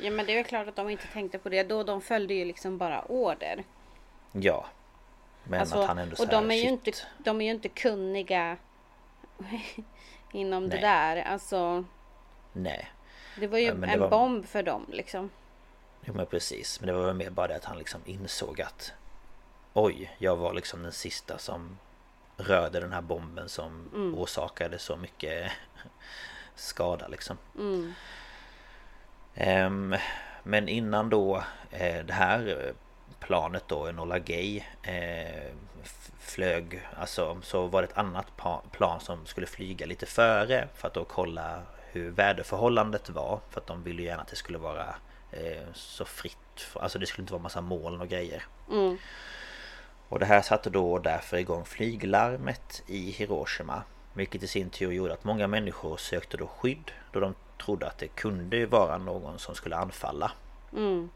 Ja 0.00 0.10
men 0.10 0.26
det 0.26 0.32
är 0.32 0.36
väl 0.36 0.44
klart 0.44 0.68
att 0.68 0.76
de 0.76 0.88
inte 0.88 1.06
tänkte 1.12 1.38
på 1.38 1.48
det 1.48 1.62
då. 1.62 1.82
De 1.82 2.00
följde 2.00 2.34
ju 2.34 2.44
liksom 2.44 2.78
bara 2.78 3.04
order. 3.04 3.64
Ja. 4.32 4.66
Men 5.44 5.60
alltså, 5.60 5.80
att 5.80 5.88
han 5.88 5.98
ändå 5.98 6.16
så 6.16 6.22
Och 6.22 6.28
de 6.28 6.50
är, 6.50 6.54
ju 6.54 6.68
inte, 6.68 6.92
de 7.18 7.40
är 7.40 7.44
ju 7.44 7.50
inte 7.50 7.68
kunniga 7.68 8.56
inom 10.32 10.66
Nej. 10.66 10.76
det 10.76 10.86
där. 10.86 11.16
Alltså. 11.16 11.84
Nej. 12.52 12.88
Det 13.36 13.46
var 13.46 13.58
ju 13.58 13.64
ja, 13.64 13.86
en 13.86 14.00
var... 14.00 14.08
bomb 14.08 14.46
för 14.46 14.62
dem 14.62 14.86
liksom. 14.88 15.30
Jo 16.08 16.14
men 16.14 16.26
precis. 16.26 16.80
Men 16.80 16.86
det 16.86 16.92
var 16.92 17.06
väl 17.06 17.14
mer 17.14 17.30
bara 17.30 17.46
det 17.48 17.56
att 17.56 17.64
han 17.64 17.78
liksom 17.78 18.00
insåg 18.04 18.60
att 18.60 18.92
Oj, 19.72 20.16
jag 20.18 20.36
var 20.36 20.52
liksom 20.52 20.82
den 20.82 20.92
sista 20.92 21.38
som 21.38 21.78
rörde 22.36 22.80
den 22.80 22.92
här 22.92 23.00
bomben 23.00 23.48
som 23.48 23.90
mm. 23.94 24.14
orsakade 24.14 24.78
så 24.78 24.96
mycket 24.96 25.52
skada 26.54 27.08
liksom. 27.08 27.36
Mm. 27.58 27.92
Ehm, 29.34 29.96
men 30.42 30.68
innan 30.68 31.10
då 31.10 31.36
eh, 31.70 32.04
det 32.04 32.12
här 32.12 32.72
planet 33.20 33.64
då, 33.66 33.88
Enola 33.88 34.18
Gay 34.18 34.62
eh, 34.82 35.52
flög 36.18 36.88
Alltså 36.96 37.40
så 37.42 37.66
var 37.66 37.82
det 37.82 37.88
ett 37.88 37.98
annat 37.98 38.26
plan 38.72 39.00
som 39.00 39.26
skulle 39.26 39.46
flyga 39.46 39.86
lite 39.86 40.06
före 40.06 40.68
för 40.74 40.88
att 40.88 40.94
då 40.94 41.04
kolla 41.04 41.62
hur 41.92 42.10
väderförhållandet 42.10 43.10
var 43.10 43.40
För 43.50 43.60
att 43.60 43.66
de 43.66 43.82
ville 43.82 44.02
gärna 44.02 44.22
att 44.22 44.28
det 44.28 44.36
skulle 44.36 44.58
vara 44.58 44.84
eh, 44.84 44.94
så 45.74 46.04
fritt. 46.04 46.66
Alltså 46.74 46.98
det 46.98 47.06
skulle 47.06 47.22
inte 47.22 47.32
vara 47.32 47.42
massa 47.42 47.60
moln 47.60 48.00
och 48.00 48.08
grejer. 48.08 48.44
Mm. 48.70 48.98
Och 50.08 50.18
det 50.18 50.26
här 50.26 50.42
satte 50.42 50.70
då 50.70 50.98
därför 50.98 51.36
igång 51.36 51.64
flyglarmet 51.64 52.82
i 52.86 53.10
Hiroshima. 53.10 53.82
Vilket 54.12 54.42
i 54.42 54.46
sin 54.46 54.70
tur 54.70 54.92
gjorde 54.92 55.12
att 55.12 55.24
många 55.24 55.46
människor 55.46 55.96
sökte 55.96 56.36
då 56.36 56.46
skydd 56.46 56.92
då 57.12 57.20
de 57.20 57.34
trodde 57.64 57.86
att 57.86 57.98
det 57.98 58.08
kunde 58.08 58.66
vara 58.66 58.98
någon 58.98 59.38
som 59.38 59.54
skulle 59.54 59.76
anfalla. 59.76 60.32
Mm. 60.72 61.08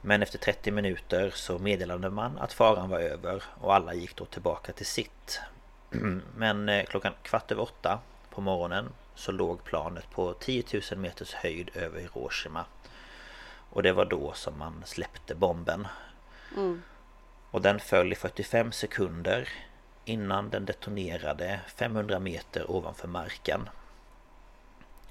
Men 0.00 0.22
efter 0.22 0.38
30 0.38 0.70
minuter 0.70 1.30
så 1.34 1.58
meddelade 1.58 2.10
man 2.10 2.38
att 2.38 2.52
faran 2.52 2.88
var 2.90 2.98
över 2.98 3.42
och 3.60 3.74
alla 3.74 3.94
gick 3.94 4.16
då 4.16 4.24
tillbaka 4.24 4.72
till 4.72 4.86
sitt. 4.86 5.40
Men 6.36 6.68
eh, 6.68 6.84
klockan 6.84 7.12
kvart 7.22 7.52
över 7.52 7.62
åtta 7.62 7.98
på 8.30 8.40
morgonen 8.40 8.88
så 9.14 9.32
låg 9.32 9.64
planet 9.64 10.10
på 10.10 10.32
10 10.32 10.64
000 10.92 11.00
meters 11.00 11.34
höjd 11.34 11.70
över 11.74 12.00
Hiroshima. 12.00 12.64
Och 13.70 13.82
det 13.82 13.92
var 13.92 14.04
då 14.04 14.32
som 14.32 14.58
man 14.58 14.82
släppte 14.86 15.34
bomben. 15.34 15.88
Mm. 16.56 16.82
Och 17.50 17.62
den 17.62 17.80
föll 17.80 18.12
i 18.12 18.14
45 18.14 18.72
sekunder 18.72 19.48
innan 20.04 20.50
den 20.50 20.64
detonerade 20.64 21.60
500 21.66 22.18
meter 22.18 22.70
ovanför 22.70 23.08
marken. 23.08 23.68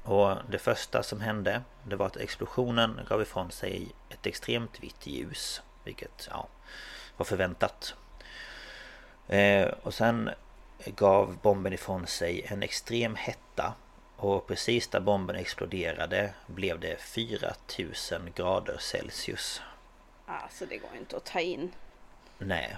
Och 0.04 0.36
det 0.50 0.58
första 0.58 1.04
som 1.04 1.22
hände 1.22 1.62
det 1.84 1.96
var 1.96 2.06
att 2.06 2.18
explosionen 2.18 3.00
gav 3.10 3.22
ifrån 3.22 3.52
sig 3.52 3.92
ett 4.10 4.26
extremt 4.26 4.84
vitt 4.84 5.08
ljus. 5.08 5.62
Vilket 5.84 6.28
ja, 6.32 6.48
var 7.18 7.26
förväntat. 7.26 7.96
Eh, 9.28 9.68
och 9.84 9.94
sen 9.94 10.30
gav 10.86 11.38
bomben 11.42 11.74
ifrån 11.74 12.08
sig 12.08 12.46
en 12.48 12.64
extrem 12.64 13.16
hetta. 13.16 13.74
Och 14.22 14.48
precis 14.48 14.88
där 14.88 15.00
bomben 15.00 15.36
exploderade 15.36 16.34
blev 16.48 16.80
det 16.80 17.02
4000 17.02 18.32
grader 18.36 18.78
Celsius. 18.80 19.62
Alltså 20.26 20.66
det 20.66 20.78
går 20.78 20.90
inte 20.98 21.18
att 21.18 21.26
ta 21.26 21.40
in. 21.40 21.72
Nej. 22.38 22.78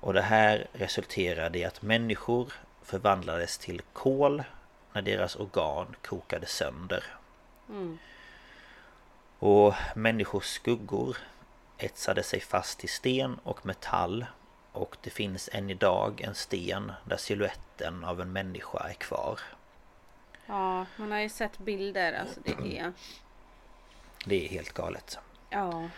Och 0.00 0.12
det 0.12 0.22
här 0.22 0.66
resulterade 0.72 1.58
i 1.58 1.64
att 1.64 1.82
människor 1.82 2.52
förvandlades 2.82 3.58
till 3.58 3.82
kol 3.92 4.42
när 4.92 5.02
deras 5.02 5.36
organ 5.36 5.96
kokade 6.02 6.46
sönder. 6.46 7.04
Mm. 7.68 7.98
Och 9.38 9.74
människors 9.96 10.46
skuggor 10.46 11.16
etsade 11.78 12.22
sig 12.22 12.40
fast 12.40 12.84
i 12.84 12.88
sten 12.88 13.38
och 13.42 13.66
metall 13.66 14.26
och 14.72 14.96
det 15.02 15.10
finns 15.10 15.48
än 15.52 15.70
idag 15.70 16.20
en 16.20 16.34
sten 16.34 16.92
där 17.04 17.16
siluetten 17.16 18.04
av 18.04 18.20
en 18.20 18.32
människa 18.32 18.78
är 18.88 18.94
kvar. 18.94 19.40
Ja, 20.48 20.86
man 20.96 21.12
har 21.12 21.18
ju 21.18 21.28
sett 21.28 21.58
bilder. 21.58 22.12
Alltså 22.12 22.40
det 22.44 22.78
är... 22.78 22.92
Det 24.24 24.44
är 24.44 24.48
helt 24.48 24.72
galet. 24.72 25.18
Ja. 25.50 25.88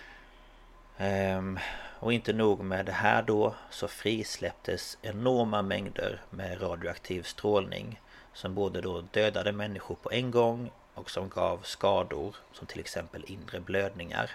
Ehm, 0.98 1.58
och 1.98 2.12
inte 2.12 2.32
nog 2.32 2.64
med 2.64 2.86
det 2.86 2.92
här 2.92 3.22
då 3.22 3.54
så 3.70 3.88
frisläpptes 3.88 4.98
enorma 5.02 5.62
mängder 5.62 6.20
med 6.30 6.62
radioaktiv 6.62 7.22
strålning 7.22 8.00
som 8.32 8.54
både 8.54 8.80
då 8.80 9.00
dödade 9.00 9.52
människor 9.52 9.94
på 9.94 10.12
en 10.12 10.30
gång 10.30 10.70
och 10.94 11.10
som 11.10 11.28
gav 11.28 11.58
skador 11.62 12.36
som 12.52 12.66
till 12.66 12.80
exempel 12.80 13.24
inre 13.26 13.60
blödningar. 13.60 14.30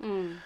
Mm. 0.00 0.38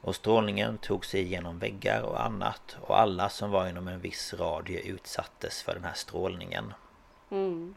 Och 0.00 0.16
strålningen 0.16 0.78
tog 0.78 1.04
sig 1.04 1.20
igenom 1.20 1.58
väggar 1.58 2.02
och 2.02 2.24
annat 2.24 2.76
och 2.80 3.00
alla 3.00 3.28
som 3.28 3.50
var 3.50 3.68
inom 3.68 3.88
en 3.88 4.00
viss 4.00 4.34
radie 4.34 4.80
utsattes 4.80 5.62
för 5.62 5.74
den 5.74 5.84
här 5.84 5.94
strålningen. 5.94 6.74
Mm. 7.30 7.74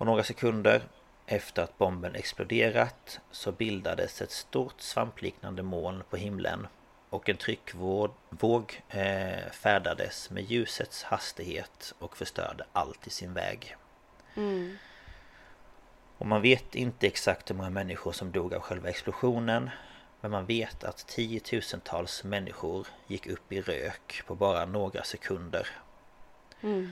Och 0.00 0.06
några 0.06 0.22
sekunder 0.22 0.82
efter 1.26 1.62
att 1.62 1.78
bomben 1.78 2.14
exploderat 2.14 3.20
så 3.30 3.52
bildades 3.52 4.22
ett 4.22 4.30
stort 4.30 4.80
svampliknande 4.80 5.62
moln 5.62 6.02
på 6.10 6.16
himlen 6.16 6.66
och 7.10 7.28
en 7.28 7.36
tryckvåg 7.36 8.82
eh, 8.88 9.50
färdades 9.52 10.30
med 10.30 10.44
ljusets 10.44 11.02
hastighet 11.02 11.94
och 11.98 12.16
förstörde 12.16 12.64
allt 12.72 13.06
i 13.06 13.10
sin 13.10 13.34
väg. 13.34 13.76
Mm. 14.34 14.76
Och 16.18 16.26
man 16.26 16.42
vet 16.42 16.74
inte 16.74 17.06
exakt 17.06 17.50
hur 17.50 17.54
många 17.54 17.70
människor 17.70 18.12
som 18.12 18.32
dog 18.32 18.54
av 18.54 18.60
själva 18.60 18.88
explosionen 18.88 19.70
men 20.20 20.30
man 20.30 20.46
vet 20.46 20.84
att 20.84 21.06
tiotusentals 21.06 22.24
människor 22.24 22.86
gick 23.06 23.26
upp 23.26 23.52
i 23.52 23.60
rök 23.60 24.22
på 24.26 24.34
bara 24.34 24.64
några 24.64 25.02
sekunder. 25.02 25.66
Mm. 26.60 26.90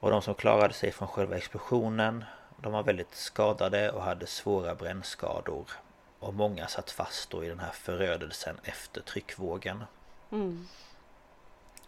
Och 0.00 0.10
de 0.10 0.22
som 0.22 0.34
klarade 0.34 0.74
sig 0.74 0.92
från 0.92 1.08
själva 1.08 1.36
explosionen 1.36 2.24
de 2.62 2.72
var 2.72 2.82
väldigt 2.82 3.14
skadade 3.14 3.90
och 3.90 4.02
hade 4.02 4.26
svåra 4.26 4.74
brännskador. 4.74 5.70
Och 6.18 6.34
många 6.34 6.66
satt 6.66 6.90
fast 6.90 7.30
då 7.30 7.44
i 7.44 7.48
den 7.48 7.60
här 7.60 7.72
förödelsen 7.72 8.56
efter 8.62 9.00
tryckvågen. 9.00 9.84
Mm. 10.32 10.68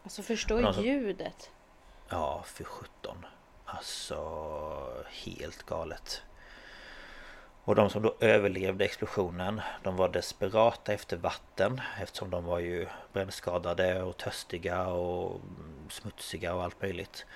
Alltså 0.02 0.22
förstå 0.22 0.56
Men 0.56 0.64
alltså- 0.64 0.82
ljudet. 0.82 1.50
Ja, 2.08 2.42
för 2.46 2.64
17. 2.64 3.26
Alltså 3.64 5.04
helt 5.08 5.62
galet. 5.62 6.22
Och 7.64 7.74
de 7.74 7.90
som 7.90 8.02
då 8.02 8.14
överlevde 8.20 8.84
explosionen 8.84 9.60
De 9.82 9.96
var 9.96 10.08
desperata 10.08 10.92
efter 10.92 11.16
vatten 11.16 11.80
Eftersom 12.00 12.30
de 12.30 12.44
var 12.44 12.58
ju 12.58 12.86
brännskadade 13.12 14.02
och 14.02 14.16
törstiga 14.16 14.86
och 14.86 15.40
smutsiga 15.88 16.54
och 16.54 16.62
allt 16.64 16.82
möjligt 16.82 17.26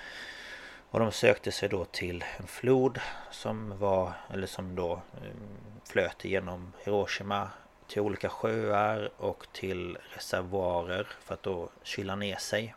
Och 0.95 1.01
de 1.01 1.13
sökte 1.13 1.53
sig 1.53 1.69
då 1.69 1.85
till 1.85 2.25
en 2.37 2.47
flod 2.47 3.01
som 3.31 3.79
var 3.79 4.13
Eller 4.31 4.47
som 4.47 4.75
då 4.75 5.03
mm, 5.23 5.37
flöt 5.85 6.25
igenom 6.25 6.73
Hiroshima 6.85 7.51
Till 7.89 8.01
olika 8.01 8.29
sjöar 8.29 9.11
och 9.17 9.47
till 9.53 9.99
reservoarer 10.15 11.07
för 11.21 11.35
att 11.35 11.43
då 11.43 11.69
kyla 11.83 12.17
ner 12.17 12.37
sig 12.37 12.75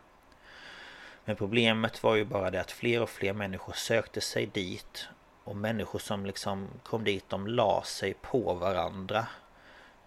men 1.24 1.36
problemet 1.36 2.02
var 2.02 2.14
ju 2.16 2.24
bara 2.24 2.50
det 2.50 2.60
att 2.60 2.70
fler 2.70 3.02
och 3.02 3.10
fler 3.10 3.32
människor 3.32 3.72
sökte 3.72 4.20
sig 4.20 4.46
dit 4.46 5.08
och 5.44 5.56
människor 5.56 5.98
som 5.98 6.26
liksom 6.26 6.68
kom 6.82 7.04
dit 7.04 7.24
de 7.28 7.46
la 7.46 7.82
sig 7.82 8.14
på 8.14 8.54
varandra 8.54 9.26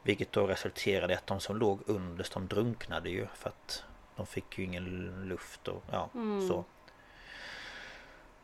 Vilket 0.04 0.32
då 0.32 0.48
resulterade 0.48 1.14
i 1.14 1.16
att 1.16 1.28
de 1.28 1.40
som 1.40 1.58
låg 1.58 1.80
underst 1.86 2.34
de 2.34 2.48
drunknade 2.48 3.10
ju 3.10 3.28
för 3.34 3.50
att 3.50 3.84
De 4.16 4.26
fick 4.26 4.58
ju 4.58 4.64
ingen 4.64 4.86
luft 5.28 5.68
och 5.68 5.84
ja 5.92 6.10
Mm. 6.14 6.48
så 6.48 6.66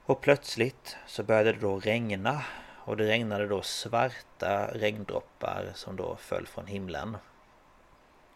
och 0.08 0.22
plötsligt 0.22 0.98
så 1.06 1.24
började 1.24 1.52
det 1.52 1.60
då 1.60 1.80
regna 1.80 2.44
Och 2.86 2.98
det 2.98 3.08
regnade 3.08 3.48
då 3.48 3.62
svarta 3.62 4.68
regndroppar 4.74 5.72
som 5.76 5.96
då 5.96 6.16
föll 6.16 6.48
från 6.48 6.68
himlen 6.68 7.18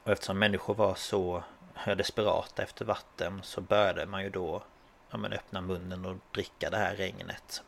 Och 0.03 0.11
eftersom 0.11 0.39
människor 0.39 0.73
var 0.73 0.95
så 0.95 1.43
eh, 1.87 1.95
desperata 1.95 2.63
efter 2.63 2.85
vatten 2.85 3.39
så 3.43 3.61
började 3.61 4.05
man 4.05 4.23
ju 4.23 4.29
då 4.29 4.63
ja, 5.11 5.17
men 5.17 5.33
öppna 5.33 5.61
munnen 5.61 6.05
och 6.05 6.17
dricka 6.31 6.69
det 6.69 6.77
här 6.77 6.95
regnet. 6.95 7.63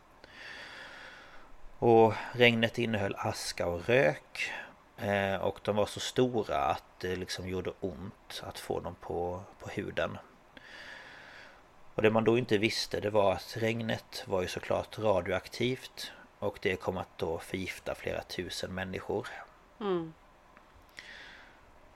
Och 1.80 2.14
regnet 2.32 2.78
innehöll 2.78 3.16
aska 3.18 3.68
och 3.68 3.88
rök. 3.88 4.52
Eh, 4.98 5.36
och 5.36 5.60
de 5.64 5.76
var 5.76 5.86
så 5.86 6.00
stora 6.00 6.58
att 6.58 6.84
det 7.00 7.16
liksom 7.16 7.48
gjorde 7.48 7.72
ont 7.80 8.44
att 8.44 8.60
få 8.60 8.80
dem 8.80 8.96
på, 9.02 9.44
på 9.60 9.70
huden. 9.70 10.18
Och 11.96 12.02
det 12.02 12.10
man 12.10 12.24
då 12.24 12.38
inte 12.38 12.58
visste 12.58 13.00
det 13.00 13.10
var 13.10 13.34
att 13.34 13.58
regnet 13.58 14.24
var 14.28 14.42
ju 14.42 14.48
såklart 14.48 15.00
radioaktivt. 15.00 16.12
Och 16.40 16.60
det 16.62 16.76
kom 16.76 16.98
att 16.98 17.18
då 17.18 17.40
förgifta 17.40 17.96
flera 17.96 18.22
tusen 18.22 18.74
människor. 18.74 19.28
Mm. 19.80 20.14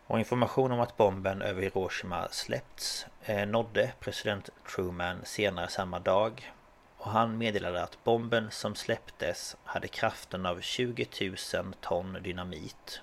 Och 0.08 0.20
information 0.20 0.72
om 0.72 0.80
att 0.80 0.98
bomben 0.98 1.42
över 1.42 1.62
Hiroshima 1.62 2.28
släppts 2.32 3.06
eh, 3.22 3.48
nådde 3.48 3.92
president 4.00 4.50
Truman 4.76 5.20
senare 5.24 5.68
samma 5.68 6.00
dag. 6.00 6.54
Och 6.98 7.12
han 7.12 7.38
meddelade 7.38 7.84
att 7.84 8.04
bomben 8.04 8.52
som 8.52 8.76
släpptes 8.76 9.58
hade 9.64 9.88
kraften 9.88 10.46
av 10.46 10.62
20 10.62 11.08
000 11.54 11.74
ton 11.82 12.18
dynamit. 12.24 13.02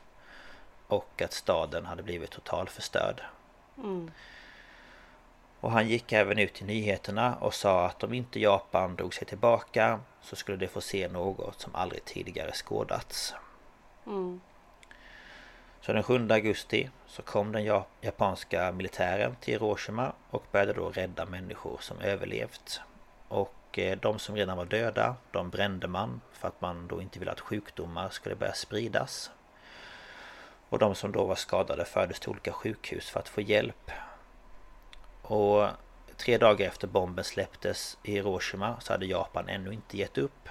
Och 0.86 1.22
att 1.22 1.32
staden 1.32 1.86
hade 1.86 2.02
blivit 2.02 2.30
totalförstörd. 2.30 3.22
Mm. 3.78 4.10
Och 5.64 5.70
han 5.70 5.88
gick 5.88 6.12
även 6.12 6.38
ut 6.38 6.62
i 6.62 6.64
nyheterna 6.64 7.34
och 7.34 7.54
sa 7.54 7.86
att 7.86 8.04
om 8.04 8.14
inte 8.14 8.40
Japan 8.40 8.96
drog 8.96 9.14
sig 9.14 9.26
tillbaka 9.26 10.00
så 10.20 10.36
skulle 10.36 10.56
de 10.58 10.68
få 10.68 10.80
se 10.80 11.08
något 11.08 11.60
som 11.60 11.74
aldrig 11.74 12.04
tidigare 12.04 12.52
skådats. 12.52 13.34
Mm. 14.06 14.40
Så 15.80 15.92
den 15.92 16.02
7 16.02 16.28
augusti 16.30 16.90
så 17.06 17.22
kom 17.22 17.52
den 17.52 17.64
ja- 17.64 17.86
japanska 18.00 18.72
militären 18.72 19.36
till 19.40 19.54
Hiroshima 19.54 20.12
och 20.30 20.44
började 20.52 20.72
då 20.72 20.90
rädda 20.90 21.26
människor 21.26 21.78
som 21.80 22.00
överlevt. 22.00 22.80
Och 23.28 23.78
eh, 23.78 23.98
de 23.98 24.18
som 24.18 24.36
redan 24.36 24.56
var 24.56 24.64
döda, 24.64 25.16
de 25.30 25.50
brände 25.50 25.88
man 25.88 26.20
för 26.32 26.48
att 26.48 26.60
man 26.60 26.86
då 26.86 27.02
inte 27.02 27.18
ville 27.18 27.32
att 27.32 27.40
sjukdomar 27.40 28.08
skulle 28.08 28.34
börja 28.34 28.54
spridas. 28.54 29.30
Och 30.68 30.78
de 30.78 30.94
som 30.94 31.12
då 31.12 31.24
var 31.24 31.34
skadade 31.34 31.84
fördes 31.84 32.20
till 32.20 32.30
olika 32.30 32.52
sjukhus 32.52 33.10
för 33.10 33.20
att 33.20 33.28
få 33.28 33.40
hjälp. 33.40 33.90
Och 35.26 35.68
tre 36.16 36.38
dagar 36.38 36.66
efter 36.66 36.86
bomben 36.86 37.24
släpptes 37.24 37.98
i 38.02 38.12
Hiroshima 38.12 38.80
så 38.80 38.92
hade 38.92 39.06
Japan 39.06 39.48
ännu 39.48 39.72
inte 39.72 39.96
gett 39.96 40.18
upp. 40.18 40.48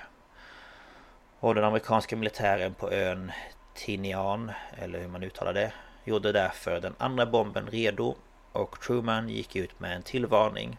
Och 1.39 1.55
den 1.55 1.63
amerikanska 1.63 2.15
militären 2.15 2.74
på 2.74 2.91
ön 2.91 3.32
Tinian, 3.74 4.51
eller 4.78 4.99
hur 4.99 5.07
man 5.07 5.24
uttalar 5.24 5.53
det, 5.53 5.74
gjorde 6.05 6.32
därför 6.32 6.80
den 6.80 6.95
andra 6.97 7.26
bomben 7.26 7.67
redo 7.67 8.15
och 8.51 8.80
Truman 8.80 9.30
gick 9.30 9.55
ut 9.55 9.80
med 9.80 9.95
en 9.95 10.03
till 10.03 10.26
varning. 10.26 10.78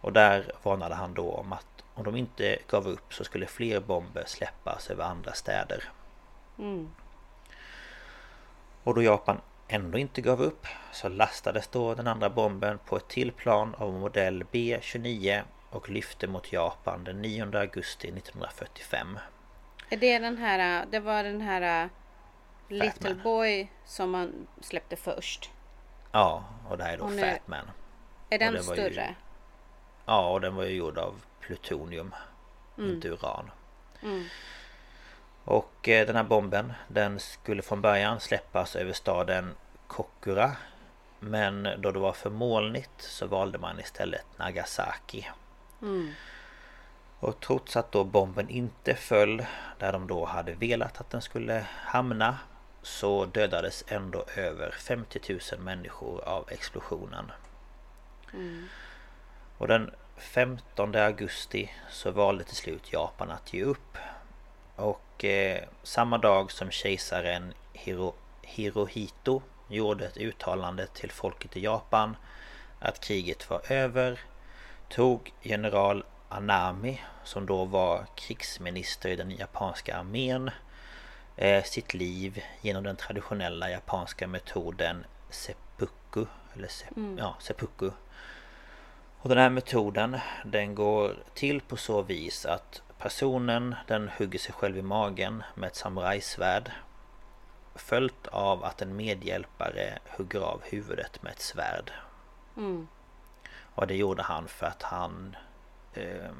Och 0.00 0.12
där 0.12 0.52
varnade 0.62 0.94
han 0.94 1.14
då 1.14 1.32
om 1.32 1.52
att 1.52 1.84
om 1.94 2.04
de 2.04 2.16
inte 2.16 2.58
gav 2.68 2.88
upp 2.88 3.14
så 3.14 3.24
skulle 3.24 3.46
fler 3.46 3.80
bomber 3.80 4.24
släppas 4.26 4.90
över 4.90 5.04
andra 5.04 5.32
städer. 5.32 5.84
Mm. 6.58 6.90
Och 8.84 8.94
då 8.94 9.02
Japan 9.02 9.40
ändå 9.72 9.98
inte 9.98 10.20
gav 10.20 10.42
upp 10.42 10.66
så 10.92 11.08
lastades 11.08 11.68
då 11.68 11.94
den 11.94 12.06
andra 12.06 12.30
bomben 12.30 12.78
på 12.86 12.96
ett 12.96 13.08
till 13.08 13.32
plan 13.32 13.74
av 13.78 13.92
modell 13.92 14.44
B-29 14.50 15.42
och 15.70 15.90
lyfte 15.90 16.26
mot 16.26 16.52
Japan 16.52 17.04
den 17.04 17.22
9 17.22 17.56
augusti 17.58 18.08
1945. 18.08 19.18
Är 19.88 19.96
det 19.96 20.18
den 20.18 20.36
här, 20.36 20.86
det 20.90 21.00
var 21.00 21.24
den 21.24 21.40
här 21.40 21.84
uh, 21.84 21.90
Little 22.68 23.14
Boy 23.14 23.68
som 23.84 24.10
man 24.10 24.46
släppte 24.60 24.96
först? 24.96 25.50
Ja, 26.12 26.44
och 26.68 26.78
det 26.78 26.84
här 26.84 26.92
är 26.92 26.98
då 26.98 27.06
nu, 27.06 27.20
Fatman. 27.20 27.70
Är 28.30 28.38
den 28.38 28.62
större? 28.62 29.06
Ju, 29.08 29.14
ja, 30.04 30.30
och 30.30 30.40
den 30.40 30.54
var 30.54 30.64
ju 30.64 30.76
gjord 30.76 30.98
av 30.98 31.14
plutonium, 31.40 32.14
mm. 32.78 32.90
inte 32.90 33.08
uran. 33.08 33.50
Mm. 34.02 34.24
Och 35.50 35.88
eh, 35.88 36.06
den 36.06 36.16
här 36.16 36.24
bomben 36.24 36.72
den 36.88 37.20
skulle 37.20 37.62
från 37.62 37.80
början 37.80 38.20
släppas 38.20 38.76
över 38.76 38.92
staden 38.92 39.54
Kokura 39.86 40.56
Men 41.20 41.68
då 41.78 41.90
det 41.90 41.98
var 41.98 42.12
för 42.12 42.30
molnigt 42.30 42.90
så 43.02 43.26
valde 43.26 43.58
man 43.58 43.80
istället 43.80 44.26
Nagasaki 44.36 45.28
mm. 45.82 46.12
Och 47.20 47.40
trots 47.40 47.76
att 47.76 47.92
då 47.92 48.04
bomben 48.04 48.48
inte 48.48 48.94
föll 48.94 49.46
där 49.78 49.92
de 49.92 50.06
då 50.06 50.24
hade 50.24 50.52
velat 50.52 51.00
att 51.00 51.10
den 51.10 51.22
skulle 51.22 51.66
hamna 51.70 52.38
Så 52.82 53.24
dödades 53.24 53.84
ändå 53.88 54.24
över 54.36 54.70
50 54.70 55.20
000 55.52 55.60
människor 55.60 56.24
av 56.24 56.48
explosionen 56.50 57.32
mm. 58.32 58.68
Och 59.58 59.68
den 59.68 59.90
15 60.16 60.94
augusti 60.94 61.70
så 61.90 62.10
valde 62.10 62.44
till 62.44 62.56
slut 62.56 62.92
Japan 62.92 63.30
att 63.30 63.52
ge 63.52 63.64
upp 63.64 63.98
och 64.80 65.24
eh, 65.24 65.62
samma 65.82 66.18
dag 66.18 66.52
som 66.52 66.70
kejsaren 66.70 67.54
Hiro, 67.72 68.14
Hirohito 68.42 69.42
gjorde 69.68 70.06
ett 70.06 70.16
uttalande 70.16 70.86
till 70.86 71.10
folket 71.10 71.56
i 71.56 71.60
Japan 71.60 72.16
att 72.78 73.00
kriget 73.00 73.50
var 73.50 73.72
över 73.72 74.20
tog 74.88 75.32
general 75.42 76.04
Anami, 76.28 77.00
som 77.24 77.46
då 77.46 77.64
var 77.64 78.06
krigsminister 78.14 79.08
i 79.08 79.16
den 79.16 79.30
japanska 79.30 79.96
armén, 79.96 80.50
eh, 81.36 81.64
sitt 81.64 81.94
liv 81.94 82.42
genom 82.60 82.82
den 82.84 82.96
traditionella 82.96 83.70
japanska 83.70 84.26
metoden 84.26 85.04
seppuku. 85.30 86.26
Eller 86.54 86.68
se, 86.68 86.86
mm. 86.96 87.18
ja, 87.18 87.36
seppuku. 87.40 87.90
Och 89.18 89.28
den 89.28 89.38
här 89.38 89.50
metoden 89.50 90.18
den 90.44 90.74
går 90.74 91.16
till 91.34 91.60
på 91.60 91.76
så 91.76 92.02
vis 92.02 92.46
att 92.46 92.82
Personen 93.00 93.74
den 93.86 94.08
hugger 94.08 94.38
sig 94.38 94.54
själv 94.54 94.78
i 94.78 94.82
magen 94.82 95.42
med 95.54 95.66
ett 95.66 95.76
samurajsvärd 95.76 96.70
Följt 97.74 98.26
av 98.26 98.64
att 98.64 98.82
en 98.82 98.96
medhjälpare 98.96 99.98
hugger 100.16 100.40
av 100.40 100.62
huvudet 100.64 101.22
med 101.22 101.32
ett 101.32 101.40
svärd 101.40 101.92
mm. 102.56 102.88
Och 103.74 103.86
det 103.86 103.96
gjorde 103.96 104.22
han 104.22 104.48
för 104.48 104.66
att 104.66 104.82
han 104.82 105.36
eh, 105.94 106.32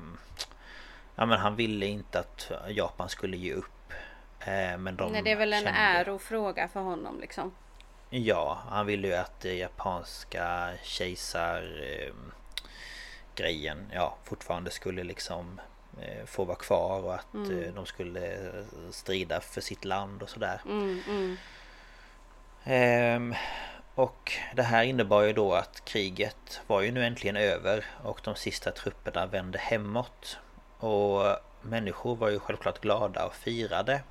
Ja 1.15 1.27
men 1.27 1.39
han 1.39 1.57
ville 1.57 1.87
inte 1.87 2.19
att 2.19 2.51
Japan 2.69 3.09
skulle 3.09 3.37
ge 3.37 3.53
upp 3.53 3.93
eh, 4.41 4.79
Men 4.79 4.97
de 4.97 5.13
Nej 5.13 5.23
det 5.23 5.33
är 5.33 5.37
väl 5.37 5.53
en 5.53 5.63
kände... 5.63 5.79
ärofråga 5.79 6.69
för 6.69 6.81
honom 6.81 7.21
liksom 7.21 7.55
Ja, 8.11 8.59
han 8.69 8.87
ville 8.87 9.09
ju 9.09 9.15
att 9.15 9.41
det 9.41 9.55
japanska 9.55 10.71
kejsar 10.83 11.83
eh, 11.83 12.15
grejen 13.35 13.91
ja 13.95 14.17
fortfarande 14.25 14.71
skulle 14.71 15.05
liksom 15.05 15.61
Eh, 15.61 15.70
få 16.27 16.45
vara 16.45 16.57
kvar 16.57 17.05
och 17.05 17.15
att 17.15 17.35
mm. 17.35 17.63
Eh, 17.63 17.75
de 17.75 17.87
skulle 17.87 18.51
strida 18.91 19.41
för 19.41 19.61
sitt 19.61 19.85
land 19.85 20.23
och 20.23 20.29
sådär. 20.29 20.61
Mm, 20.65 21.01
mm. 21.09 21.37
Ehm, 22.65 23.35
och 23.95 24.33
det 24.57 24.63
här 24.63 24.83
innebar 24.83 25.23
ju 25.23 25.33
då 25.33 25.53
att 25.53 25.85
kriget 25.85 26.61
var 26.67 26.81
ju 26.81 26.93
nu 26.93 27.05
äntligen 27.05 27.37
över 27.37 27.85
och 28.05 28.21
de 28.25 28.35
sista 28.35 28.71
trupperna 28.71 29.27
vände 29.27 29.59
hemåt. 29.59 30.39
Och 30.79 31.37
människor 31.63 32.17
var 32.17 32.29
ju 32.29 32.39
självklart 32.39 32.81
glada 32.81 33.27
och 33.27 33.35
firade. 33.35 34.03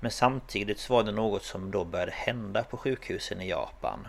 Men 0.00 0.10
samtidigt 0.10 0.78
så 0.78 0.92
var 0.92 1.02
det 1.02 1.12
något 1.12 1.44
som 1.44 1.70
då 1.70 1.84
började 1.84 2.12
hända 2.12 2.64
på 2.64 2.76
sjukhusen 2.76 3.40
i 3.40 3.48
Japan. 3.48 4.08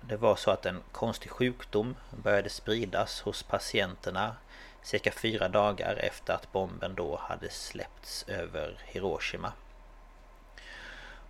Det 0.00 0.16
var 0.16 0.36
så 0.36 0.50
att 0.50 0.66
en 0.66 0.82
konstig 0.92 1.30
sjukdom 1.30 1.96
började 2.10 2.48
spridas 2.48 3.20
hos 3.20 3.42
patienterna 3.42 4.36
cirka 4.88 5.10
fyra 5.10 5.48
dagar 5.48 5.96
efter 5.96 6.34
att 6.34 6.52
bomben 6.52 6.94
då 6.94 7.16
hade 7.16 7.50
släppts 7.50 8.24
över 8.28 8.78
Hiroshima. 8.84 9.52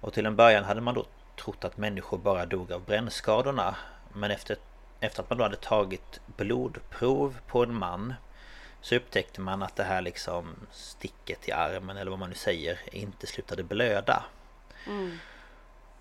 Och 0.01 0.13
till 0.13 0.27
en 0.27 0.37
början 0.37 0.65
hade 0.65 0.81
man 0.81 0.95
då 0.95 1.07
trott 1.37 1.65
att 1.65 1.77
människor 1.77 2.19
bara 2.19 2.47
dog 2.47 2.73
av 2.73 2.85
brännskadorna 2.85 3.77
men 4.13 4.31
efter, 4.31 4.57
efter 5.01 5.23
att 5.23 5.31
man 5.31 5.39
då 5.39 5.45
hade 5.45 5.57
tagit 5.57 6.21
blodprov 6.37 7.39
på 7.47 7.63
en 7.63 7.75
man 7.75 8.15
så 8.81 8.97
upptäckte 8.97 9.41
man 9.41 9.63
att 9.63 9.77
det 9.77 9.85
här 9.85 10.03
liksom 10.03 10.57
sticket 10.73 11.49
i 11.49 11.53
armen 11.53 11.97
eller 11.97 12.11
vad 12.11 12.21
man 12.21 12.29
nu 12.29 12.35
säger 12.35 12.79
inte 12.93 13.27
slutade 13.27 13.63
blöda. 13.63 14.25
Mm. 14.87 15.19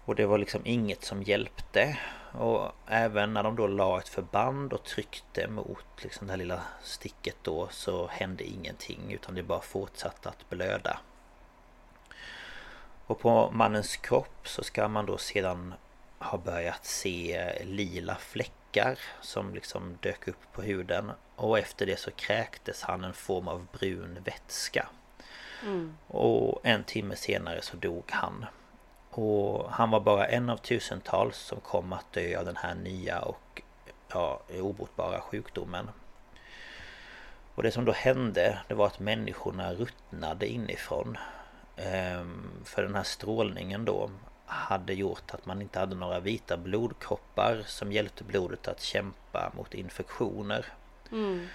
Och 0.06 0.16
det 0.16 0.26
var 0.26 0.38
liksom 0.38 0.62
inget 0.66 1.04
som 1.04 1.24
hjälpte 1.24 1.98
och 2.38 2.72
även 2.88 3.34
när 3.34 3.44
de 3.44 3.56
då 3.56 3.68
la 3.68 4.00
ett 4.00 4.10
förband 4.10 4.74
och 4.74 4.84
tryckte 4.84 5.48
mot 5.48 5.86
liksom 6.04 6.28
det 6.28 6.34
här 6.34 6.38
lilla 6.38 6.62
sticket 6.84 7.36
då 7.42 7.68
så 7.72 8.08
hände 8.08 8.44
ingenting 8.44 9.14
utan 9.14 9.36
det 9.36 9.44
bara 9.44 9.62
fortsatte 9.62 10.30
att 10.30 10.50
blöda. 10.50 11.00
Och 13.08 13.20
på 13.20 13.52
mannens 13.52 13.96
kropp 13.98 14.48
så 14.48 14.64
ska 14.64 14.88
man 14.88 15.06
då 15.06 15.18
sedan 15.18 15.74
ha 16.20 16.38
börjat 16.38 16.86
se 16.86 17.52
lila 17.64 18.16
fläckar 18.16 19.00
som 19.22 19.54
liksom 19.54 19.98
dök 20.02 20.28
upp 20.28 20.52
på 20.54 20.62
huden 20.62 21.12
och 21.36 21.60
efter 21.60 21.86
det 21.86 22.00
så 22.00 22.12
kräktes 22.12 22.82
han 22.82 23.04
en 23.04 23.14
form 23.14 23.48
av 23.48 23.68
brun 23.72 24.18
vätska. 24.26 24.88
Mm. 25.64 25.98
Och 26.08 26.60
en 26.64 26.84
timme 26.84 27.16
senare 27.16 27.62
så 27.62 27.78
dog 27.78 28.04
han. 28.08 28.46
Och 29.20 29.72
han 29.72 29.92
var 29.92 30.00
bara 30.00 30.28
en 30.28 30.50
av 30.50 30.58
tusentals 30.58 31.38
som 31.38 31.60
kom 31.60 31.94
att 31.94 32.14
dö 32.14 32.40
av 32.40 32.46
den 32.46 32.58
här 32.58 32.76
nya 32.76 33.20
och 33.20 33.62
ja, 34.14 34.42
obotbara 34.60 35.22
sjukdomen. 35.22 35.90
Och 37.56 37.64
det 37.64 37.72
som 37.72 37.86
då 37.86 37.92
hände 37.92 38.60
det 38.68 38.74
var 38.74 38.86
att 38.86 39.00
människorna 39.00 39.74
ruttnade 39.74 40.48
inifrån. 40.48 41.18
Ehm, 41.76 42.52
för 42.66 42.84
den 42.84 42.96
här 42.96 43.04
strålningen 43.04 43.86
då 43.86 44.10
hade 44.46 44.94
gjort 44.94 45.34
att 45.34 45.46
man 45.46 45.62
inte 45.62 45.80
hade 45.80 45.96
några 45.96 46.20
vita 46.20 46.58
blodkroppar 46.58 47.64
som 47.66 47.92
hjälpte 47.92 48.24
blodet 48.24 48.68
att 48.68 48.82
kämpa 48.82 49.52
mot 49.56 49.74
infektioner. 49.74 50.66
Mm. 51.12 51.48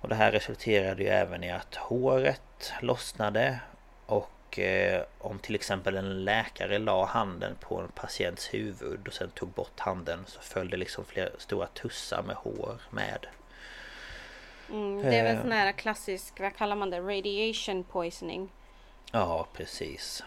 Och 0.00 0.08
det 0.08 0.14
här 0.14 0.32
resulterade 0.32 1.02
ju 1.02 1.08
även 1.08 1.44
i 1.44 1.50
att 1.50 1.74
håret 1.74 2.72
lossnade 2.82 3.60
och 4.06 4.30
eh, 4.58 5.02
om 5.18 5.38
till 5.38 5.54
exempel 5.54 5.96
en 5.96 6.24
läkare 6.24 6.78
la 6.78 7.04
handen 7.04 7.56
på 7.60 7.80
en 7.80 7.88
patients 7.88 8.54
huvud 8.54 9.08
och 9.08 9.14
sen 9.14 9.30
tog 9.30 9.48
bort 9.48 9.80
handen 9.80 10.24
så 10.26 10.40
följde 10.40 10.76
liksom 10.76 11.04
flera 11.04 11.28
stora 11.38 11.66
tussar 11.66 12.22
med 12.22 12.36
hår 12.36 12.80
med. 12.90 13.26
Mm, 14.70 15.02
det 15.02 15.16
är 15.16 15.22
väl 15.24 15.36
eh. 15.36 15.42
sån 15.42 15.52
här 15.52 15.72
klassisk, 15.72 16.40
vad 16.40 16.56
kallar 16.56 16.76
man 16.76 16.90
det, 16.90 17.00
radiation 17.00 17.84
poisoning? 17.84 18.48
Ja, 19.12 19.46
precis. 19.52 20.24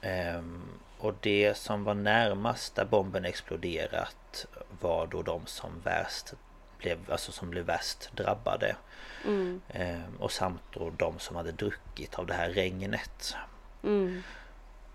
Ehm, 0.00 0.62
och 0.98 1.14
det 1.20 1.56
som 1.56 1.84
var 1.84 1.94
närmast 1.94 2.74
där 2.74 2.84
bomben 2.84 3.24
exploderat 3.24 4.46
var 4.80 5.06
då 5.06 5.22
de 5.22 5.46
som 5.46 5.80
värst 5.84 6.32
blev, 6.78 6.98
alltså 7.10 7.32
som 7.32 7.50
blev 7.50 7.64
värst 7.64 8.16
drabbade. 8.16 8.76
Mm. 9.24 9.60
Ehm, 9.68 10.16
och 10.18 10.32
samt 10.32 10.62
då 10.72 10.90
de 10.90 11.18
som 11.18 11.36
hade 11.36 11.52
druckit 11.52 12.14
av 12.14 12.26
det 12.26 12.34
här 12.34 12.50
regnet. 12.50 13.36
Mm. 13.82 14.22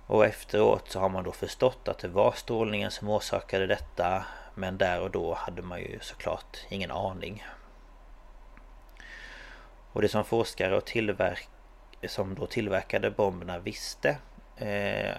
Och 0.08 0.26
efteråt 0.26 0.92
så 0.92 1.00
har 1.00 1.10
man 1.10 1.24
då 1.24 1.32
förstått 1.32 1.88
att 1.88 2.00
det 2.00 2.08
var 2.08 2.32
strålningen 2.32 2.92
som 2.92 3.10
orsakade 3.10 3.68
detta 3.68 4.26
Men 4.56 4.78
där 4.78 5.02
och 5.02 5.12
då 5.12 5.34
hade 5.34 5.62
man 5.62 5.80
ju 5.80 6.00
såklart 6.02 6.58
ingen 6.70 6.92
aning 6.92 7.46
Och 9.92 10.02
det 10.02 10.08
som 10.08 10.26
forskare 10.26 10.78
och 10.78 10.86
tillverk 10.86 11.50
som 12.08 12.36
då 12.36 12.46
tillverkade 12.46 13.12
bomberna 13.12 13.60
visste 13.60 14.10
eh, 14.58 15.16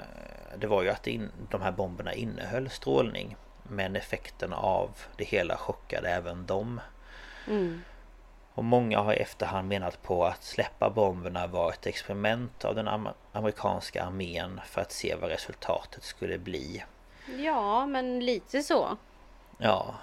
Det 0.56 0.66
var 0.66 0.82
ju 0.82 0.90
att 0.90 1.06
in, 1.06 1.30
de 1.50 1.62
här 1.62 1.72
bomberna 1.72 2.12
innehöll 2.14 2.70
strålning 2.70 3.36
Men 3.62 3.96
effekten 3.96 4.52
av 4.52 4.90
det 5.16 5.24
hela 5.24 5.56
chockade 5.56 6.08
även 6.08 6.46
dem 6.46 6.80
mm. 7.46 7.82
Och 8.54 8.64
många 8.64 9.00
har 9.00 9.12
i 9.12 9.16
efterhand 9.16 9.68
menat 9.68 10.02
på 10.02 10.24
att 10.24 10.42
släppa 10.42 10.90
bomberna 10.90 11.46
var 11.46 11.70
ett 11.70 11.86
experiment 11.86 12.64
av 12.64 12.74
den 12.74 12.88
amerikanska 13.32 14.04
armén 14.04 14.60
för 14.66 14.80
att 14.80 14.92
se 14.92 15.16
vad 15.20 15.30
resultatet 15.30 16.02
skulle 16.02 16.38
bli. 16.38 16.84
Ja, 17.38 17.86
men 17.86 18.20
lite 18.20 18.62
så. 18.62 18.96
Ja, 19.58 19.94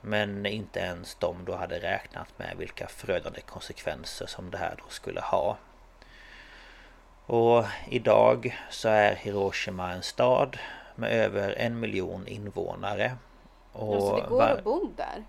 men 0.00 0.46
inte 0.46 0.80
ens 0.80 1.14
de 1.14 1.44
då 1.44 1.56
hade 1.56 1.78
räknat 1.78 2.38
med 2.38 2.56
vilka 2.58 2.86
förödande 2.86 3.40
konsekvenser 3.40 4.26
som 4.26 4.50
det 4.50 4.58
här 4.58 4.74
då 4.78 4.84
skulle 4.88 5.20
ha. 5.20 5.56
Och 7.26 7.64
idag 7.88 8.58
så 8.70 8.88
är 8.88 9.14
Hiroshima 9.14 9.92
en 9.92 10.02
stad 10.02 10.58
med 10.94 11.12
över 11.12 11.54
en 11.58 11.80
miljon 11.80 12.28
invånare. 12.28 13.16
Och 13.72 13.96
ja, 13.96 14.00
så 14.00 14.20
det 14.20 14.28
går 14.28 14.42
att 14.42 14.64
bo 14.64 14.92
där? 14.96 15.24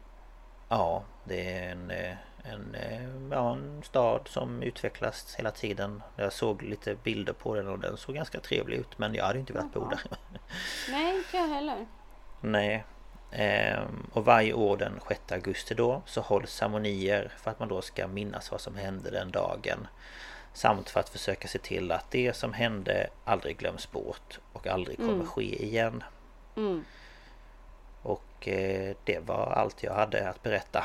Ja, 0.69 1.03
det 1.23 1.53
är 1.53 1.71
en, 1.71 1.91
en, 2.43 2.75
ja, 3.31 3.51
en 3.51 3.83
stad 3.83 4.21
som 4.25 4.63
utvecklas 4.63 5.35
hela 5.37 5.51
tiden. 5.51 6.03
Jag 6.15 6.33
såg 6.33 6.63
lite 6.63 6.95
bilder 6.95 7.33
på 7.33 7.55
den 7.55 7.67
och 7.67 7.79
den 7.79 7.97
såg 7.97 8.15
ganska 8.15 8.39
trevlig 8.39 8.77
ut 8.77 8.99
men 8.99 9.13
jag 9.13 9.25
hade 9.25 9.39
inte 9.39 9.53
velat 9.53 9.73
bo 9.73 9.89
där. 9.89 10.01
Nej, 10.91 11.17
inte 11.17 11.37
jag 11.37 11.47
heller. 11.47 11.85
Nej. 12.41 12.85
Ehm, 13.31 14.07
och 14.13 14.25
varje 14.25 14.53
år 14.53 14.77
den 14.77 14.99
6 15.07 15.31
augusti 15.31 15.75
då 15.75 16.01
så 16.05 16.21
hålls 16.21 16.51
ceremonier 16.51 17.31
för 17.37 17.51
att 17.51 17.59
man 17.59 17.67
då 17.67 17.81
ska 17.81 18.07
minnas 18.07 18.51
vad 18.51 18.61
som 18.61 18.75
hände 18.75 19.11
den 19.11 19.31
dagen. 19.31 19.87
Samt 20.53 20.89
för 20.89 20.99
att 20.99 21.09
försöka 21.09 21.47
se 21.47 21.59
till 21.59 21.91
att 21.91 22.11
det 22.11 22.35
som 22.35 22.53
hände 22.53 23.09
aldrig 23.25 23.57
glöms 23.57 23.91
bort 23.91 24.39
och 24.53 24.67
aldrig 24.67 24.97
kommer 24.97 25.13
mm. 25.13 25.27
ske 25.27 25.65
igen. 25.65 26.03
Mm. 26.55 26.85
Och 28.01 28.47
eh, 28.47 28.95
det 29.03 29.19
var 29.19 29.53
allt 29.55 29.83
jag 29.83 29.93
hade 29.93 30.29
att 30.29 30.43
berätta. 30.43 30.83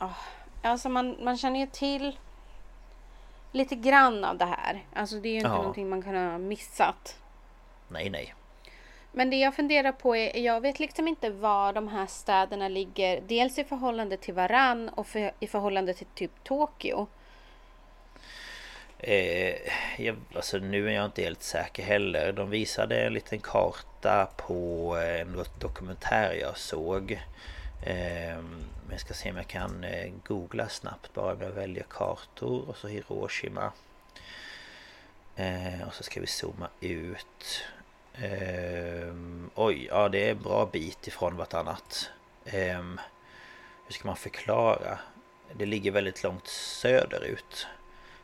Oh, 0.00 0.18
alltså 0.62 0.88
man, 0.88 1.16
man 1.24 1.36
känner 1.36 1.60
ju 1.60 1.66
till 1.66 2.18
lite 3.52 3.74
grann 3.74 4.24
av 4.24 4.38
det 4.38 4.44
här. 4.44 4.84
Alltså 4.94 5.16
det 5.16 5.28
är 5.28 5.30
ju 5.30 5.36
inte 5.36 5.48
ja. 5.48 5.56
någonting 5.56 5.88
man 5.88 6.02
kan 6.02 6.14
ha 6.14 6.38
missat. 6.38 7.18
Nej, 7.88 8.10
nej. 8.10 8.34
Men 9.12 9.30
det 9.30 9.36
jag 9.36 9.54
funderar 9.54 9.92
på 9.92 10.16
är, 10.16 10.38
jag 10.38 10.60
vet 10.60 10.80
liksom 10.80 11.08
inte 11.08 11.30
var 11.30 11.72
de 11.72 11.88
här 11.88 12.06
städerna 12.06 12.68
ligger. 12.68 13.20
Dels 13.26 13.58
i 13.58 13.64
förhållande 13.64 14.16
till 14.16 14.34
varann 14.34 14.88
och 14.88 15.06
för, 15.06 15.32
i 15.40 15.46
förhållande 15.46 15.94
till 15.94 16.06
typ 16.14 16.30
Tokyo. 16.44 17.06
Eh, 18.98 19.54
jag, 19.98 20.16
alltså 20.34 20.58
nu 20.58 20.88
är 20.88 20.92
jag 20.92 21.04
inte 21.04 21.22
helt 21.22 21.42
säker 21.42 21.82
heller. 21.82 22.32
De 22.32 22.50
visade 22.50 23.06
en 23.06 23.12
liten 23.12 23.38
karta 23.38 24.28
på 24.36 24.96
en 24.96 25.44
dokumentär 25.60 26.32
jag 26.40 26.58
såg. 26.58 27.20
Eh, 27.82 28.38
jag 28.90 29.00
ska 29.00 29.14
se 29.14 29.30
om 29.30 29.36
jag 29.36 29.46
kan 29.46 29.84
eh, 29.84 30.12
googla 30.26 30.68
snabbt 30.68 31.14
bara 31.14 31.32
om 31.32 31.40
jag 31.40 31.50
väljer 31.50 31.84
kartor 31.90 32.68
och 32.68 32.76
så 32.76 32.88
Hiroshima. 32.88 33.72
Eh, 35.36 35.82
och 35.86 35.94
så 35.94 36.02
ska 36.02 36.20
vi 36.20 36.26
zooma 36.26 36.68
ut. 36.80 37.64
Eh, 38.14 39.14
oj, 39.54 39.86
ja 39.86 40.08
det 40.08 40.26
är 40.26 40.30
en 40.30 40.42
bra 40.42 40.66
bit 40.72 41.06
ifrån 41.06 41.36
vartannat. 41.36 42.10
Hur 42.44 42.98
ska 43.88 44.08
man 44.08 44.16
förklara? 44.16 44.98
Det 45.52 45.66
ligger 45.66 45.90
väldigt 45.90 46.22
långt 46.22 46.46
söderut. 46.48 47.66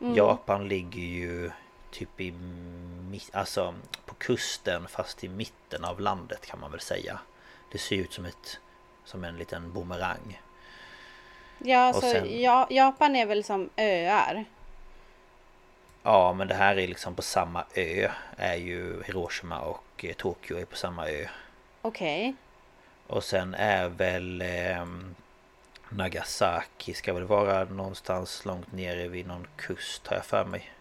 Mm. 0.00 0.14
Japan 0.14 0.68
ligger 0.68 1.02
ju 1.02 1.50
typ 1.90 2.20
i 2.20 2.34
alltså 3.32 3.74
på 4.06 4.14
kusten 4.14 4.88
fast 4.88 5.24
i 5.24 5.28
mitten 5.28 5.84
av 5.84 6.00
landet 6.00 6.46
kan 6.46 6.60
man 6.60 6.70
väl 6.70 6.80
säga. 6.80 7.20
Det 7.72 7.78
ser 7.78 7.96
ut 7.96 8.12
som 8.12 8.24
ett 8.24 8.60
som 9.04 9.24
en 9.24 9.36
liten 9.36 9.72
bumerang. 9.72 10.40
Ja, 11.58 11.78
alltså 11.78 12.00
sen, 12.00 12.40
ja, 12.40 12.66
Japan 12.70 13.16
är 13.16 13.26
väl 13.26 13.44
som 13.44 13.70
öar. 13.76 14.44
Ja, 16.02 16.32
men 16.32 16.48
det 16.48 16.54
här 16.54 16.78
är 16.78 16.88
liksom 16.88 17.14
på 17.14 17.22
samma 17.22 17.64
ö. 17.74 18.10
Är 18.36 18.54
ju 18.54 19.02
Hiroshima 19.02 19.60
och 19.60 20.04
eh, 20.04 20.12
Tokyo 20.14 20.58
är 20.58 20.64
på 20.64 20.76
samma 20.76 21.08
ö. 21.08 21.26
Okej. 21.82 22.28
Okay. 22.28 22.34
Och 23.06 23.24
sen 23.24 23.54
är 23.54 23.88
väl 23.88 24.40
eh, 24.40 24.86
Nagasaki 25.88 26.94
ska 26.94 27.12
väl 27.12 27.24
vara 27.24 27.64
någonstans 27.64 28.44
långt 28.44 28.72
nere 28.72 29.08
vid 29.08 29.26
någon 29.26 29.46
kust 29.56 30.06
har 30.06 30.16
jag 30.16 30.24
för 30.24 30.44
mig. 30.44 30.72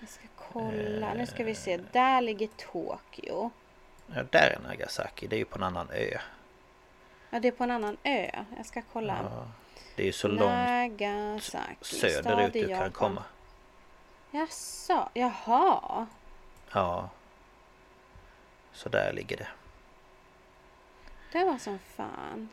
Jag 0.00 0.08
ska 0.08 0.24
kolla, 0.52 1.14
nu 1.14 1.26
ska 1.26 1.44
vi 1.44 1.54
se. 1.54 1.72
Eh. 1.72 1.80
Där 1.92 2.20
ligger 2.20 2.48
Tokyo. 2.72 3.50
Ja, 4.06 4.22
där 4.30 4.56
är 4.56 4.68
Nagasaki. 4.68 5.26
Det 5.26 5.36
är 5.36 5.38
ju 5.38 5.44
på 5.44 5.58
en 5.58 5.62
annan 5.62 5.90
ö. 5.90 6.18
Ja, 7.30 7.40
det 7.40 7.48
är 7.48 7.52
på 7.52 7.64
en 7.64 7.70
annan 7.70 7.96
ö. 8.04 8.30
Jag 8.56 8.66
ska 8.66 8.82
kolla. 8.92 9.18
Ja, 9.22 9.46
det 9.96 10.02
är 10.02 10.06
ju 10.06 10.12
så 10.12 10.28
långt 10.28 11.02
söderut 11.80 12.52
du 12.52 12.68
kan 12.68 12.92
komma. 12.92 13.24
Jaså, 14.30 15.08
jaha. 15.14 16.06
Ja. 16.72 17.08
Så 18.72 18.88
där 18.88 19.12
ligger 19.12 19.36
det. 19.36 19.48
Det 21.32 21.44
var 21.44 21.58
som 21.58 21.78
fan. 21.78 22.48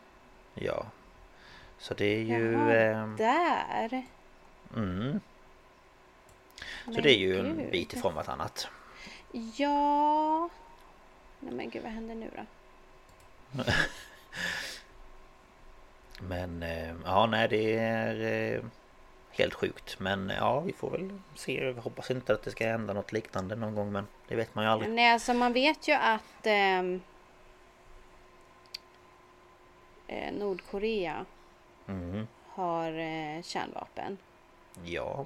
Ja. 0.53 0.85
Så 1.77 1.93
det 1.93 2.05
är 2.05 2.21
ju... 2.21 2.51
Jaha, 2.51 2.73
eh, 2.73 3.07
där. 3.07 4.05
Mm. 4.75 5.19
Så 6.85 6.91
men 6.91 7.03
det 7.03 7.11
är 7.11 7.17
ju 7.17 7.39
en 7.39 7.71
bit 7.71 7.93
ifrån 7.93 8.15
vartannat. 8.15 8.67
Ja. 9.31 10.49
Nej 11.39 11.53
men 11.53 11.69
gud 11.69 11.83
vad 11.83 11.91
händer 11.91 12.15
nu 12.15 12.31
då? 12.35 13.63
men 16.19 16.63
eh, 16.63 16.93
ja 17.05 17.25
nej 17.25 17.47
det 17.47 17.77
är 17.77 18.53
eh, 18.55 18.63
helt 19.29 19.53
sjukt. 19.53 19.99
Men 19.99 20.31
ja 20.37 20.59
vi 20.59 20.73
får 20.73 20.89
väl 20.91 21.19
se. 21.35 21.63
Jag 21.63 21.73
hoppas 21.73 22.11
inte 22.11 22.33
att 22.33 22.43
det 22.43 22.51
ska 22.51 22.67
hända 22.67 22.93
något 22.93 23.11
liknande 23.11 23.55
någon 23.55 23.75
gång 23.75 23.91
men 23.91 24.07
det 24.27 24.35
vet 24.35 24.55
man 24.55 24.63
ju 24.63 24.69
aldrig. 24.69 24.91
Nej 24.91 25.11
alltså 25.11 25.33
man 25.33 25.53
vet 25.53 25.87
ju 25.87 25.93
att 25.93 26.21
ehm, 26.43 27.01
eh, 30.07 30.33
Nordkorea 30.33 31.25
mm. 31.87 32.27
har 32.47 32.87
eh, 32.87 33.41
kärnvapen. 33.41 34.17
Ja. 34.83 35.25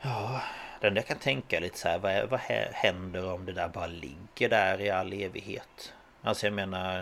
Ja, 0.00 0.42
den 0.80 0.94
där 0.94 1.02
kan 1.02 1.18
tänka 1.18 1.60
lite 1.60 1.78
så 1.78 1.88
här, 1.88 1.98
vad, 1.98 2.30
vad 2.30 2.40
händer 2.72 3.32
om 3.32 3.44
det 3.44 3.52
där 3.52 3.68
bara 3.68 3.86
ligger 3.86 4.48
där 4.48 4.80
i 4.80 4.90
all 4.90 5.12
evighet? 5.12 5.94
Alltså 6.22 6.46
jag 6.46 6.52
menar 6.54 7.00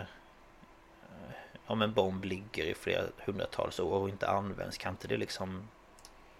eh, 1.01 1.35
Om 1.65 1.81
en 1.81 1.93
bomb 1.93 2.25
ligger 2.25 2.63
i 2.63 2.73
flera 2.73 3.03
hundratals 3.25 3.79
år 3.79 3.99
och 3.99 4.09
inte 4.09 4.27
används 4.27 4.77
Kan 4.77 4.93
inte 4.93 5.07
det 5.07 5.17
liksom 5.17 5.67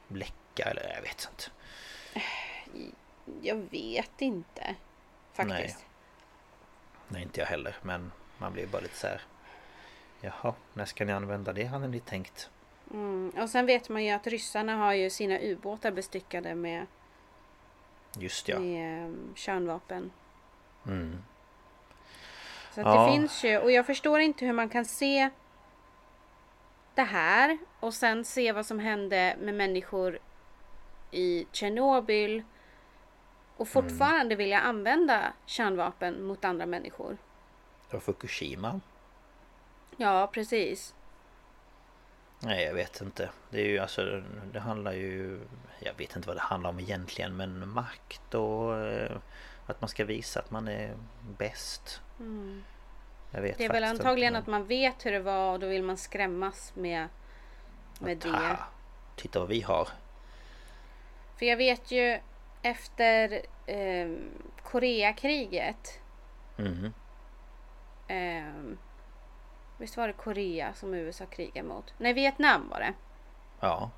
Läcka 0.08 0.64
eller 0.64 0.94
jag 0.96 1.02
vet 1.02 1.30
inte 1.32 1.52
Jag 3.42 3.56
vet 3.56 4.22
inte 4.22 4.76
Faktiskt 5.34 5.78
Nej, 5.78 5.88
Nej 7.08 7.24
inte 7.24 7.40
jag 7.40 7.48
heller 7.48 7.76
men 7.82 8.12
Man 8.38 8.54
blir 8.54 8.68
bara 8.68 8.82
lite 8.82 8.96
så 8.96 9.08
här 9.08 9.22
Jaha, 10.22 10.54
när 10.74 10.86
ska 10.86 11.06
ni 11.06 11.14
använda 11.14 11.54
det 11.54 11.64
hade 11.64 11.88
ni 11.88 12.00
tänkt? 12.00 12.50
Mm. 12.92 13.34
Och 13.38 13.50
sen 13.50 13.66
vet 13.66 13.90
man 13.90 14.04
ju 14.04 14.12
att 14.12 14.28
ryssarna 14.28 14.76
har 14.76 14.94
ju 14.94 15.10
sina 15.10 15.40
ubåtar 15.40 15.92
bestyckade 15.92 16.56
med 16.56 16.86
Just 18.18 18.48
ja. 18.48 18.60
Med 18.60 19.08
um, 19.08 19.34
kärnvapen. 19.36 20.12
Mm. 20.86 21.24
Så 22.78 22.82
att 22.82 22.96
ja. 22.96 23.06
det 23.06 23.12
finns 23.12 23.44
ju 23.44 23.58
och 23.58 23.72
jag 23.72 23.86
förstår 23.86 24.20
inte 24.20 24.46
hur 24.46 24.54
man 24.54 24.70
kan 24.70 24.86
se 24.86 25.30
det 26.96 27.04
här 27.04 27.58
och 27.80 27.94
sen 27.94 28.26
se 28.26 28.52
vad 28.52 28.66
som 28.66 28.80
hände 28.80 29.36
med 29.40 29.54
människor 29.54 30.20
i 31.12 31.48
Tjernobyl 31.52 32.44
och 33.56 33.68
fortfarande 33.68 34.26
mm. 34.26 34.38
vilja 34.38 34.60
använda 34.60 35.34
kärnvapen 35.46 36.24
mot 36.24 36.46
andra 36.46 36.66
människor. 36.66 37.18
Och 37.92 38.04
Fukushima. 38.04 38.82
Ja, 39.96 40.30
precis. 40.34 40.96
Nej, 42.40 42.64
jag 42.64 42.74
vet 42.74 43.02
inte. 43.02 43.30
Det 43.50 43.62
är 43.62 43.66
ju 43.66 43.80
alltså, 43.80 44.24
det 44.52 44.60
handlar 44.60 44.94
ju... 44.94 45.40
Jag 45.80 45.94
vet 45.94 46.16
inte 46.16 46.28
vad 46.28 46.38
det 46.38 46.42
handlar 46.42 46.70
om 46.70 46.80
egentligen, 46.80 47.38
men 47.38 47.70
makt 47.70 48.34
och 48.34 48.78
eh, 48.78 49.18
att 49.68 49.82
man 49.82 49.88
ska 49.88 50.06
visa 50.06 50.40
att 50.40 50.52
man 50.52 50.68
är 50.68 50.96
bäst. 51.38 52.02
Mm. 52.20 52.64
Jag 53.32 53.42
vet 53.42 53.58
det 53.58 53.66
är 53.66 53.74
väl 53.74 53.84
antagligen 53.84 54.36
att 54.36 54.48
man 54.48 54.66
vet 54.66 55.06
hur 55.06 55.12
det 55.12 55.20
var 55.20 55.54
och 55.54 55.60
då 55.60 55.68
vill 55.68 55.84
man 55.84 55.98
skrämmas 55.98 56.76
med, 56.76 57.08
med 58.00 58.18
det. 58.18 58.30
Aha, 58.30 58.68
titta 59.16 59.40
vad 59.40 59.48
vi 59.50 59.62
har. 59.62 59.88
För 61.38 61.46
jag 61.46 61.58
vet 61.58 61.92
ju 61.92 62.20
efter 62.62 63.42
eh, 63.66 64.10
Koreakriget. 64.64 66.00
Mm. 66.58 66.94
Eh, 68.08 68.78
Visst 69.78 69.98
var 69.98 70.08
det 70.08 70.14
Korea 70.14 70.74
som 70.74 70.94
USA 70.94 71.26
krigade 71.26 71.68
mot? 71.68 71.94
Nej, 71.98 72.14
Vietnam 72.14 72.70
var 72.70 72.80
det. 72.80 72.94
Ja. 73.60 73.90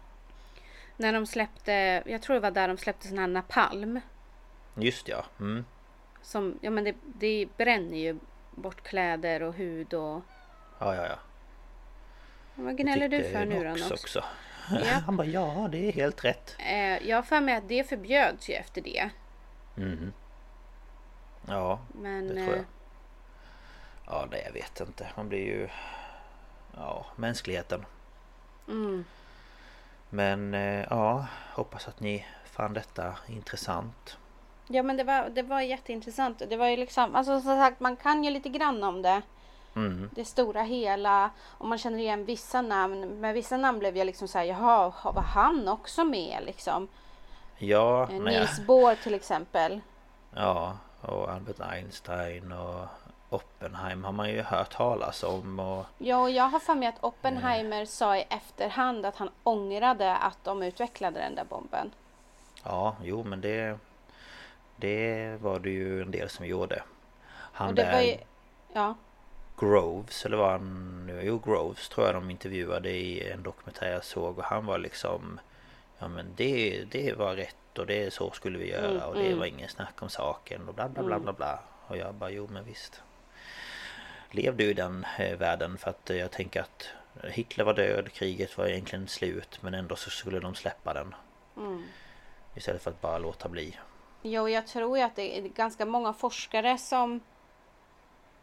När 0.97 1.13
de 1.13 1.25
släppte, 1.25 2.03
jag 2.05 2.21
tror 2.21 2.33
det 2.33 2.39
var 2.39 2.51
där 2.51 2.67
de 2.67 2.77
släppte 2.77 3.07
sån 3.07 3.17
här 3.17 3.27
napalm. 3.27 3.99
Just 4.81 5.07
ja. 5.07 5.25
Mm. 5.39 5.65
Som, 6.21 6.59
ja 6.61 6.69
men 6.69 6.83
det, 6.83 6.95
det 7.03 7.47
bränner 7.57 7.97
ju 7.97 8.19
bort 8.51 8.83
kläder 8.83 9.43
och 9.43 9.53
hud 9.53 9.93
och... 9.93 10.21
Ja, 10.79 10.95
ja, 10.95 11.07
ja. 11.07 11.15
Vad 12.55 12.77
gnäller 12.77 13.09
du 13.09 13.23
för 13.23 13.45
nu 13.45 13.63
då 13.63 13.93
också. 13.93 14.23
Ja. 14.71 14.85
Han 15.05 15.17
bara 15.17 15.27
ja, 15.27 15.69
det 15.71 15.77
är 15.87 15.91
helt 15.91 16.25
rätt. 16.25 16.55
Eh, 16.59 17.07
jag 17.07 17.17
har 17.17 17.23
för 17.23 17.41
mig 17.41 17.55
att 17.55 17.67
det 17.67 17.89
förbjöds 17.89 18.49
ju 18.49 18.53
efter 18.53 18.81
det. 18.81 19.09
Mhm. 19.75 20.13
Ja, 21.47 21.79
Men... 21.93 22.27
det 22.27 22.33
tror 22.33 22.47
jag. 22.47 22.57
eh, 22.57 22.63
Ja, 24.05 24.27
nej 24.31 24.43
jag 24.45 24.53
vet 24.53 24.79
inte. 24.79 25.07
Man 25.15 25.29
blir 25.29 25.45
ju... 25.45 25.67
Ja, 26.75 27.05
mänskligheten. 27.15 27.85
Mm. 28.67 29.05
Men 30.09 30.53
eh, 30.53 30.85
ja, 30.89 31.25
hoppas 31.53 31.87
att 31.87 31.99
ni 31.99 32.25
fann 32.45 32.73
detta 32.73 33.15
intressant. 33.27 34.17
Ja 34.71 34.83
men 34.83 34.97
det 34.97 35.03
var, 35.03 35.29
det 35.29 35.41
var 35.41 35.61
jätteintressant. 35.61 36.41
Det 36.49 36.57
var 36.57 36.67
ju 36.67 36.77
liksom, 36.77 37.15
alltså 37.15 37.41
som 37.41 37.57
sagt 37.57 37.79
man 37.79 37.95
kan 37.95 38.23
ju 38.23 38.29
lite 38.31 38.49
grann 38.49 38.83
om 38.83 39.01
det. 39.01 39.21
Mm. 39.75 40.09
Det 40.15 40.25
stora 40.25 40.61
hela. 40.61 41.29
Och 41.57 41.67
man 41.67 41.77
känner 41.77 41.99
igen 41.99 42.25
vissa 42.25 42.61
namn. 42.61 43.19
Med 43.19 43.33
vissa 43.33 43.57
namn 43.57 43.79
blev 43.79 43.97
jag 43.97 44.05
liksom 44.05 44.27
såhär, 44.27 44.45
jaha, 44.45 44.91
var 45.03 45.21
han 45.21 45.67
också 45.67 46.03
med 46.03 46.37
liksom? 46.45 46.87
Ja, 47.57 48.03
Eh, 48.03 48.09
men 48.09 48.15
jag, 48.17 48.25
Niels 48.41 48.59
Bohr 48.67 48.95
till 48.95 49.13
exempel. 49.13 49.81
ja, 50.35 50.77
och 51.01 51.31
Albert 51.31 51.59
Einstein 51.59 52.51
och 52.51 52.85
Oppenheim 53.29 54.03
har 54.03 54.11
man 54.11 54.29
ju 54.29 54.41
hört 54.41 54.69
talas 54.75 55.23
om 55.23 55.59
och 55.59 55.85
Ja, 55.97 56.17
och 56.21 56.29
jag 56.29 56.43
har 56.49 56.59
för 56.59 56.75
mig 56.75 56.87
att 56.87 57.03
Oppenheimer 57.03 57.85
sa 57.85 58.17
i 58.17 58.25
efterhand 58.29 59.05
att 59.05 59.15
han 59.15 59.29
ångrade 59.43 60.15
att 60.15 60.43
de 60.43 60.63
utvecklade 60.63 61.19
den 61.19 61.35
där 61.35 61.43
bomben. 61.49 61.91
ja, 62.63 62.95
jo 63.03 63.23
men 63.23 63.41
det 63.41 63.77
Det 64.79 65.37
var 65.41 65.59
det 65.59 65.69
ju 65.69 66.01
en 66.01 66.11
del 66.11 66.29
som 66.29 66.45
gjorde. 66.45 66.83
Han 67.31 67.75
där 67.75 67.91
var 67.91 68.01
ju, 68.01 68.17
ja, 68.73 68.95
Groves, 69.59 70.25
eller 70.25 70.37
var 70.37 70.51
han 70.51 71.05
nu? 71.07 71.21
Jo, 71.23 71.41
Groves 71.45 71.89
tror 71.89 72.05
jag 72.05 72.15
de 72.15 72.29
intervjuade 72.29 72.89
i 72.89 73.29
en 73.29 73.43
dokumentär 73.43 73.91
jag 73.91 74.03
såg 74.03 74.37
och 74.37 74.43
han 74.43 74.65
var 74.65 74.77
liksom 74.77 75.39
Ja 75.99 76.07
men 76.07 76.25
det, 76.35 76.83
det 76.91 77.13
var 77.17 77.35
rätt 77.35 77.77
och 77.77 77.85
det 77.85 78.13
så 78.13 78.31
skulle 78.31 78.57
vi 78.57 78.69
göra 78.69 78.89
Mm, 78.89 79.01
och 79.01 79.15
det 79.15 79.25
mm. 79.25 79.39
var 79.39 79.45
ingen 79.45 79.69
snack 79.69 80.01
om 80.01 80.09
saken 80.09 80.67
och 80.67 80.73
bla 80.73 80.89
bla 80.89 81.03
bla 81.03 81.19
bla 81.19 81.33
bla 81.33 81.59
Och 81.87 81.97
jag 81.97 82.13
bara 82.13 82.29
jo 82.29 82.47
men 82.51 82.65
visst 82.65 83.01
Levde 84.31 84.63
ju 84.63 84.69
i 84.69 84.73
den 84.73 85.05
eh, 85.19 85.37
världen 85.37 85.77
för 85.77 85.89
att 85.89 86.09
eh, 86.09 86.17
jag 86.17 86.31
tänker 86.31 86.61
att 86.61 86.89
Hitler 87.23 87.65
var 87.65 87.73
död, 87.73 88.11
kriget 88.13 88.57
var 88.57 88.65
egentligen 88.65 89.07
slut 89.07 89.59
men 89.61 89.73
ändå 89.73 89.95
så 89.95 90.09
skulle 90.09 90.39
de 90.39 90.55
släppa 90.55 90.93
den 90.93 91.15
mm. 91.57 91.83
Istället 92.55 92.81
för 92.81 92.91
att 92.91 93.01
bara 93.01 93.17
låta 93.17 93.49
bli 93.49 93.77
Jo, 94.21 94.49
jag 94.49 94.67
tror 94.67 94.97
ju 94.97 95.03
att 95.03 95.15
det 95.15 95.37
är 95.37 95.41
ganska 95.41 95.85
många 95.85 96.13
forskare 96.13 96.77
som 96.77 97.21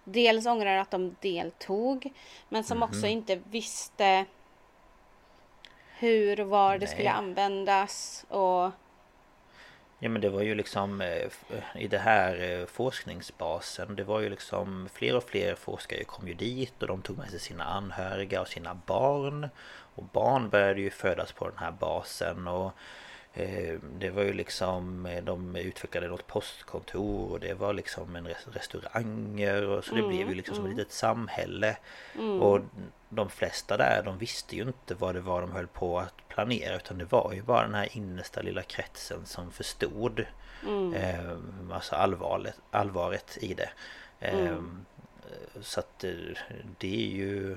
dels 0.05 0.47
ångrar 0.47 0.77
att 0.77 0.91
de 0.91 1.17
deltog, 1.21 2.13
men 2.49 2.65
som 2.65 2.79
Mhm. 2.79 2.83
också 2.83 3.07
inte 3.07 3.37
visste 3.37 4.25
hur 5.99 6.41
och 6.41 6.49
var 6.49 6.73
det 6.73 6.79
Nej. 6.87 6.95
skulle 6.95 7.11
användas 7.11 8.25
och 8.29 8.71
Ja 9.99 10.09
men 10.09 10.21
det 10.21 10.29
var 10.29 10.43
ju 10.43 10.55
liksom 10.55 11.01
eh, 11.01 11.09
f- 11.27 11.45
i 11.75 11.89
det 11.89 11.99
här 11.99 12.61
eh, 12.61 12.67
forskningsbasen 12.67 13.97
Det 13.97 14.05
var 14.05 14.21
ju 14.21 14.29
liksom 14.31 14.89
fler 14.93 15.17
och 15.17 15.25
fler 15.25 15.55
forskare 15.55 16.05
kom 16.05 16.29
ju 16.29 16.35
dit 16.35 16.83
och 16.83 16.89
de 16.89 17.03
tog 17.03 17.19
med 17.19 17.31
sig 17.31 17.41
sina 17.41 17.65
anhöriga 17.65 18.41
och 18.41 18.49
sina 18.49 18.75
barn 18.75 19.49
Och 19.95 20.05
barn 20.05 20.49
började 20.49 20.81
ju 20.81 20.91
födas 20.91 21.33
på 21.33 21.49
den 21.49 21.59
här 21.59 21.71
basen 21.73 22.49
och 22.49 22.67
eh, 22.67 22.73
Det 23.99 24.11
var 24.11 24.23
ju 24.23 24.33
liksom 24.33 25.07
eh, 25.07 25.25
De 25.25 25.57
utvecklade 25.57 26.09
något 26.09 26.27
postkontor 26.27 27.31
och 27.33 27.41
det 27.41 27.55
var 27.55 27.73
liksom 27.73 28.17
en 28.17 28.27
res- 28.27 28.47
restauranger 28.53 29.67
och 29.69 29.85
så 29.85 29.95
det 29.95 30.03
blev 30.03 30.29
ju 30.29 30.35
liksom 30.35 30.57
som 30.57 30.65
ett 30.67 30.77
litet 30.77 30.93
samhälle. 30.93 31.77
Och 32.41 32.61
de 33.09 33.31
flesta 33.31 33.77
där 33.77 34.03
de 34.05 34.19
visste 34.19 34.57
ju 34.57 34.63
inte 34.63 34.95
vad 34.95 35.15
det 35.15 35.21
var 35.21 35.41
de 35.41 35.53
höll 35.53 35.67
på 35.67 35.99
att 36.01 36.29
planera 36.29 36.77
utan 36.77 36.99
det 36.99 37.05
var 37.05 37.33
ju 37.35 37.43
bara 37.43 37.63
den 37.63 37.75
här 37.75 37.89
innersta 37.97 38.43
lilla 38.43 38.63
kretsen 38.63 39.27
som 39.27 39.51
förstod 39.51 40.25
eh, 40.95 41.37
alltså 41.73 41.95
allvaret, 41.95 42.61
allvaret 42.71 43.39
i 43.41 43.55
det. 43.55 43.71
Eh, 44.21 44.57
Så 45.61 45.81
att 45.81 46.05
eh, 46.05 46.11
det 46.79 46.95
är 47.07 47.09
ju 47.11 47.53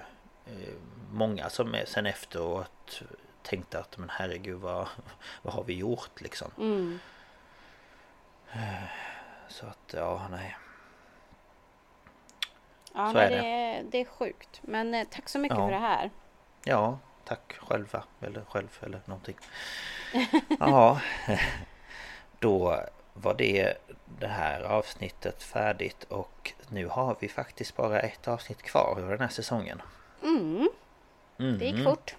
eh, 0.45 0.73
många 1.11 1.49
som 1.49 1.73
är 1.75 1.85
sen 1.85 2.05
efteråt 2.05 3.01
tänkte 3.49 3.79
att 3.79 3.97
men 3.97 4.09
herregud 4.09 4.59
vad, 4.59 4.87
vad 5.41 5.53
har 5.53 5.63
vi 5.63 5.73
gjort 5.73 6.21
liksom. 6.21 6.51
mm, 6.57 6.99
Så 9.47 9.65
att 9.65 9.93
ja 9.93 10.27
nej. 10.31 10.57
ja, 12.93 13.07
Så 13.07 13.13
men 13.13 13.17
är 13.17 13.29
det, 13.29 13.35
det. 13.41 13.47
är, 13.47 13.83
det 13.83 13.97
är 14.01 14.05
sjukt. 14.05 14.59
Men 14.61 14.93
eh, 14.93 15.07
tack 15.11 15.29
så 15.29 15.39
mycket 15.39 15.57
Ja. 15.57 15.65
för 15.65 15.71
det 15.71 15.77
här. 15.79 16.09
Ja, 16.63 16.99
tack 17.25 17.53
själva 17.67 18.03
eller 18.21 18.41
själv 18.49 18.79
eller 18.81 19.01
någonting. 19.05 19.37
Ja, 20.59 20.99
då 22.39 22.79
var 23.13 23.33
det 23.33 23.73
det 24.19 24.27
här 24.27 24.61
avsnittet 24.61 25.43
färdigt 25.43 26.03
och 26.03 26.53
nu 26.69 26.87
har 26.87 27.17
vi 27.19 27.27
faktiskt 27.27 27.75
bara 27.75 27.99
ett 27.99 28.27
avsnitt 28.27 28.61
kvar 28.61 28.95
över 28.99 29.11
den 29.11 29.21
här 29.21 29.27
säsongen. 29.27 29.81
Mm, 30.23 30.69
det 31.37 31.65
gick 31.65 31.75
Mhm. 31.75 31.83
fort. 31.83 32.15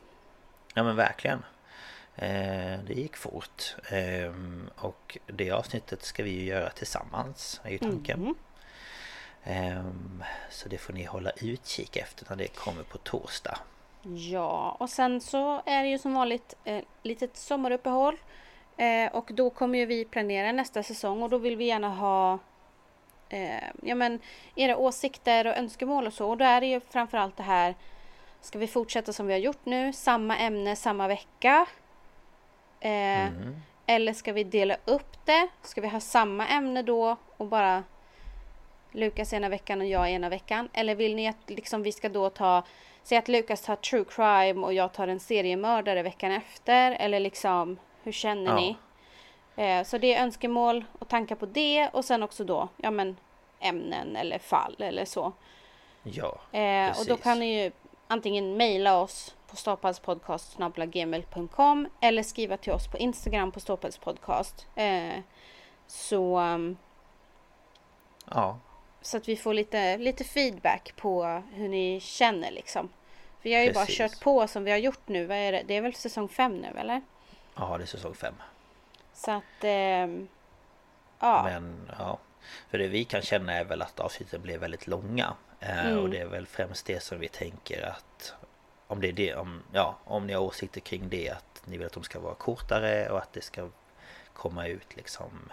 Ja 0.74 0.82
men 0.82 0.96
verkligen. 0.96 1.42
Eh, 2.16 2.78
det 2.86 2.94
gick 2.94 3.16
fort. 3.16 3.76
Eh, 3.90 4.32
och 4.76 5.18
det 5.26 5.50
avsnittet 5.50 6.02
ska 6.02 6.22
vi 6.22 6.30
ju 6.30 6.44
göra 6.44 6.70
tillsammans, 6.70 7.60
är 7.64 7.70
ju 7.70 7.78
tanken. 7.78 8.34
Ehm, 9.44 10.24
så 10.50 10.68
det 10.68 10.78
får 10.78 10.92
ni 10.92 11.04
hålla 11.04 11.30
utkik 11.30 11.96
efter 11.96 12.26
när 12.28 12.36
det 12.36 12.48
kommer 12.48 12.82
på 12.82 12.98
torsdag. 12.98 13.58
Ja, 14.02 14.76
och 14.80 14.90
sen 14.90 15.20
så 15.20 15.62
är 15.66 15.82
det 15.82 15.88
ju 15.88 15.98
som 15.98 16.14
vanligt 16.14 16.54
eh, 16.64 16.82
litet 17.02 17.36
sommaruppehåll. 17.36 18.16
Eh, 18.76 19.12
och 19.12 19.30
då 19.34 19.50
kommer 19.50 19.78
ju 19.78 19.86
vi 19.86 20.04
planera 20.04 20.52
nästa 20.52 20.82
säsong 20.82 21.22
och 21.22 21.30
då 21.30 21.38
vill 21.38 21.56
vi 21.56 21.64
gärna 21.64 21.88
ha 21.88 22.38
ja, 23.82 23.94
men, 23.94 24.20
era 24.54 24.76
åsikter 24.76 25.46
och 25.46 25.56
önskemål 25.56 26.06
och 26.06 26.12
så. 26.12 26.30
Och 26.30 26.36
då 26.36 26.44
är 26.44 26.60
det 26.60 26.66
ju 26.66 26.80
framförallt 26.80 27.36
det 27.36 27.42
här 27.42 27.74
Ska 28.40 28.58
vi 28.58 28.66
fortsätta 28.66 29.12
som 29.12 29.26
vi 29.26 29.32
har 29.32 29.40
gjort 29.40 29.64
nu? 29.64 29.92
Samma 29.92 30.36
ämne, 30.38 30.76
samma 30.76 31.08
vecka? 31.08 31.66
Eh, 32.80 32.90
Mm. 33.26 33.56
Eller 33.86 34.12
ska 34.12 34.32
vi 34.32 34.44
dela 34.44 34.76
upp 34.84 35.26
det? 35.26 35.48
Ska 35.62 35.80
vi 35.80 35.88
ha 35.88 36.00
samma 36.00 36.46
ämne 36.46 36.82
då 36.82 37.16
och 37.36 37.46
bara 37.46 37.84
Lukas 38.92 39.32
ena 39.32 39.48
veckan 39.48 39.80
och 39.80 39.86
jag 39.86 40.10
ena 40.10 40.28
veckan? 40.28 40.68
Eller 40.72 40.94
vill 40.94 41.14
ni 41.14 41.28
att 41.28 41.36
liksom 41.50 41.82
vi 41.82 41.92
ska 41.92 42.08
då 42.08 42.30
ta 42.30 42.62
Säg 43.02 43.18
att 43.18 43.28
Lukas 43.28 43.62
tar 43.62 43.76
true 43.76 44.04
crime 44.08 44.66
och 44.66 44.72
jag 44.74 44.92
tar 44.92 45.08
en 45.08 45.20
seriemördare 45.20 46.02
veckan 46.02 46.32
efter 46.32 46.92
eller 46.92 47.20
liksom 47.20 47.78
Hur 48.02 48.12
känner 48.12 48.50
Ja. 48.50 48.56
ni? 48.56 48.76
Eh, 49.64 49.84
så 49.84 49.98
det 49.98 50.14
är 50.14 50.22
önskemål 50.22 50.84
och 50.98 51.08
tankar 51.08 51.36
på 51.36 51.46
det 51.46 51.88
och 51.92 52.04
sen 52.04 52.22
också 52.22 52.44
då 52.44 52.68
ja 52.76 52.90
men 52.90 53.16
ämnen 53.60 54.16
eller 54.16 54.38
fall 54.38 54.76
eller 54.78 55.04
så. 55.04 55.32
Ja, 56.02 56.58
Eh, 56.58 56.98
och 57.00 57.06
då 57.06 57.16
kan 57.16 57.38
ni 57.38 57.62
ju 57.62 57.70
antingen 58.10 58.56
mejla 58.56 59.00
oss 59.00 59.36
på 59.46 59.56
ståupphalspodcast.gmail.com 59.56 61.88
eller 62.00 62.22
skriva 62.22 62.56
till 62.56 62.72
oss 62.72 62.88
på 62.88 62.98
Instagram 62.98 63.52
på 63.52 63.60
ståupphalspodcast. 63.60 64.66
Eh, 64.74 65.18
så, 65.86 66.40
um, 66.40 66.76
ja, 68.30 68.58
så 69.02 69.16
att 69.16 69.28
vi 69.28 69.36
får 69.36 69.54
lite, 69.54 69.96
lite 69.96 70.24
feedback 70.24 70.92
på 70.96 71.42
hur 71.52 71.68
ni 71.68 72.00
känner 72.00 72.50
liksom. 72.50 72.88
Vi 73.42 73.54
har 73.54 73.62
ju 73.62 73.72
bara 73.72 73.86
Precis. 73.86 73.98
kört 73.98 74.20
på 74.20 74.46
som 74.46 74.64
vi 74.64 74.70
har 74.70 74.78
gjort 74.78 75.08
nu. 75.08 75.26
Vad 75.26 75.36
är 75.36 75.52
det? 75.52 75.62
det 75.66 75.76
är 75.76 75.80
väl 75.80 75.94
säsong 75.94 76.28
fem 76.28 76.56
nu 76.56 76.68
eller? 76.78 77.02
ja 77.56 77.78
det 77.78 77.84
är 77.84 77.86
säsong 77.86 78.14
fem. 78.14 78.34
Så 79.14 79.30
att 79.30 79.64
ehm, 79.64 80.28
ja. 81.18 81.42
Men 81.44 81.90
ja, 81.98 82.18
för 82.70 82.78
det 82.78 82.88
vi 82.88 83.04
kan 83.04 83.22
känna 83.22 83.52
är 83.52 83.64
väl 83.64 83.82
att 83.82 84.00
avsnitten 84.00 84.42
blir 84.42 84.58
väldigt 84.58 84.86
långa. 84.86 85.34
Eh, 85.60 85.86
Mm. 85.86 85.98
Och 85.98 86.10
det 86.10 86.18
är 86.18 86.26
väl 86.26 86.46
främst 86.46 86.86
det 86.86 87.00
som 87.02 87.18
vi 87.20 87.28
tänker 87.28 87.82
att 87.86 88.34
om 88.86 89.00
det 89.00 89.08
är 89.08 89.12
det, 89.12 89.34
om, 89.34 89.62
ja, 89.72 89.96
om 90.04 90.26
ni 90.26 90.32
har 90.32 90.40
åsikter 90.42 90.80
kring 90.80 91.08
det 91.08 91.30
att 91.30 91.62
ni 91.64 91.76
vill 91.76 91.86
att 91.86 91.92
de 91.92 92.02
ska 92.02 92.20
vara 92.20 92.34
kortare 92.34 93.08
och 93.10 93.18
att 93.18 93.32
det 93.32 93.42
ska 93.42 93.68
komma 94.32 94.66
ut 94.66 94.96
liksom 94.96 95.52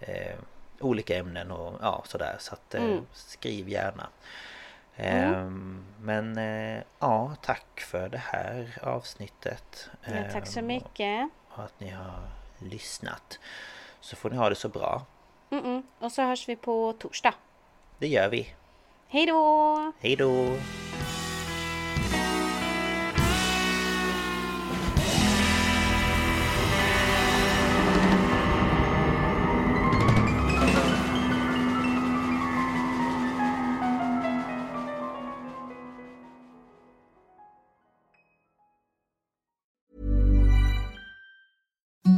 eh, 0.00 0.36
olika 0.80 1.16
ämnen 1.18 1.50
och 1.50 1.78
ja 1.82 2.02
sådär 2.06 2.36
så 2.38 2.54
att 2.54 2.74
eh, 2.74 2.82
Mm. 2.84 3.06
skriv 3.12 3.68
gärna. 3.68 4.08
Eh, 4.96 5.50
Men 6.00 6.38
eh, 6.38 6.82
ja, 6.98 7.36
tack 7.42 7.80
för 7.80 8.08
det 8.08 8.18
här 8.24 8.78
avsnittet. 8.82 9.88
ja, 10.04 10.12
tack 10.32 10.46
så 10.46 10.58
Eh, 10.58 10.64
mycket. 10.64 11.28
Och 11.48 11.64
att 11.64 11.80
ni 11.80 11.90
har 11.90 12.28
lyssnat. 12.58 13.38
Så 14.00 14.16
får 14.16 14.30
ni 14.30 14.36
ha 14.36 14.48
det 14.48 14.54
så 14.54 14.68
bra. 14.68 15.02
Mm-mm. 15.50 15.82
Och 15.98 16.12
så 16.12 16.22
hörs 16.22 16.48
vi 16.48 16.56
på 16.56 16.92
torsdag. 16.98 17.34
Det 17.98 18.08
gör 18.08 18.28
vi. 18.28 18.54
Hej 19.14 19.26
då! 19.26 19.92
Hej 20.00 20.16
då! 20.16 20.56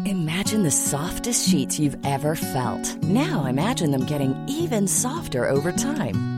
Imagine 0.06 0.62
the 0.62 0.70
softest 0.70 1.48
sheets 1.50 1.78
you've 1.78 1.98
ever 2.06 2.34
felt. 2.34 2.96
Now 3.02 3.44
imagine 3.44 3.90
them 3.90 4.06
getting 4.06 4.34
even 4.48 4.88
softer 4.88 5.50
over 5.50 5.72
time. 5.72 6.35